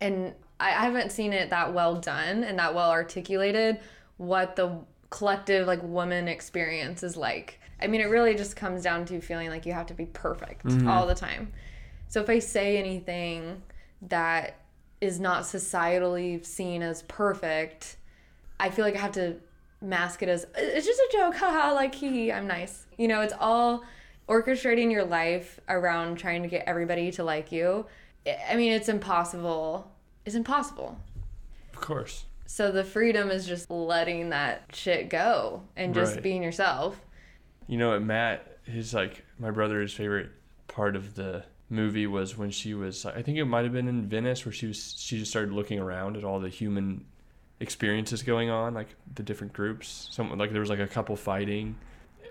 and 0.00 0.34
I 0.60 0.68
I 0.68 0.84
haven't 0.84 1.10
seen 1.10 1.32
it 1.32 1.50
that 1.50 1.72
well 1.72 1.96
done 1.96 2.44
and 2.44 2.58
that 2.58 2.74
well 2.74 2.90
articulated 2.90 3.80
what 4.16 4.56
the 4.56 4.78
collective 5.10 5.66
like 5.66 5.82
woman 5.82 6.28
experience 6.28 7.02
is 7.02 7.16
like. 7.16 7.60
I 7.80 7.86
mean, 7.86 8.00
it 8.00 8.04
really 8.04 8.34
just 8.34 8.54
comes 8.56 8.82
down 8.82 9.04
to 9.06 9.20
feeling 9.20 9.48
like 9.48 9.66
you 9.66 9.72
have 9.72 9.86
to 9.86 9.94
be 9.94 10.06
perfect 10.06 10.64
mm-hmm. 10.64 10.88
all 10.88 11.06
the 11.06 11.14
time. 11.14 11.52
So 12.08 12.20
if 12.20 12.28
I 12.28 12.38
say 12.38 12.76
anything 12.76 13.62
that 14.02 14.61
is 15.02 15.18
not 15.18 15.42
societally 15.42 16.44
seen 16.46 16.80
as 16.80 17.02
perfect, 17.02 17.96
I 18.60 18.70
feel 18.70 18.84
like 18.84 18.94
I 18.94 19.00
have 19.00 19.12
to 19.12 19.34
mask 19.80 20.22
it 20.22 20.28
as 20.28 20.46
it's 20.56 20.86
just 20.86 21.00
a 21.00 21.08
joke, 21.12 21.34
haha, 21.34 21.74
like 21.74 21.92
hee 21.92 22.08
hee, 22.08 22.32
I'm 22.32 22.46
nice. 22.46 22.86
You 22.96 23.08
know, 23.08 23.20
it's 23.20 23.34
all 23.40 23.82
orchestrating 24.28 24.92
your 24.92 25.04
life 25.04 25.58
around 25.68 26.18
trying 26.18 26.42
to 26.42 26.48
get 26.48 26.62
everybody 26.68 27.10
to 27.12 27.24
like 27.24 27.50
you. 27.50 27.84
I- 28.48 28.54
mean, 28.54 28.72
it's 28.72 28.88
impossible. 28.88 29.90
It's 30.24 30.36
impossible. 30.36 30.96
Of 31.74 31.80
course. 31.80 32.26
So 32.46 32.70
the 32.70 32.84
freedom 32.84 33.28
is 33.32 33.44
just 33.44 33.70
letting 33.72 34.28
that 34.30 34.66
shit 34.72 35.08
go 35.08 35.64
and 35.74 35.92
just 35.94 36.14
Right. 36.14 36.22
being 36.22 36.44
yourself. 36.44 37.00
You 37.66 37.76
know 37.76 37.90
what, 37.90 38.02
Matt? 38.02 38.58
His 38.64 38.94
like 38.94 39.24
my 39.40 39.50
brother's 39.50 39.92
favorite 39.92 40.30
part 40.68 40.94
of 40.94 41.14
the 41.16 41.44
movie 41.70 42.06
was 42.06 42.36
when 42.36 42.50
she 42.50 42.74
was. 42.74 43.06
I 43.06 43.22
think 43.22 43.38
it 43.38 43.44
might 43.44 43.64
have 43.64 43.72
been 43.72 43.88
in 43.88 44.06
Venice 44.08 44.44
where 44.44 44.52
she 44.52 44.66
was. 44.66 44.94
She 44.98 45.18
just 45.18 45.30
started 45.30 45.52
looking 45.52 45.78
around 45.78 46.16
at 46.16 46.24
all 46.24 46.40
the 46.40 46.48
human 46.48 47.04
experiences 47.60 48.22
going 48.22 48.50
on, 48.50 48.74
like 48.74 48.88
the 49.14 49.22
different 49.22 49.52
groups. 49.52 50.08
Some 50.10 50.36
like 50.38 50.52
there 50.52 50.60
was 50.60 50.70
like 50.70 50.80
a 50.80 50.86
couple 50.88 51.16
fighting, 51.16 51.76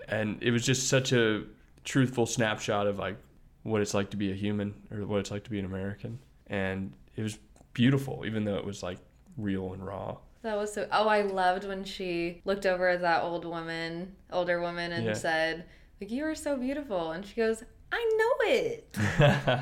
and 0.08 0.42
it 0.42 0.50
was 0.50 0.64
just 0.64 0.88
such 0.88 1.12
a 1.12 1.44
truthful 1.84 2.26
snapshot 2.26 2.86
of 2.86 2.98
like 2.98 3.16
what 3.64 3.80
it's 3.80 3.94
like 3.94 4.10
to 4.10 4.16
be 4.16 4.30
a 4.30 4.34
human 4.34 4.74
or 4.90 5.06
what 5.06 5.20
it's 5.20 5.30
like 5.30 5.44
to 5.44 5.50
be 5.50 5.58
an 5.58 5.64
American, 5.64 6.18
and 6.48 6.92
it 7.16 7.22
was 7.22 7.38
beautiful, 7.74 8.24
even 8.26 8.44
though 8.44 8.56
it 8.56 8.64
was 8.64 8.82
like 8.82 8.98
real 9.36 9.72
and 9.72 9.84
raw. 9.84 10.16
That 10.42 10.56
was 10.56 10.72
so. 10.72 10.86
Oh, 10.92 11.08
I 11.08 11.22
loved 11.22 11.66
when 11.66 11.84
she 11.84 12.42
looked 12.44 12.66
over 12.66 12.88
at 12.88 13.00
that 13.02 13.22
old 13.22 13.44
woman, 13.44 14.14
older 14.32 14.60
woman, 14.60 14.92
and 14.92 15.06
Yeah. 15.06 15.12
said, 15.14 15.64
"Like 16.00 16.10
you 16.10 16.24
are 16.24 16.34
so 16.34 16.56
beautiful," 16.56 17.12
and 17.12 17.24
she 17.24 17.34
goes, 17.36 17.64
"I 17.92 18.16
know 18.18 18.52
it." 18.52 18.98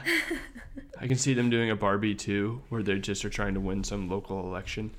I 1.01 1.07
can 1.07 1.17
see 1.17 1.35
them 1.35 1.51
doing 1.51 1.71
a 1.71 1.77
Barbie 1.77 2.15
too, 2.15 2.63
where 2.69 2.83
they 2.83 2.99
just 2.99 3.25
are 3.25 3.31
trying 3.31 3.55
to 3.55 3.61
win 3.61 3.85
some 3.85 4.09
local 4.09 4.41
election 4.47 4.95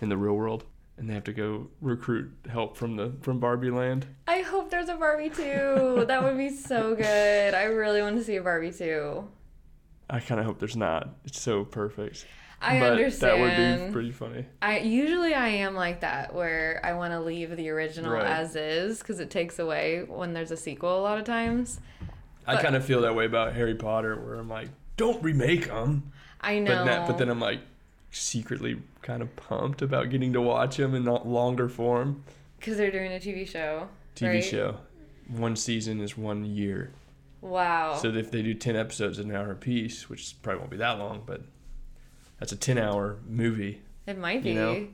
in 0.00 0.08
the 0.08 0.16
real 0.16 0.34
world, 0.34 0.64
and 0.96 1.08
they 1.08 1.14
have 1.14 1.24
to 1.24 1.32
go 1.32 1.68
recruit 1.80 2.30
help 2.48 2.76
from 2.76 2.96
the 2.96 3.12
from 3.20 3.40
Barbie 3.40 3.70
Land. 3.70 4.06
I 4.26 4.40
hope 4.42 4.70
there's 4.70 4.88
a 4.88 4.94
Barbie 4.96 5.30
too. 5.30 6.04
that 6.06 6.22
would 6.22 6.38
be 6.38 6.50
so 6.50 6.94
good. 6.94 7.54
I 7.54 7.64
really 7.64 8.00
want 8.02 8.16
to 8.16 8.24
see 8.24 8.36
a 8.36 8.42
Barbie 8.42 8.72
too. 8.72 9.26
I 10.08 10.20
kind 10.20 10.40
of 10.40 10.46
hope 10.46 10.58
there's 10.58 10.76
not. 10.76 11.08
It's 11.24 11.40
so 11.40 11.64
perfect. 11.64 12.26
I 12.62 12.78
but 12.78 12.92
understand. 12.92 13.22
that 13.32 13.38
would 13.80 13.86
be 13.86 13.92
pretty 13.92 14.10
funny. 14.12 14.44
I 14.60 14.80
usually 14.80 15.32
I 15.34 15.48
am 15.48 15.74
like 15.74 16.00
that 16.00 16.34
where 16.34 16.80
I 16.84 16.92
want 16.92 17.12
to 17.14 17.20
leave 17.20 17.56
the 17.56 17.70
original 17.70 18.12
Right. 18.12 18.26
as 18.26 18.54
is 18.54 18.98
because 18.98 19.18
it 19.18 19.30
takes 19.30 19.58
away 19.58 20.04
when 20.06 20.34
there's 20.34 20.50
a 20.50 20.56
sequel 20.58 20.98
a 20.98 21.00
lot 21.00 21.16
of 21.18 21.24
times. 21.24 21.80
I 22.56 22.62
kind 22.62 22.76
of 22.76 22.84
feel 22.84 23.02
that 23.02 23.14
way 23.14 23.26
about 23.26 23.54
Harry 23.54 23.74
Potter, 23.74 24.16
where 24.16 24.34
I'm 24.34 24.48
like, 24.48 24.68
don't 24.96 25.22
remake 25.22 25.68
them. 25.68 26.12
I 26.40 26.58
know. 26.58 26.74
But 26.74 26.84
that, 26.84 27.06
but 27.06 27.18
then 27.18 27.28
I'm 27.28 27.40
like 27.40 27.60
secretly 28.10 28.80
kind 29.02 29.22
of 29.22 29.34
pumped 29.36 29.82
about 29.82 30.10
getting 30.10 30.32
to 30.32 30.40
watch 30.40 30.76
them 30.76 30.94
in 30.94 31.04
not 31.04 31.26
longer 31.26 31.68
form. 31.68 32.24
because 32.58 32.76
they're 32.76 32.90
doing 32.90 33.12
a 33.12 33.20
TV 33.20 33.46
show. 33.46 33.88
TV 34.16 34.34
right? 34.34 34.44
show, 34.44 34.78
one 35.28 35.56
season 35.56 36.00
is 36.00 36.16
one 36.16 36.44
year. 36.44 36.90
Wow. 37.40 37.96
So 37.96 38.08
if 38.08 38.30
they 38.30 38.42
do 38.42 38.52
10 38.54 38.76
episodes 38.76 39.18
an 39.18 39.34
hour 39.34 39.50
apiece, 39.50 40.10
which 40.10 40.34
probably 40.42 40.58
won't 40.58 40.70
be 40.70 40.76
that 40.78 40.98
long, 40.98 41.22
but 41.24 41.42
that's 42.38 42.52
a 42.52 42.56
10 42.56 42.78
hour 42.78 43.16
movie. 43.26 43.80
it 44.06 44.18
might 44.18 44.42
be. 44.42 44.50
you 44.50 44.54
know, 44.56 44.86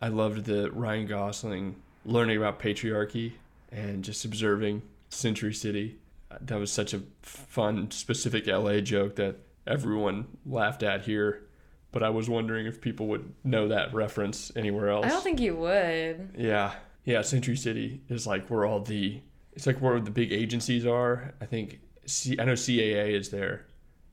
I 0.00 0.08
loved 0.08 0.46
the 0.46 0.70
Ryan 0.72 1.06
Gosling 1.06 1.76
learning 2.04 2.36
about 2.38 2.58
patriarchy 2.58 3.32
and 3.70 4.02
just 4.02 4.24
observing 4.24 4.82
Century 5.10 5.54
City. 5.54 5.96
That 6.40 6.58
was 6.58 6.72
such 6.72 6.94
a 6.94 7.02
fun, 7.22 7.90
specific 7.90 8.46
LA 8.46 8.80
joke 8.80 9.16
that 9.16 9.36
everyone 9.66 10.26
laughed 10.46 10.82
at 10.82 11.02
here. 11.02 11.44
But 11.90 12.02
I 12.02 12.10
was 12.10 12.28
wondering 12.28 12.66
if 12.66 12.80
people 12.80 13.06
would 13.08 13.34
know 13.44 13.68
that 13.68 13.92
reference 13.92 14.50
anywhere 14.56 14.88
else. 14.88 15.06
I 15.06 15.10
don't 15.10 15.22
think 15.22 15.40
you 15.40 15.54
would. 15.56 16.30
Yeah. 16.38 16.72
Yeah, 17.04 17.22
Century 17.22 17.56
City 17.56 18.00
is 18.08 18.26
like 18.26 18.48
where 18.48 18.64
all 18.64 18.80
the 18.80 19.20
it's 19.52 19.66
like 19.66 19.80
where 19.80 20.00
the 20.00 20.10
big 20.10 20.32
agencies 20.32 20.86
are. 20.86 21.34
I 21.40 21.46
think 21.46 21.80
C, 22.06 22.36
I 22.38 22.44
know 22.44 22.52
CAA 22.54 23.12
is 23.18 23.30
there, 23.30 23.66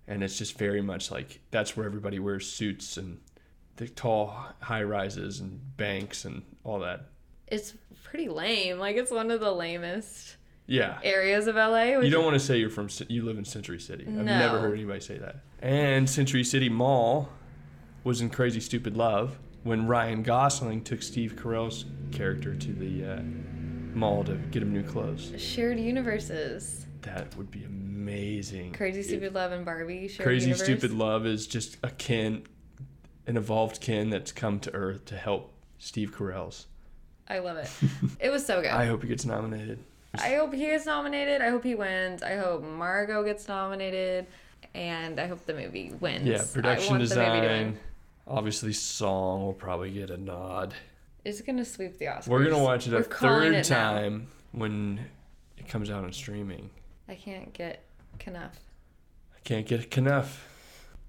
and 0.08 0.24
it's 0.24 0.38
just 0.38 0.58
very 0.58 0.82
much 0.82 1.12
like 1.12 1.40
that's 1.52 1.78
where 1.78 1.86
everybody 1.86 2.20
wears 2.20 2.52
suits 2.52 2.98
and 2.98 3.20
the 3.78 3.88
tall 3.88 4.36
high 4.60 4.84
rises 4.84 5.40
and 5.40 5.78
banks 5.78 6.26
and 6.26 6.44
all 6.64 6.80
that. 6.80 7.06
It's 7.48 7.74
pretty 8.04 8.28
lame. 8.28 8.80
Like 8.80 8.98
it's 8.98 9.12
one 9.12 9.32
of 9.32 9.40
the 9.40 9.52
lamest 9.52 10.36
Yeah. 10.70 11.00
areas 11.04 11.48
of 11.48 11.56
LA. 11.56 11.98
Which 11.98 12.06
You 12.06 12.12
don't 12.12 12.24
want 12.24 12.36
to 12.36 12.40
say 12.40 12.58
you're 12.58 12.70
from 12.70 12.88
you 13.08 13.24
live 13.24 13.38
in 13.38 13.46
Century 13.46 13.80
City. 13.80 14.06
I've 14.08 14.14
No. 14.14 14.24
never 14.24 14.60
heard 14.60 14.74
anybody 14.76 15.00
say 15.02 15.18
that. 15.18 15.38
And 15.62 16.10
Century 16.10 16.44
City 16.44 16.70
Mall 16.70 17.30
was 18.04 18.22
in 18.22 18.30
Crazy 18.30 18.60
Stupid 18.60 18.96
Love 18.96 19.38
when 19.64 19.88
Ryan 19.88 20.24
Gosling 20.24 20.84
took 20.84 21.02
Steve 21.02 21.36
Carell's 21.36 21.86
character 22.12 22.56
to 22.56 22.72
the 22.74 23.04
uh, 23.06 23.22
mall 23.94 24.24
to 24.24 24.36
get 24.52 24.62
him 24.62 24.72
new 24.72 24.84
clothes. 24.84 25.34
shared 25.38 25.80
universes. 25.80 26.86
That 27.02 27.36
would 27.36 27.50
be 27.52 27.64
amazing. 27.64 28.74
Crazy 28.74 29.04
Stupid 29.04 29.34
Love 29.34 29.52
and 29.52 29.66
Barbie. 29.66 30.08
Shared 30.08 30.26
Crazy 30.26 30.48
universe. 30.48 30.64
Stupid 30.66 30.92
Love 30.92 31.26
is 31.26 31.48
just 31.48 31.78
a 31.84 31.90
kin, 31.90 32.44
an 33.28 33.38
evolved 33.38 33.82
Ken 33.82 34.10
that's 34.10 34.32
come 34.32 34.60
to 34.62 34.74
Earth 34.74 35.06
to 35.06 35.16
help 35.18 35.54
Steve 35.78 36.12
Carell's. 36.16 36.68
I 37.28 37.40
love 37.40 37.58
it. 37.58 37.70
it 38.20 38.30
was 38.30 38.46
so 38.46 38.62
good. 38.62 38.72
I 38.72 38.86
hope 38.86 39.02
he 39.04 39.08
gets 39.08 39.26
nominated. 39.26 39.80
I 40.16 40.36
hope 40.36 40.54
he 40.54 40.66
is 40.66 40.86
nominated. 40.86 41.42
I 41.42 41.50
hope 41.50 41.64
he 41.64 41.76
wins. 41.76 42.24
I 42.24 42.36
hope 42.36 42.64
Margot 42.64 43.24
gets 43.24 43.48
nominated, 43.48 44.26
and 44.74 45.20
I 45.20 45.28
hope 45.28 45.46
the 45.46 45.54
movie 45.54 45.92
wins. 46.00 46.26
Yeah, 46.26 46.44
production 46.52 46.98
want 46.98 47.10
the 47.10 47.16
movie 47.16 47.26
to 47.42 47.48
win. 47.48 47.68
design. 47.74 47.80
Obviously, 48.28 48.74
song 48.74 49.44
will 49.44 49.54
probably 49.54 49.92
get 49.92 50.10
a 50.10 50.18
nod. 50.18 50.74
It's 51.26 51.42
gonna 51.42 51.66
sweep 51.66 51.98
the 51.98 52.06
Oscars. 52.06 52.28
We're 52.28 52.44
gonna 52.44 52.64
watch 52.64 52.88
it 52.88 52.94
a 52.94 52.98
We're 52.98 53.04
calling 53.04 53.52
third 53.52 53.56
it 53.56 53.70
now. 53.70 53.92
time 53.94 54.28
when 54.52 55.00
it 55.58 55.68
comes 55.68 55.90
out 55.92 56.04
on 56.04 56.12
streaming. 56.14 56.70
I 57.08 57.16
can't 57.16 57.54
get 57.54 57.84
enough. 58.26 58.60
I 59.36 59.40
can't 59.44 59.66
get 59.68 59.98
enough. 59.98 60.46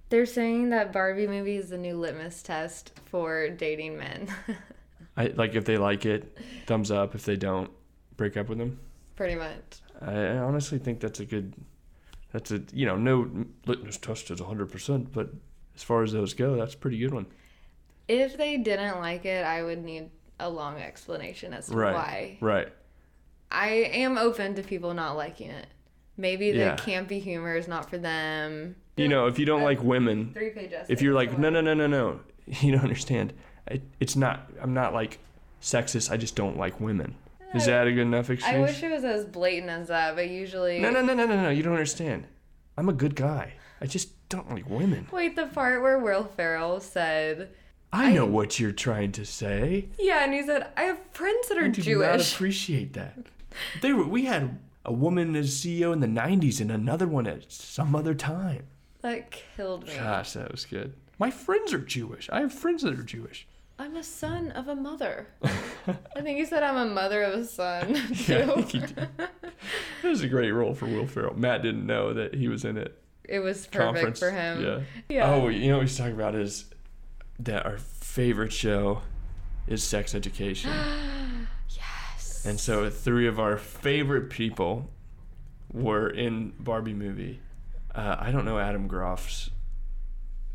They're 0.09 0.27
saying 0.27 0.71
that 0.71 0.93
Barbie 0.93 1.27
movie 1.27 1.57
is 1.57 1.71
the 1.71 1.79
new 1.79 1.97
litmus 1.97 2.43
test 2.43 2.93
for 3.07 3.49
dating 3.51 3.97
men. 3.99 4.29
I 5.17 5.27
like 5.29 5.55
if 5.55 5.65
they 5.65 5.77
like 5.77 6.05
it, 6.07 6.37
thumbs 6.67 6.91
up. 6.91 7.15
If 7.15 7.25
they 7.25 7.37
don't, 7.37 7.71
break 8.17 8.37
up 8.37 8.49
with 8.49 8.59
them. 8.59 8.79
Pretty 9.21 9.35
much. 9.35 9.83
I 10.01 10.39
honestly 10.39 10.79
think 10.79 10.99
that's 11.01 11.21
a 11.21 11.27
good. 11.27 11.53
That's 12.33 12.51
a 12.53 12.63
you 12.73 12.87
know 12.87 12.97
no 12.97 13.45
litmus 13.67 13.99
test 13.99 14.31
is 14.31 14.41
hundred 14.41 14.71
percent, 14.73 15.13
but 15.13 15.29
as 15.77 15.83
far 15.83 16.03
as 16.03 16.13
those 16.13 16.33
go, 16.33 16.57
that's 16.57 16.73
a 16.73 16.79
pretty 16.79 16.97
good 16.99 17.13
one. 17.13 17.27
If 18.09 18.39
they 18.39 18.57
didn't 18.57 18.99
like 18.99 19.27
it, 19.27 19.45
I 19.45 19.63
would 19.63 19.85
need 19.85 20.09
a 20.39 20.49
long 20.49 20.79
explanation 20.79 21.53
as 21.53 21.67
to 21.67 21.77
Right. 21.77 21.93
why. 21.93 22.39
Right. 22.41 22.69
I 23.53 23.69
am 23.93 24.17
open 24.17 24.55
to 24.55 24.63
people 24.63 24.95
not 24.95 25.19
liking 25.19 25.51
it. 25.51 25.67
Maybe 26.17 26.51
the 26.53 26.59
Yeah. 26.59 26.77
campy 26.77 27.21
humor 27.21 27.55
is 27.57 27.69
not 27.69 27.91
for 27.91 27.99
them. 27.99 28.75
You 28.97 29.09
know, 29.09 29.27
if 29.27 29.39
you 29.39 29.45
don't 29.45 29.63
like 29.63 29.83
women, 29.83 30.33
Three 30.33 30.49
page 30.49 30.73
essay. 30.73 30.91
if 30.91 31.03
you're 31.03 31.13
like 31.13 31.39
no 31.39 31.51
no 31.51 31.61
no 31.61 31.75
no 31.75 31.87
no, 31.87 32.21
you 32.47 32.73
don't 32.73 32.81
understand. 32.85 33.35
It, 33.67 33.83
it's 34.01 34.17
not. 34.17 34.51
I'm 34.63 34.73
not 34.73 34.95
like 34.95 35.19
sexist. 35.61 36.11
I 36.11 36.17
just 36.17 36.37
don't 36.37 36.57
like 36.57 36.81
women. 36.81 37.17
Is 37.55 37.67
that 37.67 37.87
a 37.87 37.93
good 37.93 38.03
enough 38.03 38.31
excuse? 38.31 38.55
I 38.55 38.59
wish 38.61 38.83
it 38.83 38.91
was 38.91 39.05
as 39.05 39.25
blatant 39.25 39.71
as 39.71 39.89
that, 39.89 40.15
but 40.15 40.29
usually. 40.29 40.79
No, 40.79 40.91
no, 40.91 41.03
no, 41.03 41.15
no, 41.15 41.27
no, 41.27 41.43
no. 41.43 41.51
You 41.51 41.63
don't 41.63 41.73
understand. 41.73 42.27
I'm 42.77 42.89
a 42.89 42.93
good 42.93 43.15
guy. 43.17 43.55
I 43.81 43.87
just 43.87 44.29
don't 44.29 44.51
like 44.51 44.69
women. 44.69 45.09
Wait, 45.11 45.35
the 45.37 45.47
part 45.47 45.83
where 45.83 45.99
Will 45.99 46.25
Ferrell 46.25 46.81
said, 46.81 47.51
I 47.93 48.13
know 48.13 48.27
I- 48.27 48.29
what 48.31 48.61
you're 48.61 48.71
trying 48.73 49.13
to 49.13 49.25
say. 49.25 49.89
"Yeah," 49.99 50.23
and 50.25 50.33
he 50.33 50.43
said, 50.45 50.69
"I 50.77 50.83
have 50.85 50.99
friends 51.11 51.49
that 51.49 51.59
are 51.59 51.69
Jewish. 51.69 51.79
I 51.87 51.91
do 51.91 51.95
Jewish." 52.17 52.35
appreciate 52.35 52.93
that. 52.93 53.19
They 53.83 53.93
were. 53.93 54.05
We 54.07 54.27
had 54.27 54.59
a 54.85 54.93
woman 54.93 55.35
as 55.35 55.57
CEO 55.57 55.93
in 55.93 55.99
the 56.01 56.07
'90s 56.07 56.61
and 56.61 56.71
another 56.71 57.09
one 57.09 57.27
at 57.27 57.51
some 57.51 57.97
other 57.97 58.15
time. 58.15 58.67
That 59.03 59.31
killed 59.33 59.87
me. 59.89 59.95
Gosh, 59.95 60.35
that 60.35 60.53
was 60.53 60.65
good. 60.67 60.95
My 61.19 61.31
friends 61.31 61.73
are 61.73 61.79
Jewish. 61.79 62.31
I 62.31 62.41
have 62.41 62.53
friends 62.53 62.83
that 62.83 62.95
are 62.99 63.03
Jewish. 63.03 63.47
I'm 63.81 63.97
a 63.97 64.03
son 64.03 64.51
of 64.51 64.69
a 64.69 64.77
mother. 64.77 65.27
I 65.43 66.21
think 66.21 66.39
he 66.39 66.45
said 66.45 66.63
I'm 66.63 66.77
a 66.77 66.85
mother 66.93 67.23
of 67.23 67.33
a 67.41 67.45
son. 67.47 67.95
Yeah, 68.29 68.53
I 68.55 68.61
too. 68.61 68.81
think. 68.81 68.93
It 70.03 70.07
was 70.07 70.21
a 70.21 70.29
great 70.29 70.51
role 70.51 70.75
for 70.75 70.85
Will 70.85 71.07
Ferrell. 71.07 71.35
Matt 71.35 71.63
didn't 71.63 71.87
know 71.87 72.13
that 72.13 72.35
he 72.35 72.47
was 72.47 72.67
in 72.67 72.77
it. 72.77 73.03
It 73.25 73.39
was 73.39 73.67
perfect 73.67 73.95
Conference. 73.95 74.19
for 74.19 74.31
him. 74.33 74.63
Yeah. 74.63 74.81
Yeah. 75.09 75.33
Oh, 75.33 75.49
you 75.49 75.69
know 75.71 75.77
what 75.79 75.85
we 75.85 75.89
should 75.89 75.97
talk 75.97 76.13
about 76.13 76.35
is 76.35 76.67
that 77.39 77.65
our 77.65 77.79
favorite 77.79 78.53
show 78.53 79.01
is 79.67 79.83
Sex 79.83 80.15
Education. 80.15 80.71
Yes. 81.75 82.45
And 82.45 82.61
so 82.61 82.91
three 82.91 83.27
of 83.27 83.39
our 83.41 83.57
favorite 83.57 84.29
people 84.29 84.91
were 85.73 86.09
in 86.11 86.53
Barbie 86.59 86.93
movie. 86.95 87.41
Uh, 87.95 88.17
I 88.19 88.31
don't 88.31 88.45
know 88.45 88.59
Adam 88.59 88.89
Groff's 88.89 89.51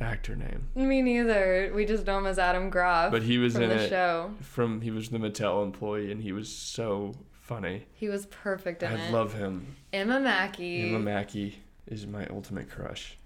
actor 0.02 0.36
name, 0.36 0.68
Me 0.76 1.02
neither. 1.02 1.72
We 1.74 1.86
just 1.86 2.06
know 2.06 2.18
him 2.18 2.26
as 2.26 2.38
Adam 2.39 2.70
Groff. 2.70 3.12
but 3.12 3.24
he 3.24 3.38
was 3.38 3.54
from 3.54 3.64
in 3.64 3.70
the 3.70 3.84
it 3.86 3.89
show. 3.89 4.32
from 4.41 4.82
he 4.82 4.91
was 4.91 5.10
the 5.10 5.18
Mattel 5.18 5.64
employee 5.64 6.12
and 6.12 6.22
he 6.22 6.32
was 6.32 6.50
so 6.50 7.14
funny. 7.32 7.86
He 7.93 8.10
was 8.10 8.26
perfect 8.28 8.84
in 8.84 8.91
I 8.91 9.08
it. 9.08 9.12
love 9.12 9.34
him. 9.34 9.76
Emma 9.93 10.20
Mackey. 10.20 10.89
Emma 10.89 11.00
Mackey 11.00 11.60
is 11.88 12.06
my 12.06 12.26
ultimate 12.28 12.70
crush. 12.70 13.18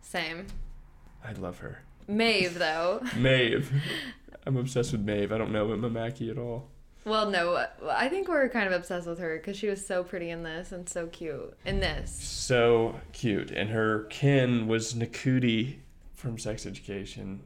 Same. 0.00 0.46
I 1.24 1.32
love 1.32 1.58
her. 1.58 1.82
Maeve 2.08 2.58
though. 2.58 3.02
Maeve. 3.16 3.72
I'm 4.46 4.56
obsessed 4.56 4.92
with 4.92 5.02
Maeve. 5.02 5.32
I 5.32 5.38
don't 5.38 5.52
know 5.52 5.72
Emma 5.72 5.88
Mackey 5.90 6.30
at 6.30 6.38
all. 6.38 6.68
Well, 7.04 7.30
no, 7.30 7.66
I 7.90 8.08
think 8.08 8.28
we're 8.28 8.48
kind 8.48 8.66
of 8.68 8.72
obsessed 8.72 9.08
with 9.08 9.18
her 9.18 9.36
because 9.36 9.56
she 9.56 9.66
was 9.66 9.84
so 9.84 10.04
pretty 10.04 10.30
in 10.30 10.44
this 10.44 10.70
and 10.70 10.88
so 10.88 11.08
cute 11.08 11.56
in 11.64 11.80
this. 11.80 12.12
So 12.12 13.00
cute. 13.12 13.50
And 13.50 13.70
her 13.70 14.04
Ken 14.04 14.68
was 14.68 14.94
Ncuti 14.94 15.78
from 16.22 16.38
Sex 16.38 16.66
Education. 16.66 17.40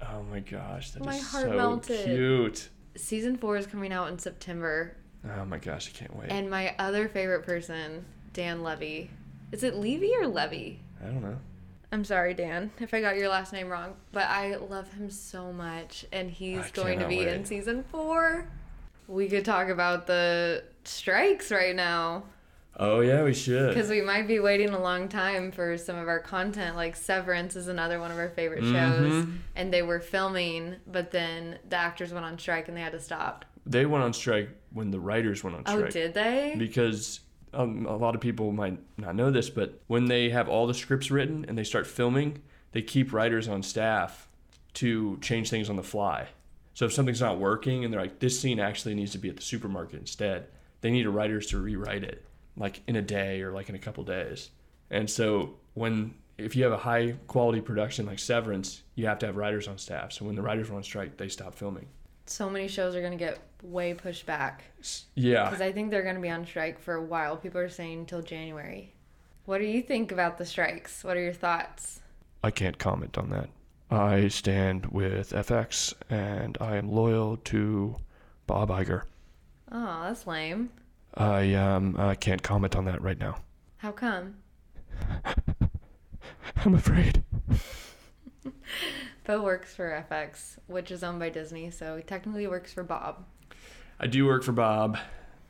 Oh 0.00 0.22
my 0.30 0.38
gosh, 0.38 0.92
that 0.92 1.00
is 1.00 1.06
My 1.06 1.18
heart 1.18 1.46
so 1.46 1.52
melted. 1.56 2.04
cute. 2.06 2.68
Season 2.96 3.36
four 3.36 3.56
is 3.56 3.66
coming 3.66 3.92
out 3.92 4.08
in 4.08 4.18
September, 4.18 4.96
Oh 5.28 5.44
my 5.44 5.58
gosh, 5.58 5.90
I 5.92 5.98
can't 5.98 6.16
wait. 6.16 6.30
and 6.30 6.48
my 6.48 6.74
other 6.78 7.08
favorite 7.08 7.44
person, 7.44 8.04
Dan 8.32 8.62
Levy. 8.62 9.10
Is 9.52 9.64
it 9.64 9.74
Levy 9.74 10.14
or 10.16 10.26
Levy? 10.28 10.80
I 11.02 11.06
don't 11.06 11.22
know. 11.22 11.36
I'm 11.92 12.04
sorry, 12.04 12.34
Dan, 12.34 12.70
if 12.78 12.94
I 12.94 13.00
got 13.00 13.16
your 13.16 13.28
last 13.28 13.52
name 13.52 13.68
wrong, 13.68 13.96
but 14.12 14.28
I 14.28 14.54
love 14.54 14.92
him 14.92 15.10
so 15.10 15.52
much, 15.52 16.06
and 16.12 16.30
he's 16.30 16.58
I 16.60 16.70
going 16.72 17.00
to 17.00 17.08
be 17.08 17.20
in 17.26 17.44
season 17.44 17.82
four. 17.90 18.48
We 19.08 19.28
could 19.28 19.44
talk 19.44 19.68
about 19.68 20.06
the 20.06 20.62
strikes 20.84 21.50
right 21.50 21.74
now. 21.74 22.22
Oh 22.76 23.00
yeah, 23.00 23.22
we 23.24 23.34
should. 23.34 23.68
Because 23.74 23.90
we 23.90 24.00
might 24.00 24.26
be 24.26 24.38
waiting 24.40 24.70
a 24.70 24.78
long 24.80 25.08
time 25.08 25.52
for 25.52 25.76
some 25.76 25.96
of 25.96 26.08
our 26.08 26.18
content. 26.20 26.76
Like 26.76 26.96
Severance 26.96 27.56
is 27.56 27.68
another 27.68 28.00
one 28.00 28.10
of 28.10 28.18
our 28.18 28.30
favorite 28.30 28.64
shows. 28.64 29.24
Mhm. 29.24 29.38
And 29.56 29.72
they 29.72 29.82
were 29.82 30.00
filming, 30.00 30.76
but 30.86 31.10
then 31.10 31.58
the 31.68 31.76
actors 31.76 32.12
went 32.12 32.24
on 32.24 32.38
strike 32.38 32.68
and 32.68 32.76
they 32.76 32.80
had 32.80 32.92
to 32.92 33.00
stop. 33.00 33.44
They 33.66 33.84
went 33.84 34.02
on 34.04 34.12
strike 34.12 34.48
when 34.72 34.90
the 34.90 35.00
writers 35.00 35.44
went 35.44 35.56
on 35.56 35.66
strike. 35.66 35.84
Oh, 35.84 35.90
did 35.90 36.14
they? 36.14 36.54
Because 36.56 37.20
um, 37.52 37.84
a 37.86 37.96
lot 37.96 38.14
of 38.14 38.20
people 38.20 38.52
might 38.52 38.78
not 38.96 39.14
know 39.14 39.30
this, 39.30 39.50
but 39.50 39.80
when 39.86 40.06
they 40.06 40.30
have 40.30 40.48
all 40.48 40.66
the 40.66 40.74
scripts 40.74 41.10
written 41.10 41.44
and 41.48 41.58
they 41.58 41.64
start 41.64 41.86
filming, 41.86 42.40
they 42.72 42.82
keep 42.82 43.12
writers 43.12 43.48
on 43.48 43.62
staff 43.62 44.28
to 44.74 45.18
change 45.20 45.50
things 45.50 45.68
on 45.68 45.76
the 45.76 45.82
fly. 45.82 46.28
So 46.72 46.86
if 46.86 46.92
something's 46.92 47.20
not 47.20 47.38
working 47.38 47.84
and 47.84 47.92
they're 47.92 48.00
like, 48.00 48.20
this 48.20 48.40
scene 48.40 48.60
actually 48.60 48.94
needs 48.94 49.12
to 49.12 49.18
be 49.18 49.28
at 49.28 49.36
the 49.36 49.42
supermarket 49.42 49.98
instead, 50.00 50.46
they 50.80 50.90
need 50.90 51.04
a 51.04 51.10
writers 51.10 51.46
to 51.48 51.58
rewrite 51.58 52.04
it 52.04 52.24
like 52.56 52.82
in 52.86 52.96
a 52.96 53.02
day 53.02 53.42
or 53.42 53.52
like 53.52 53.68
in 53.68 53.74
a 53.74 53.78
couple 53.78 54.04
days. 54.04 54.50
And 54.90 55.08
so 55.08 55.54
when 55.74 56.14
if 56.38 56.56
you 56.56 56.64
have 56.64 56.72
a 56.72 56.78
high 56.78 57.12
quality 57.26 57.60
production 57.60 58.06
like 58.06 58.18
Severance, 58.18 58.82
you 58.94 59.06
have 59.06 59.18
to 59.20 59.26
have 59.26 59.36
writers 59.36 59.68
on 59.68 59.78
staff. 59.78 60.12
So 60.12 60.24
when 60.24 60.34
the 60.36 60.42
writers 60.42 60.70
were 60.70 60.76
on 60.76 60.82
strike, 60.82 61.16
they 61.16 61.28
stop 61.28 61.54
filming. 61.54 61.86
so 62.26 62.48
many 62.48 62.68
shows 62.68 62.94
are 62.94 63.00
going 63.00 63.12
to 63.12 63.18
get 63.18 63.38
way 63.62 63.92
pushed 63.94 64.24
back. 64.26 64.64
Yeah. 65.14 65.44
Because 65.44 65.60
I 65.60 65.72
think 65.72 65.90
they're 65.90 66.02
going 66.02 66.14
to 66.14 66.20
be 66.20 66.30
on 66.30 66.46
strike 66.46 66.78
for 66.78 66.94
a 66.94 67.02
while. 67.02 67.36
People 67.36 67.60
are 67.60 67.68
saying 67.68 68.00
until 68.00 68.22
January. 68.22 68.94
What 69.46 69.58
do 69.58 69.64
you 69.64 69.82
think 69.82 70.12
about 70.12 70.38
the 70.38 70.46
strikes? 70.46 71.02
What 71.04 71.16
are 71.16 71.22
your 71.22 71.32
thoughts? 71.32 72.00
I 72.44 72.50
can't 72.50 72.78
comment 72.78 73.18
on 73.18 73.30
that. 73.30 73.50
I 73.90 74.28
stand 74.28 74.86
with 74.86 75.32
FX 75.32 75.92
and 76.08 76.56
I 76.60 76.76
am 76.76 76.88
loyal 76.90 77.36
to 77.38 77.96
Bob 78.46 78.70
Iger. 78.70 79.02
Oh, 79.72 80.02
that's 80.04 80.26
lame. 80.26 80.70
I 81.14 81.54
um 81.54 81.96
I 81.98 82.14
can't 82.14 82.42
comment 82.42 82.76
on 82.76 82.84
that 82.86 83.02
right 83.02 83.18
now. 83.18 83.36
How 83.78 83.92
come? 83.92 84.36
I'm 86.64 86.74
afraid. 86.74 87.22
Beau 89.26 89.42
works 89.42 89.74
for 89.74 90.04
FX, 90.10 90.58
which 90.66 90.90
is 90.90 91.02
owned 91.02 91.18
by 91.18 91.30
Disney, 91.30 91.70
so 91.70 91.96
he 91.96 92.02
technically 92.02 92.46
works 92.46 92.72
for 92.72 92.82
Bob. 92.82 93.24
I 93.98 94.06
do 94.06 94.26
work 94.26 94.42
for 94.42 94.52
Bob. 94.52 94.98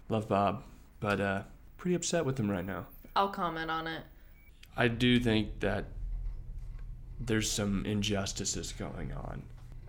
Love 0.09 0.29
Bob, 0.29 0.63
but 1.01 1.21
uh 1.21 1.43
pretty 1.77 1.95
upset 1.95 2.25
with 2.25 2.39
him 2.39 2.51
right 2.51 2.65
now. 2.65 2.87
I'll 3.17 3.29
comment 3.31 3.71
on 3.71 3.87
it. 3.87 4.03
I 4.77 4.89
do 4.89 5.19
think 5.19 5.61
that 5.61 5.87
there's 7.19 7.51
some 7.51 7.85
injustices 7.85 8.73
going 8.73 9.13
on. 9.13 9.43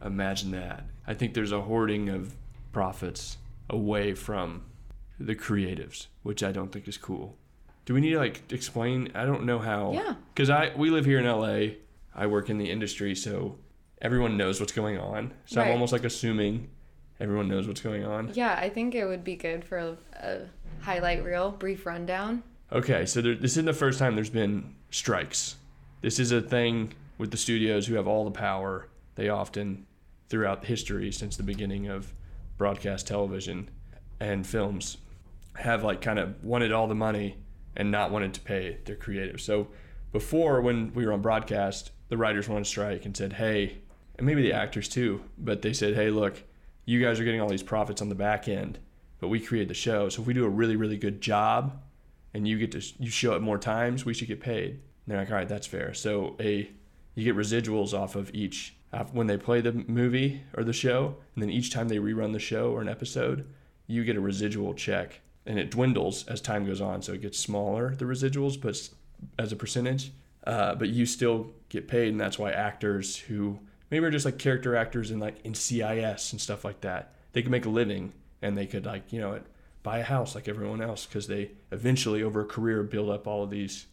Imagine 0.04 0.52
that. 0.52 0.86
I 1.08 1.14
think 1.14 1.34
there's 1.34 1.52
a 1.52 1.62
hoarding 1.62 2.10
of 2.10 2.36
profits 2.72 3.38
away 3.70 4.14
from 4.14 4.64
the 5.26 5.36
creatives, 5.36 6.08
which 6.24 6.44
I 6.44 6.52
don't 6.52 6.72
think 6.72 6.88
is 6.88 6.98
cool. 6.98 7.38
Do 7.86 7.94
we 7.94 8.02
need 8.02 8.12
to 8.12 8.20
like 8.20 8.52
explain? 8.52 9.12
I 9.16 9.26
don't 9.26 9.46
know 9.46 9.60
how. 9.60 9.94
Yeah. 9.94 10.16
Because 10.34 10.50
I 10.50 10.72
we 10.76 10.90
live 10.90 11.06
here 11.06 11.20
in 11.20 11.26
LA. 11.26 11.76
I 12.14 12.28
work 12.28 12.50
in 12.50 12.58
the 12.58 12.70
industry, 12.70 13.16
so 13.16 13.58
everyone 14.02 14.38
knows 14.38 14.60
what's 14.60 14.72
going 14.72 14.98
on. 14.98 15.34
So 15.46 15.62
I'm 15.62 15.72
almost 15.72 15.94
like 15.94 16.04
assuming 16.04 16.70
everyone 17.20 17.48
knows 17.48 17.68
what's 17.68 17.82
going 17.82 18.04
on. 18.04 18.32
Yeah, 18.34 18.58
I 18.60 18.70
think 18.70 18.96
it 18.96 19.06
would 19.06 19.24
be 19.24 19.36
good 19.36 19.64
for 19.64 19.78
a, 19.78 19.98
a 20.22 20.40
highlight 20.82 21.24
reel, 21.24 21.52
brief 21.52 21.86
rundown. 21.86 22.44
Okay, 22.72 23.06
so 23.06 23.22
there, 23.22 23.36
this 23.36 23.52
isn't 23.52 23.66
the 23.66 23.74
first 23.74 24.00
time 24.00 24.16
there's 24.16 24.30
been 24.30 24.76
strikes. 24.90 25.56
This 26.02 26.20
is 26.20 26.32
a 26.32 26.42
thing 26.42 26.94
with 27.18 27.32
the 27.32 27.38
studios 27.38 27.86
who 27.86 27.96
have 27.96 28.08
all 28.08 28.26
the 28.26 28.32
power. 28.32 28.88
They 29.16 29.30
often, 29.30 29.86
throughout 30.30 30.66
history, 30.66 31.12
since 31.12 31.38
the 31.38 31.44
beginning 31.44 31.88
of 31.88 32.14
broadcast 32.58 33.08
television 33.08 33.70
and 34.20 34.46
films, 34.48 34.98
have 35.62 35.84
like 35.84 36.02
kind 36.02 36.20
of 36.20 36.44
wanted 36.44 36.72
all 36.72 36.88
the 36.88 36.96
money 36.96 37.38
and 37.76 37.90
not 37.90 38.12
wanted 38.12 38.34
to 38.34 38.42
pay 38.42 38.78
their 38.86 38.96
creative. 38.96 39.40
So 39.40 39.68
before, 40.12 40.62
when 40.62 40.94
we 40.94 41.06
were 41.06 41.14
on 41.14 41.22
broadcast, 41.22 41.92
the 42.10 42.18
writers 42.18 42.50
went 42.50 42.58
on 42.58 42.66
strike 42.66 43.06
and 43.06 43.16
said, 43.16 43.34
hey, 43.34 43.78
and 44.18 44.28
maybe 44.28 44.42
the 44.42 44.54
actors 44.54 44.90
too, 44.90 45.24
but 45.38 45.62
they 45.62 45.74
said, 45.74 45.96
hey, 45.96 46.10
look, 46.10 46.44
you 46.86 47.02
guys 47.02 47.20
are 47.20 47.24
getting 47.24 47.40
all 47.40 47.48
these 47.48 47.64
profits 47.64 48.02
on 48.02 48.10
the 48.10 48.16
back 48.16 48.48
end, 48.48 48.80
but 49.20 49.30
we 49.30 49.40
create 49.40 49.68
the 49.68 49.74
show. 49.74 50.10
So 50.10 50.22
if 50.22 50.28
we 50.28 50.34
do 50.34 50.46
a 50.46 50.50
really, 50.50 50.76
really 50.76 50.98
good 50.98 51.22
job, 51.22 51.82
and 52.34 52.48
you 52.48 52.58
get 52.58 52.72
to 52.72 52.82
you 52.98 53.10
show 53.10 53.34
it 53.36 53.42
more 53.42 53.58
times, 53.58 54.06
we 54.06 54.14
should 54.14 54.28
get 54.28 54.40
paid. 54.40 54.72
And 54.72 54.82
they're 55.08 55.18
like, 55.18 55.30
all 55.30 55.36
right, 55.36 55.50
that's 55.50 55.68
fair. 55.68 55.94
So 55.94 56.36
a 56.40 56.70
you 57.14 57.24
get 57.26 57.36
residuals 57.36 57.94
off 57.94 58.16
of 58.16 58.34
each 58.34 58.76
when 59.12 59.28
they 59.28 59.38
play 59.38 59.62
the 59.62 59.74
movie 59.74 60.44
or 60.56 60.64
the 60.64 60.74
show, 60.74 61.16
and 61.36 61.42
then 61.42 61.50
each 61.50 61.72
time 61.72 61.88
they 61.88 61.98
rerun 61.98 62.34
the 62.34 62.40
show 62.40 62.72
or 62.72 62.82
an 62.82 62.90
episode, 62.90 63.48
you 63.88 64.04
get 64.04 64.16
a 64.16 64.22
residual 64.22 64.74
check, 64.74 65.22
and 65.46 65.60
it 65.60 65.72
dwindles 65.72 66.26
as 66.28 66.42
time 66.42 66.66
goes 66.66 66.82
on. 66.82 67.02
So 67.02 67.14
it 67.14 67.22
gets 67.22 67.38
smaller 67.38 67.96
the 67.96 68.06
residuals, 68.06 68.60
but 68.60 68.90
as 69.40 69.52
a 69.52 69.56
percentage, 69.56 70.12
uh, 70.46 70.76
but 70.76 70.90
you 70.90 71.06
still 71.06 71.52
get 71.70 71.88
paid, 71.88 72.10
and 72.10 72.20
that's 72.20 72.40
why 72.40 72.52
actors 72.52 73.18
who 73.18 73.60
maybe 73.90 74.06
are 74.06 74.12
just 74.12 74.26
like 74.26 74.38
character 74.38 74.76
actors 74.76 75.12
in 75.12 75.20
like 75.20 75.44
in 75.44 75.54
CIS 75.54 76.32
and 76.32 76.42
stuff 76.42 76.66
like 76.66 76.82
that, 76.82 77.14
they 77.34 77.42
can 77.42 77.52
make 77.52 77.66
a 77.66 77.70
living, 77.70 78.14
and 78.42 78.58
they 78.58 78.66
could 78.66 78.86
like 78.86 79.14
you 79.14 79.20
know 79.20 79.40
buy 79.84 80.00
a 80.00 80.04
house 80.04 80.36
like 80.36 80.48
everyone 80.48 80.82
else 80.82 81.06
because 81.06 81.28
they 81.28 81.52
eventually 81.72 82.24
over 82.24 82.42
a 82.42 82.46
career 82.46 82.84
build 82.84 83.10
up 83.10 83.28
all 83.28 83.44
of 83.44 83.50
these 83.50 83.88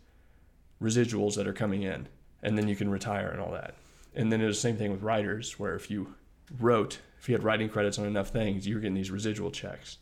residuals 0.82 1.34
that 1.34 1.46
are 1.46 1.52
coming 1.52 1.82
in 1.82 2.06
and 2.42 2.56
then 2.56 2.68
you 2.68 2.76
can 2.76 2.90
retire 2.90 3.28
and 3.28 3.40
all 3.40 3.50
that 3.50 3.74
and 4.14 4.30
then 4.30 4.40
it 4.40 4.46
was 4.46 4.56
the 4.56 4.60
same 4.60 4.76
thing 4.76 4.90
with 4.90 5.02
writers 5.02 5.58
where 5.58 5.74
if 5.74 5.90
you 5.90 6.14
wrote 6.60 6.98
if 7.18 7.28
you 7.28 7.34
had 7.34 7.42
writing 7.42 7.68
credits 7.68 7.98
on 7.98 8.04
enough 8.04 8.28
things 8.28 8.66
you 8.66 8.74
were 8.74 8.80
getting 8.80 8.94
these 8.94 9.10
residual 9.10 9.50
checks 9.50 9.98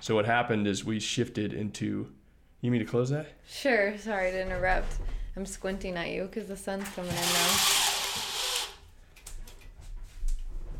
so 0.00 0.14
what 0.14 0.26
happened 0.26 0.66
is 0.66 0.84
we 0.84 1.00
shifted 1.00 1.52
into 1.52 2.12
you 2.60 2.70
mean 2.70 2.80
to 2.80 2.86
close 2.86 3.10
that 3.10 3.28
Sure, 3.48 3.96
sorry 3.98 4.30
to 4.30 4.42
interrupt. 4.42 4.98
I'm 5.36 5.46
squinting 5.46 5.96
at 5.96 6.10
you 6.10 6.24
because 6.24 6.48
the 6.48 6.56
sun's 6.56 6.88
coming 6.90 7.10
in 7.10 7.16
now. 7.16 7.56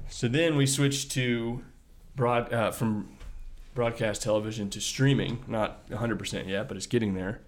So 0.09 0.27
then 0.27 0.57
we 0.57 0.67
switched 0.67 1.13
to 1.13 1.63
broad 2.17 2.53
uh, 2.53 2.73
from 2.73 3.09
broadcast 3.75 4.23
television 4.23 4.69
to 4.71 4.81
streaming. 4.81 5.45
Not 5.47 5.89
100% 5.91 6.49
yet, 6.49 6.67
but 6.67 6.77
it's 6.77 6.89
getting 6.89 7.15
there. 7.15 7.41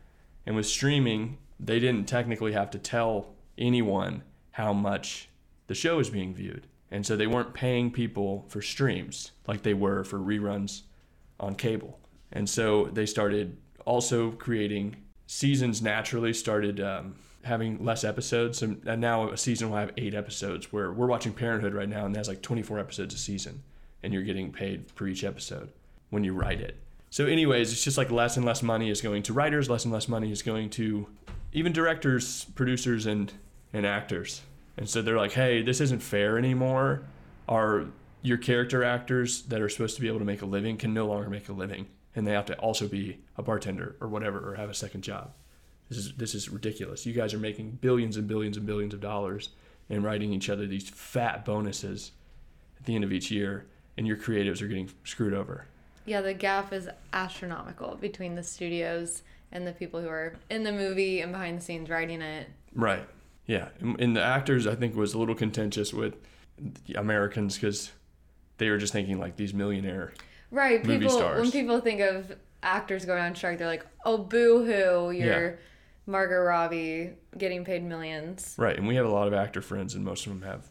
And 0.46 0.54
with 0.54 0.66
streaming, 0.66 1.38
they 1.58 1.80
didn't 1.80 2.06
technically 2.06 2.52
have 2.52 2.70
to 2.70 2.78
tell 2.78 3.34
anyone 3.58 4.22
how 4.52 4.72
much 4.72 5.28
the 5.66 5.74
show 5.74 5.98
is 5.98 6.10
being 6.10 6.32
viewed. 6.32 6.68
And 6.92 7.04
so 7.04 7.16
they 7.16 7.26
weren't 7.26 7.54
paying 7.54 7.90
people 7.90 8.44
for 8.48 8.62
streams 8.62 9.32
like 9.48 9.62
they 9.64 9.74
were 9.74 10.04
for 10.04 10.20
reruns 10.20 10.82
on 11.40 11.54
cable. 11.54 11.98
And 12.32 12.48
so 12.48 12.86
they 12.92 13.06
started 13.06 13.56
also 13.84 14.30
creating 14.32 14.96
seasons 15.26 15.80
naturally 15.80 16.32
started 16.32 16.80
um, 16.80 17.16
having 17.42 17.84
less 17.84 18.04
episodes. 18.04 18.62
And 18.62 18.86
and 18.86 19.00
now 19.00 19.30
a 19.30 19.36
season 19.36 19.70
will 19.70 19.78
have 19.78 19.92
eight 19.96 20.14
episodes 20.14 20.72
where 20.72 20.92
we're 20.92 21.06
watching 21.06 21.32
Parenthood 21.32 21.74
right 21.74 21.88
now 21.88 22.06
and 22.06 22.14
that's 22.14 22.28
like 22.28 22.42
24 22.42 22.78
episodes 22.78 23.14
a 23.14 23.18
season. 23.18 23.62
And 24.02 24.12
you're 24.12 24.22
getting 24.22 24.52
paid 24.52 24.90
for 24.94 25.06
each 25.08 25.24
episode 25.24 25.70
when 26.10 26.24
you 26.24 26.32
write 26.32 26.60
it. 26.60 26.76
So, 27.10 27.26
anyways, 27.26 27.72
it's 27.72 27.82
just 27.82 27.98
like 27.98 28.10
less 28.10 28.36
and 28.36 28.46
less 28.46 28.62
money 28.62 28.88
is 28.88 29.00
going 29.00 29.24
to 29.24 29.32
writers, 29.32 29.68
less 29.68 29.84
and 29.84 29.92
less 29.92 30.08
money 30.08 30.30
is 30.30 30.42
going 30.42 30.70
to 30.70 31.08
even 31.52 31.72
directors, 31.72 32.44
producers, 32.54 33.06
and, 33.06 33.32
and 33.72 33.84
actors. 33.84 34.42
And 34.76 34.88
so 34.88 35.02
they're 35.02 35.16
like, 35.16 35.32
hey, 35.32 35.62
this 35.62 35.80
isn't 35.80 36.02
fair 36.02 36.38
anymore. 36.38 37.02
Our 37.48 37.86
your 38.22 38.38
character 38.38 38.84
actors 38.84 39.42
that 39.42 39.60
are 39.60 39.68
supposed 39.68 39.96
to 39.96 40.02
be 40.02 40.08
able 40.08 40.18
to 40.18 40.24
make 40.24 40.42
a 40.42 40.46
living 40.46 40.76
can 40.76 40.92
no 40.92 41.06
longer 41.06 41.30
make 41.30 41.48
a 41.48 41.52
living, 41.52 41.86
and 42.14 42.26
they 42.26 42.32
have 42.32 42.46
to 42.46 42.54
also 42.58 42.88
be 42.88 43.18
a 43.36 43.42
bartender 43.42 43.96
or 44.00 44.08
whatever 44.08 44.50
or 44.50 44.56
have 44.56 44.70
a 44.70 44.74
second 44.74 45.02
job. 45.02 45.32
This 45.88 45.98
is 45.98 46.12
this 46.14 46.34
is 46.34 46.48
ridiculous. 46.48 47.06
You 47.06 47.12
guys 47.12 47.34
are 47.34 47.38
making 47.38 47.78
billions 47.80 48.16
and 48.16 48.28
billions 48.28 48.56
and 48.56 48.66
billions 48.66 48.94
of 48.94 49.00
dollars 49.00 49.50
and 49.88 50.04
writing 50.04 50.32
each 50.32 50.48
other 50.48 50.66
these 50.66 50.88
fat 50.88 51.44
bonuses 51.44 52.12
at 52.78 52.86
the 52.86 52.94
end 52.94 53.04
of 53.04 53.12
each 53.12 53.30
year, 53.30 53.66
and 53.96 54.06
your 54.06 54.16
creatives 54.16 54.62
are 54.62 54.68
getting 54.68 54.90
screwed 55.04 55.34
over. 55.34 55.66
Yeah, 56.06 56.20
the 56.20 56.34
gap 56.34 56.72
is 56.72 56.88
astronomical 57.12 57.96
between 57.96 58.34
the 58.34 58.42
studios 58.42 59.22
and 59.52 59.66
the 59.66 59.72
people 59.72 60.00
who 60.00 60.08
are 60.08 60.36
in 60.48 60.62
the 60.62 60.72
movie 60.72 61.20
and 61.20 61.32
behind 61.32 61.58
the 61.58 61.62
scenes 61.62 61.90
writing 61.90 62.22
it. 62.22 62.48
Right. 62.74 63.06
Yeah. 63.46 63.68
And, 63.80 64.16
the 64.16 64.22
actors, 64.22 64.66
I 64.66 64.76
think, 64.76 64.94
was 64.94 65.14
a 65.14 65.18
little 65.18 65.34
contentious 65.34 65.92
with 65.92 66.14
Americans 66.94 67.56
because 67.56 67.90
they 68.60 68.70
were 68.70 68.78
just 68.78 68.92
thinking 68.92 69.18
like 69.18 69.34
these 69.34 69.52
millionaire. 69.52 70.12
Right, 70.52 70.84
Movie 70.84 71.00
people 71.00 71.16
stars. 71.16 71.40
when 71.42 71.50
people 71.50 71.80
think 71.80 72.00
of 72.00 72.32
actors 72.62 73.04
going 73.04 73.20
on 73.22 73.34
strike, 73.34 73.58
they're 73.58 73.66
like, 73.66 73.86
"Oh, 74.04 74.18
boo 74.18 74.64
hoo, 74.64 75.10
you're 75.10 75.58
Margot 76.06 76.40
Robbie 76.40 77.12
getting 77.38 77.64
paid 77.64 77.82
millions. 77.84 78.54
Right. 78.58 78.76
And 78.76 78.86
we 78.86 78.96
have 78.96 79.06
a 79.06 79.10
lot 79.10 79.28
of 79.28 79.34
actor 79.34 79.62
friends, 79.62 79.94
and 79.94 80.04
most 80.04 80.26
of 80.26 80.32
them 80.32 80.42
have 80.42 80.66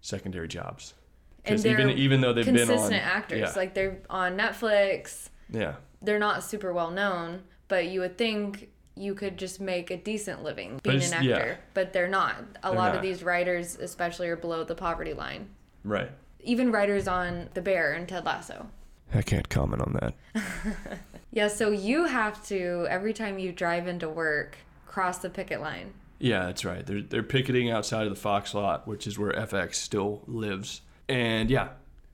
secondary 0.00 0.48
jobs. 0.48 0.94
Because 1.42 1.64
even 1.64 1.90
even 1.90 2.20
though 2.20 2.32
they've 2.32 2.44
been 2.44 2.60
on, 2.60 2.66
consistent 2.66 3.02
actors. 3.02 3.40
yeah, 3.40 3.52
Like 3.56 3.74
they're 3.74 4.02
on 4.10 4.36
Netflix. 4.36 5.28
yeah, 5.50 5.74
They're 6.02 6.18
not 6.18 6.42
super 6.44 6.72
well 6.72 6.90
known, 6.90 7.42
but 7.68 7.86
you 7.86 8.00
would 8.00 8.18
think 8.18 8.68
you 8.96 9.14
could 9.14 9.38
just 9.38 9.60
make 9.60 9.90
a 9.90 9.96
decent 9.96 10.42
living 10.42 10.80
being 10.82 11.02
an 11.02 11.12
actor, 11.14 11.26
yeah. 11.26 11.56
but 11.72 11.92
they're 11.94 12.08
not. 12.08 12.36
A 12.62 12.68
They're 12.68 12.72
lot 12.72 12.86
not. 12.88 12.96
of 12.96 13.02
these 13.02 13.22
writers, 13.22 13.76
especially, 13.76 14.28
are 14.28 14.36
below 14.36 14.64
the 14.64 14.74
poverty 14.74 15.14
line. 15.14 15.48
right. 15.84 16.10
Even 16.44 16.70
writers 16.72 17.06
on 17.08 17.48
The 17.54 17.60
Bear 17.62 17.92
and 17.92 18.08
Ted 18.08 18.24
Lasso. 18.24 18.68
I 19.14 19.22
can't 19.22 19.48
comment 19.48 19.82
on 19.82 19.98
that. 20.00 20.14
Yeah, 21.32 21.46
so 21.46 21.70
you 21.70 22.06
have 22.06 22.44
to 22.48 22.88
every 22.90 23.12
time 23.12 23.38
you 23.38 23.52
drive 23.52 23.86
into 23.86 24.08
work 24.08 24.56
cross 24.86 25.18
the 25.18 25.30
picket 25.30 25.60
line. 25.60 25.94
Yeah, 26.18 26.46
that's 26.46 26.64
right. 26.64 26.84
They're 26.84 27.02
they're 27.02 27.22
picketing 27.22 27.70
outside 27.70 28.02
of 28.08 28.10
the 28.12 28.18
Fox 28.20 28.52
lot, 28.52 28.88
which 28.88 29.06
is 29.06 29.16
where 29.16 29.30
FX 29.32 29.76
still 29.76 30.22
lives. 30.26 30.80
And 31.08 31.48
yeah, 31.48 31.68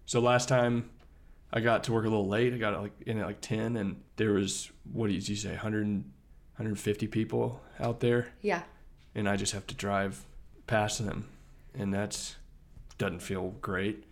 so 0.05 0.21
last 0.21 0.51
time 0.51 0.91
I 1.51 1.61
got 1.61 1.85
to 1.85 1.93
work 1.95 2.05
a 2.05 2.09
little 2.09 2.29
late. 2.29 2.53
I 2.53 2.59
got 2.59 2.79
like 2.79 2.93
in 3.07 3.19
at 3.19 3.27
like 3.27 3.41
ten, 3.41 3.77
and 3.77 4.03
there 4.17 4.33
was 4.33 4.71
what 4.93 5.07
did 5.11 5.27
you 5.27 5.35
say, 5.37 5.53
100, 5.53 5.87
150 5.87 7.07
people 7.07 7.63
out 7.81 8.01
there, 8.01 8.29
Yeah. 8.43 8.63
and 9.15 9.27
I 9.31 9.37
just 9.37 9.55
have 9.55 9.67
to 9.69 9.75
drive 9.75 10.27
past 10.67 11.03
them, 11.03 11.29
and 11.75 11.93
that's 11.93 12.37
doesn't 12.99 13.21
feel 13.21 13.55
great 13.63 14.05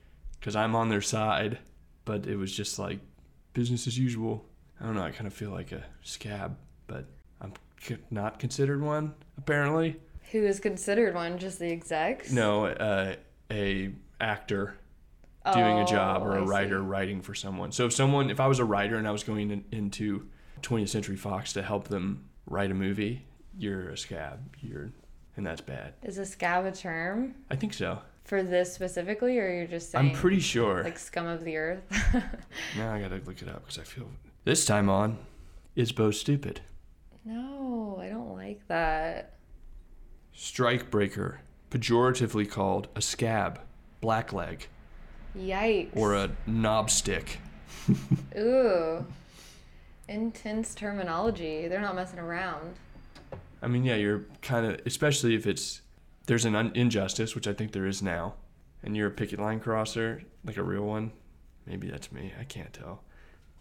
because 0.45 0.57
I'm 0.57 0.77
on 0.77 0.91
their 0.91 1.01
side, 1.01 1.57
but 2.05 2.27
it 2.27 2.37
was 2.37 2.55
just 2.55 2.79
like 2.79 2.99
business 3.55 3.87
as 3.87 3.99
usual. 3.99 4.45
I 4.79 4.85
don't 4.85 4.95
know. 4.95 5.01
I 5.03 5.11
kind 5.11 5.27
of 5.27 5.33
feel 5.33 5.49
like 5.51 5.73
a 5.73 5.83
scab, 6.03 6.59
but 6.87 7.07
I'm 7.41 7.55
c- 7.81 7.97
not 8.11 8.39
considered 8.39 8.83
one 8.83 9.15
apparently. 9.39 9.97
Who 10.33 10.45
is 10.45 10.61
considered 10.61 11.15
one? 11.15 11.39
Just 11.39 11.59
the 11.61 11.73
execs? 11.73 12.31
No, 12.31 12.67
uh, 12.67 13.15
a 13.51 13.93
actor 14.21 14.77
doing 15.51 15.79
a 15.79 15.87
job 15.87 16.21
Oh, 16.23 16.27
or 16.27 16.37
a 16.37 16.43
I 16.43 16.45
see. 16.45 16.51
writer 16.51 16.83
writing 16.83 17.23
for 17.23 17.35
someone. 17.35 17.73
So 17.73 17.87
if 17.87 17.95
someone, 17.95 18.29
if 18.29 18.39
I 18.39 18.47
was 18.47 18.59
a 18.59 18.65
writer 18.67 18.97
and 18.97 19.09
I 19.09 19.13
was 19.13 19.25
going 19.25 19.51
in, 19.51 19.65
into 19.73 20.27
20th 20.61 20.91
Century 20.91 21.17
Fox 21.17 21.55
to 21.55 21.63
help 21.63 21.89
them 21.89 22.25
write 22.47 22.71
a 22.71 22.75
movie, 22.75 23.25
you're 23.57 23.89
a 23.89 23.97
scab. 23.97 24.41
You're, 24.61 24.91
and 25.39 25.47
that's 25.47 25.63
bad. 25.63 25.95
Is 26.03 26.19
a 26.19 26.27
scab 26.27 26.67
a 26.67 26.73
term 26.73 27.35
I 27.51 27.57
think 27.57 27.73
so. 27.73 28.01
For 28.25 28.43
this 28.43 28.73
specifically, 28.73 29.39
or 29.39 29.53
you're 29.53 29.67
just 29.67 29.91
saying 29.91 30.11
I'm 30.11 30.15
pretty 30.17 30.41
sure. 30.41 30.83
like 30.83 30.99
scum 30.99 31.27
of 31.27 31.45
the 31.45 31.57
earth? 31.57 31.83
now 32.77 32.93
I 32.95 33.01
gotta 33.01 33.21
look 33.27 33.43
it 33.43 33.49
up 33.49 33.61
because 33.67 33.79
I 33.79 33.83
feel 33.85 34.09
this 34.45 34.65
time 34.65 34.89
on 34.89 35.19
is 35.77 35.93
Beau 35.93 36.11
stupid. 36.11 36.61
no, 37.25 37.99
I 38.01 38.09
don't 38.09 38.35
like 38.35 38.67
that. 38.69 39.35
Strikebreaker, 40.35 41.39
pejoratively 41.71 42.51
called 42.51 42.89
a 42.97 43.03
scab, 43.03 43.61
blackleg, 44.03 44.63
Yikes. 45.37 45.95
or 45.97 46.15
a 46.15 46.31
knob 46.47 46.91
stick. 46.91 47.39
Ooh. 48.39 49.05
Intense 50.09 50.75
terminology. 50.75 51.69
They're 51.69 51.81
not 51.81 51.95
messing 51.95 52.19
around. 52.19 52.75
I 53.63 53.69
mean, 53.69 53.85
yeah, 53.85 53.95
you're 53.97 54.25
kind 54.43 54.67
of, 54.67 54.81
especially 54.87 55.35
if 55.35 55.47
it's 55.47 55.81
there's 56.27 56.45
an 56.45 56.55
un- 56.55 56.73
injustice, 56.75 57.35
which 57.35 57.47
I 57.47 57.53
think 57.53 57.73
there 57.73 57.87
is 57.87 58.03
now, 58.03 58.35
and 58.83 58.97
you're 58.97 59.09
a 59.09 59.13
picket 59.13 59.39
line 59.39 59.61
crosser, 59.61 60.23
like 60.45 60.57
a 60.57 60.63
real 60.63 60.83
one. 60.83 61.13
Maybe 61.67 61.89
that's 61.89 62.13
me. 62.13 62.33
I 62.39 62.45
can't 62.45 62.73
tell. 62.73 63.03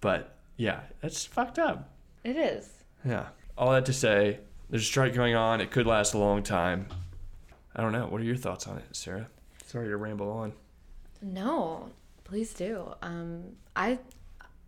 But 0.02 0.36
yeah, 0.58 0.82
that's 1.02 1.26
fucked 1.26 1.60
up. 1.60 1.90
It 2.24 2.36
is. 2.36 2.70
Yeah. 3.06 3.28
All 3.58 3.72
that 3.72 3.86
to 3.86 3.94
say, 3.94 4.40
there's 4.70 4.84
a 4.84 4.86
strike 4.86 5.14
going 5.14 5.36
on. 5.36 5.62
It 5.62 5.72
could 5.72 5.86
last 5.88 6.14
a 6.14 6.18
long 6.18 6.44
time. 6.44 6.88
I 7.76 7.82
don't 7.82 7.92
know. 7.92 8.08
What 8.08 8.22
are 8.22 8.26
your 8.26 8.36
thoughts 8.36 8.68
on 8.68 8.78
it, 8.78 8.96
Sarah? 8.96 9.28
Sorry 9.66 9.88
to 9.88 9.98
ramble 9.98 10.30
on. 10.32 10.54
No, 11.22 11.90
please 12.24 12.54
do. 12.54 12.94
Um, 13.02 13.56
I 13.76 14.00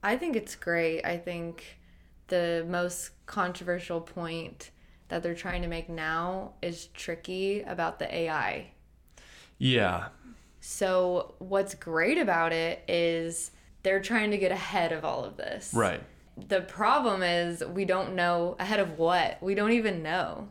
I 0.03 0.17
think 0.17 0.35
it's 0.35 0.55
great. 0.55 1.03
I 1.03 1.17
think 1.17 1.77
the 2.27 2.65
most 2.67 3.11
controversial 3.25 4.01
point 4.01 4.71
that 5.07 5.23
they're 5.23 5.35
trying 5.35 5.61
to 5.61 5.67
make 5.67 5.89
now 5.89 6.53
is 6.61 6.87
tricky 6.87 7.61
about 7.61 7.99
the 7.99 8.13
AI. 8.13 8.71
Yeah. 9.57 10.07
So 10.59 11.35
what's 11.39 11.75
great 11.75 12.17
about 12.17 12.51
it 12.51 12.83
is 12.87 13.51
they're 13.83 14.01
trying 14.01 14.31
to 14.31 14.37
get 14.37 14.51
ahead 14.51 14.91
of 14.91 15.05
all 15.05 15.23
of 15.23 15.37
this. 15.37 15.71
Right. 15.73 16.01
The 16.47 16.61
problem 16.61 17.23
is 17.23 17.63
we 17.63 17.85
don't 17.85 18.15
know 18.15 18.55
ahead 18.59 18.79
of 18.79 18.97
what. 18.97 19.41
We 19.41 19.55
don't 19.55 19.71
even 19.71 20.01
know 20.01 20.49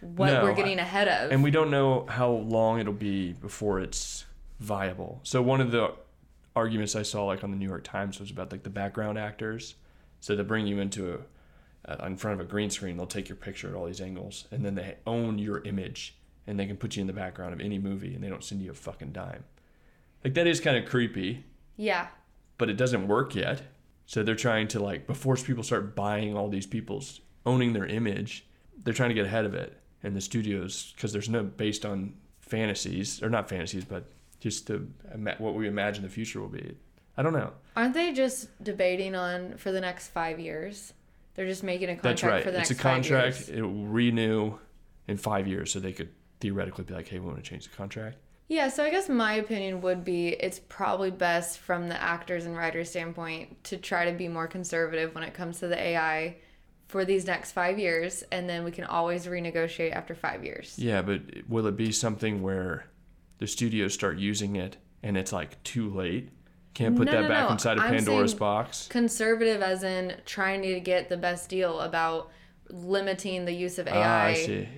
what 0.00 0.26
No, 0.26 0.42
we're 0.42 0.54
getting 0.54 0.80
ahead 0.80 1.08
of. 1.08 1.30
And 1.30 1.42
we 1.42 1.52
don't 1.52 1.70
know 1.70 2.04
how 2.08 2.30
long 2.30 2.80
it'll 2.80 2.92
be 2.92 3.32
before 3.32 3.78
it's 3.80 4.24
viable. 4.58 5.20
So 5.22 5.40
one 5.40 5.60
of 5.60 5.70
the 5.70 5.94
arguments 6.54 6.96
I 6.96 7.02
saw 7.02 7.24
like 7.24 7.44
on 7.44 7.50
the 7.50 7.56
New 7.56 7.68
York 7.68 7.84
Times 7.84 8.20
was 8.20 8.30
about 8.30 8.50
like 8.50 8.64
the 8.64 8.70
background 8.70 9.16
actors. 9.16 9.76
So 10.20 10.36
they 10.36 10.42
bring 10.42 10.66
you 10.66 10.80
into 10.80 11.14
a 11.14 11.18
uh, 11.86 11.96
in 12.06 12.16
front 12.16 12.40
of 12.40 12.46
a 12.46 12.48
green 12.48 12.70
screen, 12.70 12.96
they'll 12.96 13.06
take 13.06 13.28
your 13.28 13.36
picture 13.36 13.68
at 13.68 13.74
all 13.74 13.86
these 13.86 14.00
angles, 14.00 14.46
and 14.50 14.64
then 14.64 14.74
they 14.74 14.96
own 15.06 15.38
your 15.38 15.62
image, 15.64 16.16
and 16.46 16.58
they 16.58 16.66
can 16.66 16.76
put 16.76 16.96
you 16.96 17.00
in 17.00 17.06
the 17.06 17.12
background 17.12 17.52
of 17.52 17.60
any 17.60 17.78
movie, 17.78 18.14
and 18.14 18.22
they 18.22 18.28
don't 18.28 18.44
send 18.44 18.62
you 18.62 18.70
a 18.70 18.74
fucking 18.74 19.12
dime. 19.12 19.44
Like 20.24 20.34
that 20.34 20.46
is 20.46 20.60
kind 20.60 20.76
of 20.76 20.88
creepy, 20.88 21.44
yeah. 21.76 22.08
but 22.58 22.70
it 22.70 22.76
doesn't 22.76 23.08
work 23.08 23.34
yet. 23.34 23.62
So 24.06 24.22
they're 24.22 24.34
trying 24.34 24.68
to 24.68 24.80
like 24.80 25.06
before 25.06 25.36
people 25.36 25.62
start 25.62 25.96
buying 25.96 26.36
all 26.36 26.48
these 26.48 26.66
people's 26.66 27.20
owning 27.46 27.72
their 27.72 27.86
image, 27.86 28.46
they're 28.84 28.94
trying 28.94 29.10
to 29.10 29.14
get 29.14 29.24
ahead 29.24 29.44
of 29.44 29.54
it. 29.54 29.78
And 30.04 30.16
the 30.16 30.20
studios, 30.20 30.92
because 30.96 31.12
there's 31.12 31.28
no 31.28 31.44
based 31.44 31.86
on 31.86 32.14
fantasies 32.40 33.22
or 33.22 33.30
not 33.30 33.48
fantasies, 33.48 33.84
but 33.84 34.04
just 34.40 34.66
the 34.66 34.86
what 35.38 35.54
we 35.54 35.68
imagine 35.68 36.02
the 36.02 36.08
future 36.08 36.40
will 36.40 36.48
be. 36.48 36.76
I 37.16 37.22
don't 37.22 37.32
know. 37.32 37.52
Aren't 37.76 37.94
they 37.94 38.12
just 38.12 38.48
debating 38.62 39.14
on 39.14 39.56
for 39.58 39.70
the 39.70 39.80
next 39.80 40.08
five 40.08 40.40
years? 40.40 40.92
They're 41.34 41.46
just 41.46 41.62
making 41.62 41.88
a 41.88 41.96
contract 41.96 42.02
That's 42.02 42.22
right. 42.24 42.44
for 42.44 42.50
the 42.50 42.60
It's 42.60 42.70
next 42.70 42.80
a 42.80 42.82
contract. 42.82 43.48
It 43.48 43.62
will 43.62 43.86
renew 43.86 44.58
in 45.08 45.16
five 45.16 45.48
years, 45.48 45.72
so 45.72 45.80
they 45.80 45.92
could 45.92 46.10
theoretically 46.40 46.84
be 46.84 46.94
like, 46.94 47.08
"Hey, 47.08 47.18
we 47.18 47.26
want 47.26 47.42
to 47.42 47.48
change 47.48 47.68
the 47.68 47.74
contract." 47.76 48.18
Yeah, 48.48 48.68
so 48.68 48.84
I 48.84 48.90
guess 48.90 49.08
my 49.08 49.34
opinion 49.34 49.80
would 49.80 50.04
be 50.04 50.28
it's 50.28 50.60
probably 50.68 51.10
best 51.10 51.58
from 51.58 51.88
the 51.88 52.00
actors 52.00 52.44
and 52.44 52.56
writers 52.56 52.90
standpoint 52.90 53.64
to 53.64 53.78
try 53.78 54.10
to 54.10 54.16
be 54.16 54.28
more 54.28 54.46
conservative 54.46 55.14
when 55.14 55.24
it 55.24 55.32
comes 55.32 55.60
to 55.60 55.68
the 55.68 55.78
AI 55.80 56.36
for 56.88 57.06
these 57.06 57.26
next 57.26 57.52
five 57.52 57.78
years, 57.78 58.22
and 58.30 58.46
then 58.46 58.64
we 58.64 58.70
can 58.70 58.84
always 58.84 59.26
renegotiate 59.26 59.92
after 59.92 60.14
five 60.14 60.44
years. 60.44 60.78
Yeah, 60.78 61.00
but 61.00 61.22
will 61.48 61.66
it 61.66 61.76
be 61.76 61.92
something 61.92 62.42
where 62.42 62.84
the 63.38 63.46
studios 63.46 63.94
start 63.94 64.18
using 64.18 64.56
it 64.56 64.76
and 65.02 65.16
it's 65.16 65.32
like 65.32 65.62
too 65.62 65.88
late? 65.88 66.28
Can't 66.74 66.96
put 66.96 67.06
No, 67.06 67.12
that 67.12 67.22
no, 67.22 67.28
back 67.28 67.46
no. 67.48 67.52
inside 67.52 67.76
of 67.78 67.84
I'm 67.84 67.90
Pandora's 67.94 68.34
box. 68.34 68.86
Conservative, 68.88 69.60
as 69.62 69.82
in 69.82 70.14
trying 70.24 70.62
to 70.62 70.80
get 70.80 71.08
the 71.08 71.16
best 71.18 71.48
deal 71.50 71.80
about 71.80 72.30
limiting 72.70 73.44
the 73.44 73.52
use 73.52 73.78
of 73.78 73.86
AI, 73.86 73.94
Ah, 73.96 74.24
I 74.28 74.34
see. 74.34 74.68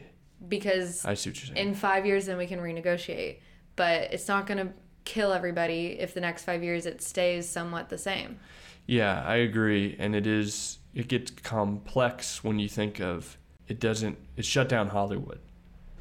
because 0.48 1.04
I 1.04 1.14
see 1.14 1.30
what 1.30 1.36
you're 1.46 1.54
saying. 1.54 1.68
in 1.68 1.74
five 1.74 2.04
years 2.04 2.26
then 2.26 2.36
we 2.36 2.46
can 2.46 2.58
renegotiate. 2.58 3.38
But 3.76 4.12
it's 4.12 4.26
not 4.28 4.46
going 4.46 4.58
to 4.66 4.72
kill 5.04 5.32
everybody 5.32 5.96
if 6.00 6.14
the 6.14 6.20
next 6.20 6.44
five 6.44 6.62
years 6.64 6.86
it 6.86 7.02
stays 7.02 7.48
somewhat 7.48 7.88
the 7.90 7.98
same. 7.98 8.38
Yeah, 8.86 9.22
I 9.24 9.36
agree, 9.36 9.96
and 9.98 10.14
it 10.14 10.26
is. 10.26 10.78
It 10.94 11.08
gets 11.08 11.30
complex 11.30 12.44
when 12.44 12.58
you 12.58 12.68
think 12.68 13.00
of 13.00 13.38
it. 13.68 13.80
Doesn't 13.80 14.18
it 14.36 14.44
shut 14.44 14.68
down 14.68 14.88
Hollywood? 14.88 15.40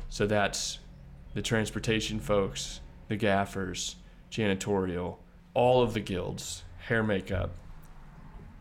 So 0.10 0.28
that's 0.28 0.80
the 1.34 1.42
transportation 1.42 2.20
folks, 2.20 2.80
the 3.08 3.16
gaffers, 3.18 3.96
janitorial, 4.30 5.18
all 5.54 5.82
of 5.82 5.94
the 5.94 6.00
guilds, 6.00 6.64
hair, 6.88 7.04
makeup, 7.04 7.52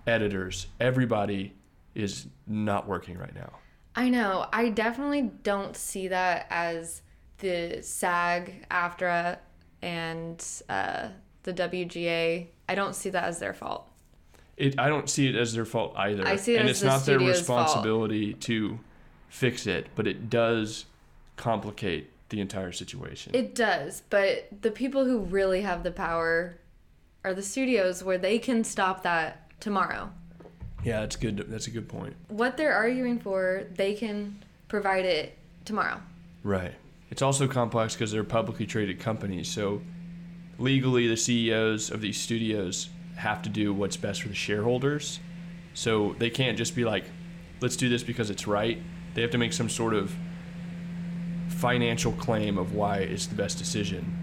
editors. 0.06 0.66
Everybody 0.80 1.54
is 1.94 2.26
not 2.46 2.86
working 2.86 3.18
right 3.18 3.34
now. 3.34 3.52
I 3.94 4.08
know. 4.08 4.46
I 4.52 4.70
definitely 4.70 5.30
don't 5.42 5.76
see 5.76 6.08
that 6.08 6.46
as 6.50 7.02
the 7.38 7.82
SAG, 7.82 8.66
AFTRA, 8.70 9.38
and 9.82 10.44
uh, 10.68 11.08
the 11.42 11.52
WGA. 11.52 12.46
I 12.68 12.74
don't 12.74 12.94
see 12.94 13.10
that 13.10 13.24
as 13.24 13.38
their 13.38 13.52
fault. 13.52 13.88
It. 14.56 14.78
I 14.78 14.88
don't 14.88 15.08
see 15.10 15.28
it 15.28 15.34
as 15.34 15.52
their 15.52 15.64
fault 15.64 15.94
either. 15.96 16.26
I 16.26 16.36
see 16.36 16.54
it 16.54 16.60
and 16.60 16.68
as 16.68 16.76
it's 16.76 16.80
the 16.80 16.86
not 16.86 17.04
their 17.04 17.18
studio's 17.18 17.40
fault. 17.40 17.66
responsibility 17.66 18.34
to 18.34 18.78
fix 19.28 19.66
it, 19.66 19.88
but 19.94 20.06
it 20.06 20.30
does 20.30 20.86
complicate 21.36 22.10
the 22.28 22.40
entire 22.40 22.72
situation. 22.72 23.34
It 23.34 23.54
does, 23.54 24.02
but 24.08 24.48
the 24.62 24.70
people 24.70 25.04
who 25.04 25.20
really 25.20 25.62
have 25.62 25.82
the 25.82 25.90
power 25.90 26.58
are 27.24 27.34
the 27.34 27.42
studios 27.42 28.02
where 28.02 28.18
they 28.18 28.38
can 28.38 28.64
stop 28.64 29.02
that 29.02 29.48
tomorrow. 29.60 30.10
yeah, 30.84 31.00
that's 31.00 31.16
good. 31.16 31.36
That's 31.48 31.68
a 31.68 31.70
good 31.70 31.88
point. 31.88 32.16
What 32.28 32.56
they're 32.56 32.74
arguing 32.74 33.20
for, 33.20 33.64
they 33.74 33.94
can 33.94 34.42
provide 34.68 35.04
it 35.04 35.38
tomorrow. 35.64 36.00
Right. 36.42 36.74
It's 37.10 37.22
also 37.22 37.46
complex 37.46 37.94
because 37.94 38.10
they're 38.10 38.24
publicly 38.24 38.66
traded 38.66 38.98
companies. 38.98 39.48
So 39.48 39.82
legally, 40.58 41.06
the 41.06 41.16
CEOs 41.16 41.90
of 41.90 42.00
these 42.00 42.16
studios 42.18 42.88
have 43.16 43.42
to 43.42 43.48
do 43.48 43.72
what's 43.72 43.96
best 43.96 44.22
for 44.22 44.28
the 44.28 44.34
shareholders. 44.34 45.20
So 45.74 46.16
they 46.18 46.30
can't 46.30 46.58
just 46.58 46.74
be 46.74 46.84
like, 46.84 47.04
let's 47.60 47.76
do 47.76 47.88
this 47.88 48.02
because 48.02 48.30
it's 48.30 48.46
right. 48.46 48.78
They 49.14 49.22
have 49.22 49.30
to 49.32 49.38
make 49.38 49.52
some 49.52 49.68
sort 49.68 49.94
of 49.94 50.12
financial 51.48 52.12
claim 52.12 52.58
of 52.58 52.74
why 52.74 52.98
it's 52.98 53.26
the 53.26 53.34
best 53.36 53.58
decision. 53.58 54.18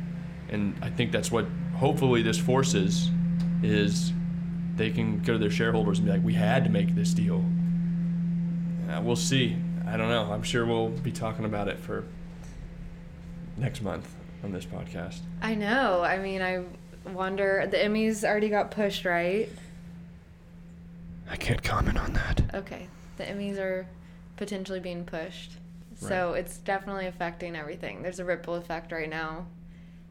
And 0.50 0.76
I 0.82 0.89
think 0.89 1.12
that's 1.12 1.32
what 1.32 1.45
hopefully 1.80 2.22
this 2.22 2.38
forces 2.38 3.10
is 3.64 4.12
they 4.76 4.90
can 4.90 5.20
go 5.20 5.34
to 5.34 5.40
their 5.40 5.50
shareholders 5.50 6.00
and 6.00 6.08
be 6.08 6.12
like, 6.12 6.24
we 6.24 6.34
had 6.34 6.64
to 6.66 6.70
make 6.70 6.94
this 6.94 7.14
deal. 7.14 7.44
Uh, 8.90 9.02
we'll 9.02 9.16
see. 9.16 9.56
I 9.88 9.98
don't 9.98 10.10
know. 10.10 10.32
I'm 10.32 10.44
sure 10.44 10.66
we'll 10.66 10.90
be 10.90 11.12
talking 11.12 11.46
about 11.46 11.68
it 11.68 11.80
for 11.80 12.04
next 13.58 13.82
month 13.82 14.14
on 14.44 14.52
this 14.52 14.66
podcast. 14.66 15.20
I 15.42 15.56
know. 15.56 16.04
I 16.04 16.18
mean, 16.18 16.42
I 16.42 16.64
wonder. 17.10 17.68
The 17.70 17.78
Emmys 17.78 18.24
already 18.24 18.50
got 18.50 18.72
pushed, 18.72 19.06
right? 19.06 19.50
I 21.30 21.36
can't 21.36 21.64
comment 21.64 21.98
on 21.98 22.14
that. 22.14 22.42
Okay. 22.54 22.88
The 23.18 23.24
Emmys 23.24 23.58
are 23.58 23.88
potentially 24.38 24.80
being 24.80 25.06
pushed. 25.06 25.54
So 25.96 26.32
it's 26.32 26.60
definitely 26.60 27.08
affecting 27.08 27.58
everything. 27.58 28.02
There's 28.02 28.20
a 28.20 28.26
ripple 28.26 28.56
effect 28.56 28.94
right 28.94 29.10
now. 29.10 29.48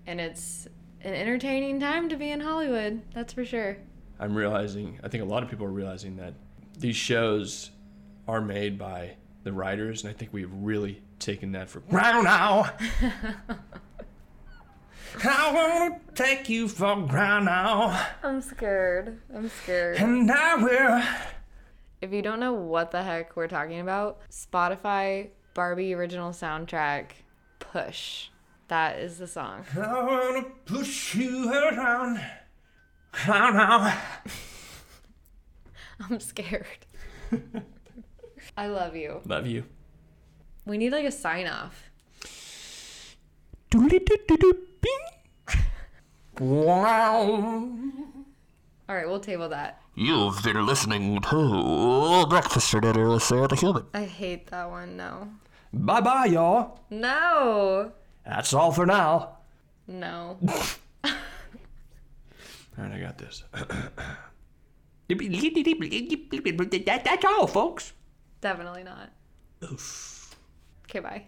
And 0.06 0.20
it's 0.20 0.68
an 1.02 1.14
entertaining 1.14 1.80
time 1.80 2.08
to 2.08 2.16
be 2.16 2.30
in 2.30 2.40
Hollywood. 2.40 3.02
That's 3.14 3.32
for 3.32 3.44
sure. 3.44 3.76
I'm 4.20 4.34
realizing, 4.34 4.98
I 5.02 5.08
think 5.08 5.22
a 5.22 5.26
lot 5.26 5.42
of 5.42 5.48
people 5.48 5.66
are 5.66 5.70
realizing 5.70 6.16
that 6.16 6.34
these 6.78 6.96
shows 6.96 7.70
are 8.26 8.40
made 8.40 8.78
by 8.78 9.16
the 9.44 9.52
writers, 9.52 10.02
and 10.02 10.10
I 10.10 10.12
think 10.12 10.32
we've 10.32 10.52
really 10.52 11.02
taken 11.18 11.52
that 11.52 11.68
for 11.70 11.80
granted 11.80 12.24
now. 12.24 12.70
I 15.24 15.52
want 15.52 16.06
to 16.14 16.22
take 16.22 16.48
you 16.48 16.68
for 16.68 16.94
ground 17.06 17.46
now, 17.46 18.06
I'm 18.22 18.40
scared. 18.40 19.20
I'm 19.34 19.48
scared. 19.48 19.96
and 19.96 20.30
I 20.30 20.54
will. 20.56 21.02
If 22.00 22.12
you 22.12 22.22
don't 22.22 22.38
know 22.38 22.52
what 22.52 22.90
the 22.90 23.02
heck 23.02 23.34
we're 23.34 23.48
talking 23.48 23.80
about, 23.80 24.20
Spotify 24.30 25.30
Barbie 25.54 25.94
original 25.94 26.30
soundtrack 26.30 27.06
Push. 27.58 28.28
That 28.68 28.98
is 28.98 29.18
the 29.18 29.26
song. 29.26 29.64
I 29.74 30.02
want 30.02 30.46
to 30.66 30.74
push 30.74 31.14
you 31.14 31.50
around. 31.50 32.20
Now, 33.26 33.50
now. 33.50 33.98
I'm 36.00 36.20
scared. 36.20 36.66
I 38.56 38.66
love 38.66 38.94
you. 38.94 39.20
Love 39.24 39.46
you. 39.46 39.64
We 40.66 40.76
need 40.76 40.92
like 40.92 41.06
a 41.06 41.12
sign 41.12 41.46
off. 41.46 41.90
Wow. 46.40 47.16
All 48.88 48.94
right, 48.94 49.08
we'll 49.08 49.18
table 49.18 49.48
that. 49.48 49.82
You've 49.96 50.40
been 50.44 50.64
listening 50.64 51.20
to 51.20 52.26
Breakfast 52.28 52.70
for 52.70 52.80
Dinner 52.80 53.08
with 53.08 53.24
Sarah 53.24 53.48
the 53.48 53.56
Human. 53.56 53.86
I 53.92 54.04
hate 54.04 54.46
that 54.50 54.70
one. 54.70 54.96
No. 54.96 55.30
Bye 55.72 56.00
bye, 56.00 56.26
y'all. 56.26 56.78
No. 56.90 57.92
That's 58.28 58.52
all 58.52 58.72
for 58.72 58.84
now. 58.84 59.38
No. 59.86 60.36
All 61.04 62.84
right, 62.84 62.92
I 62.92 63.00
got 63.00 63.16
this. 63.16 63.42
That's 67.04 67.24
all, 67.24 67.46
folks. 67.46 67.94
Definitely 68.42 68.84
not. 68.84 69.10
Okay, 70.84 71.00
bye. 71.00 71.24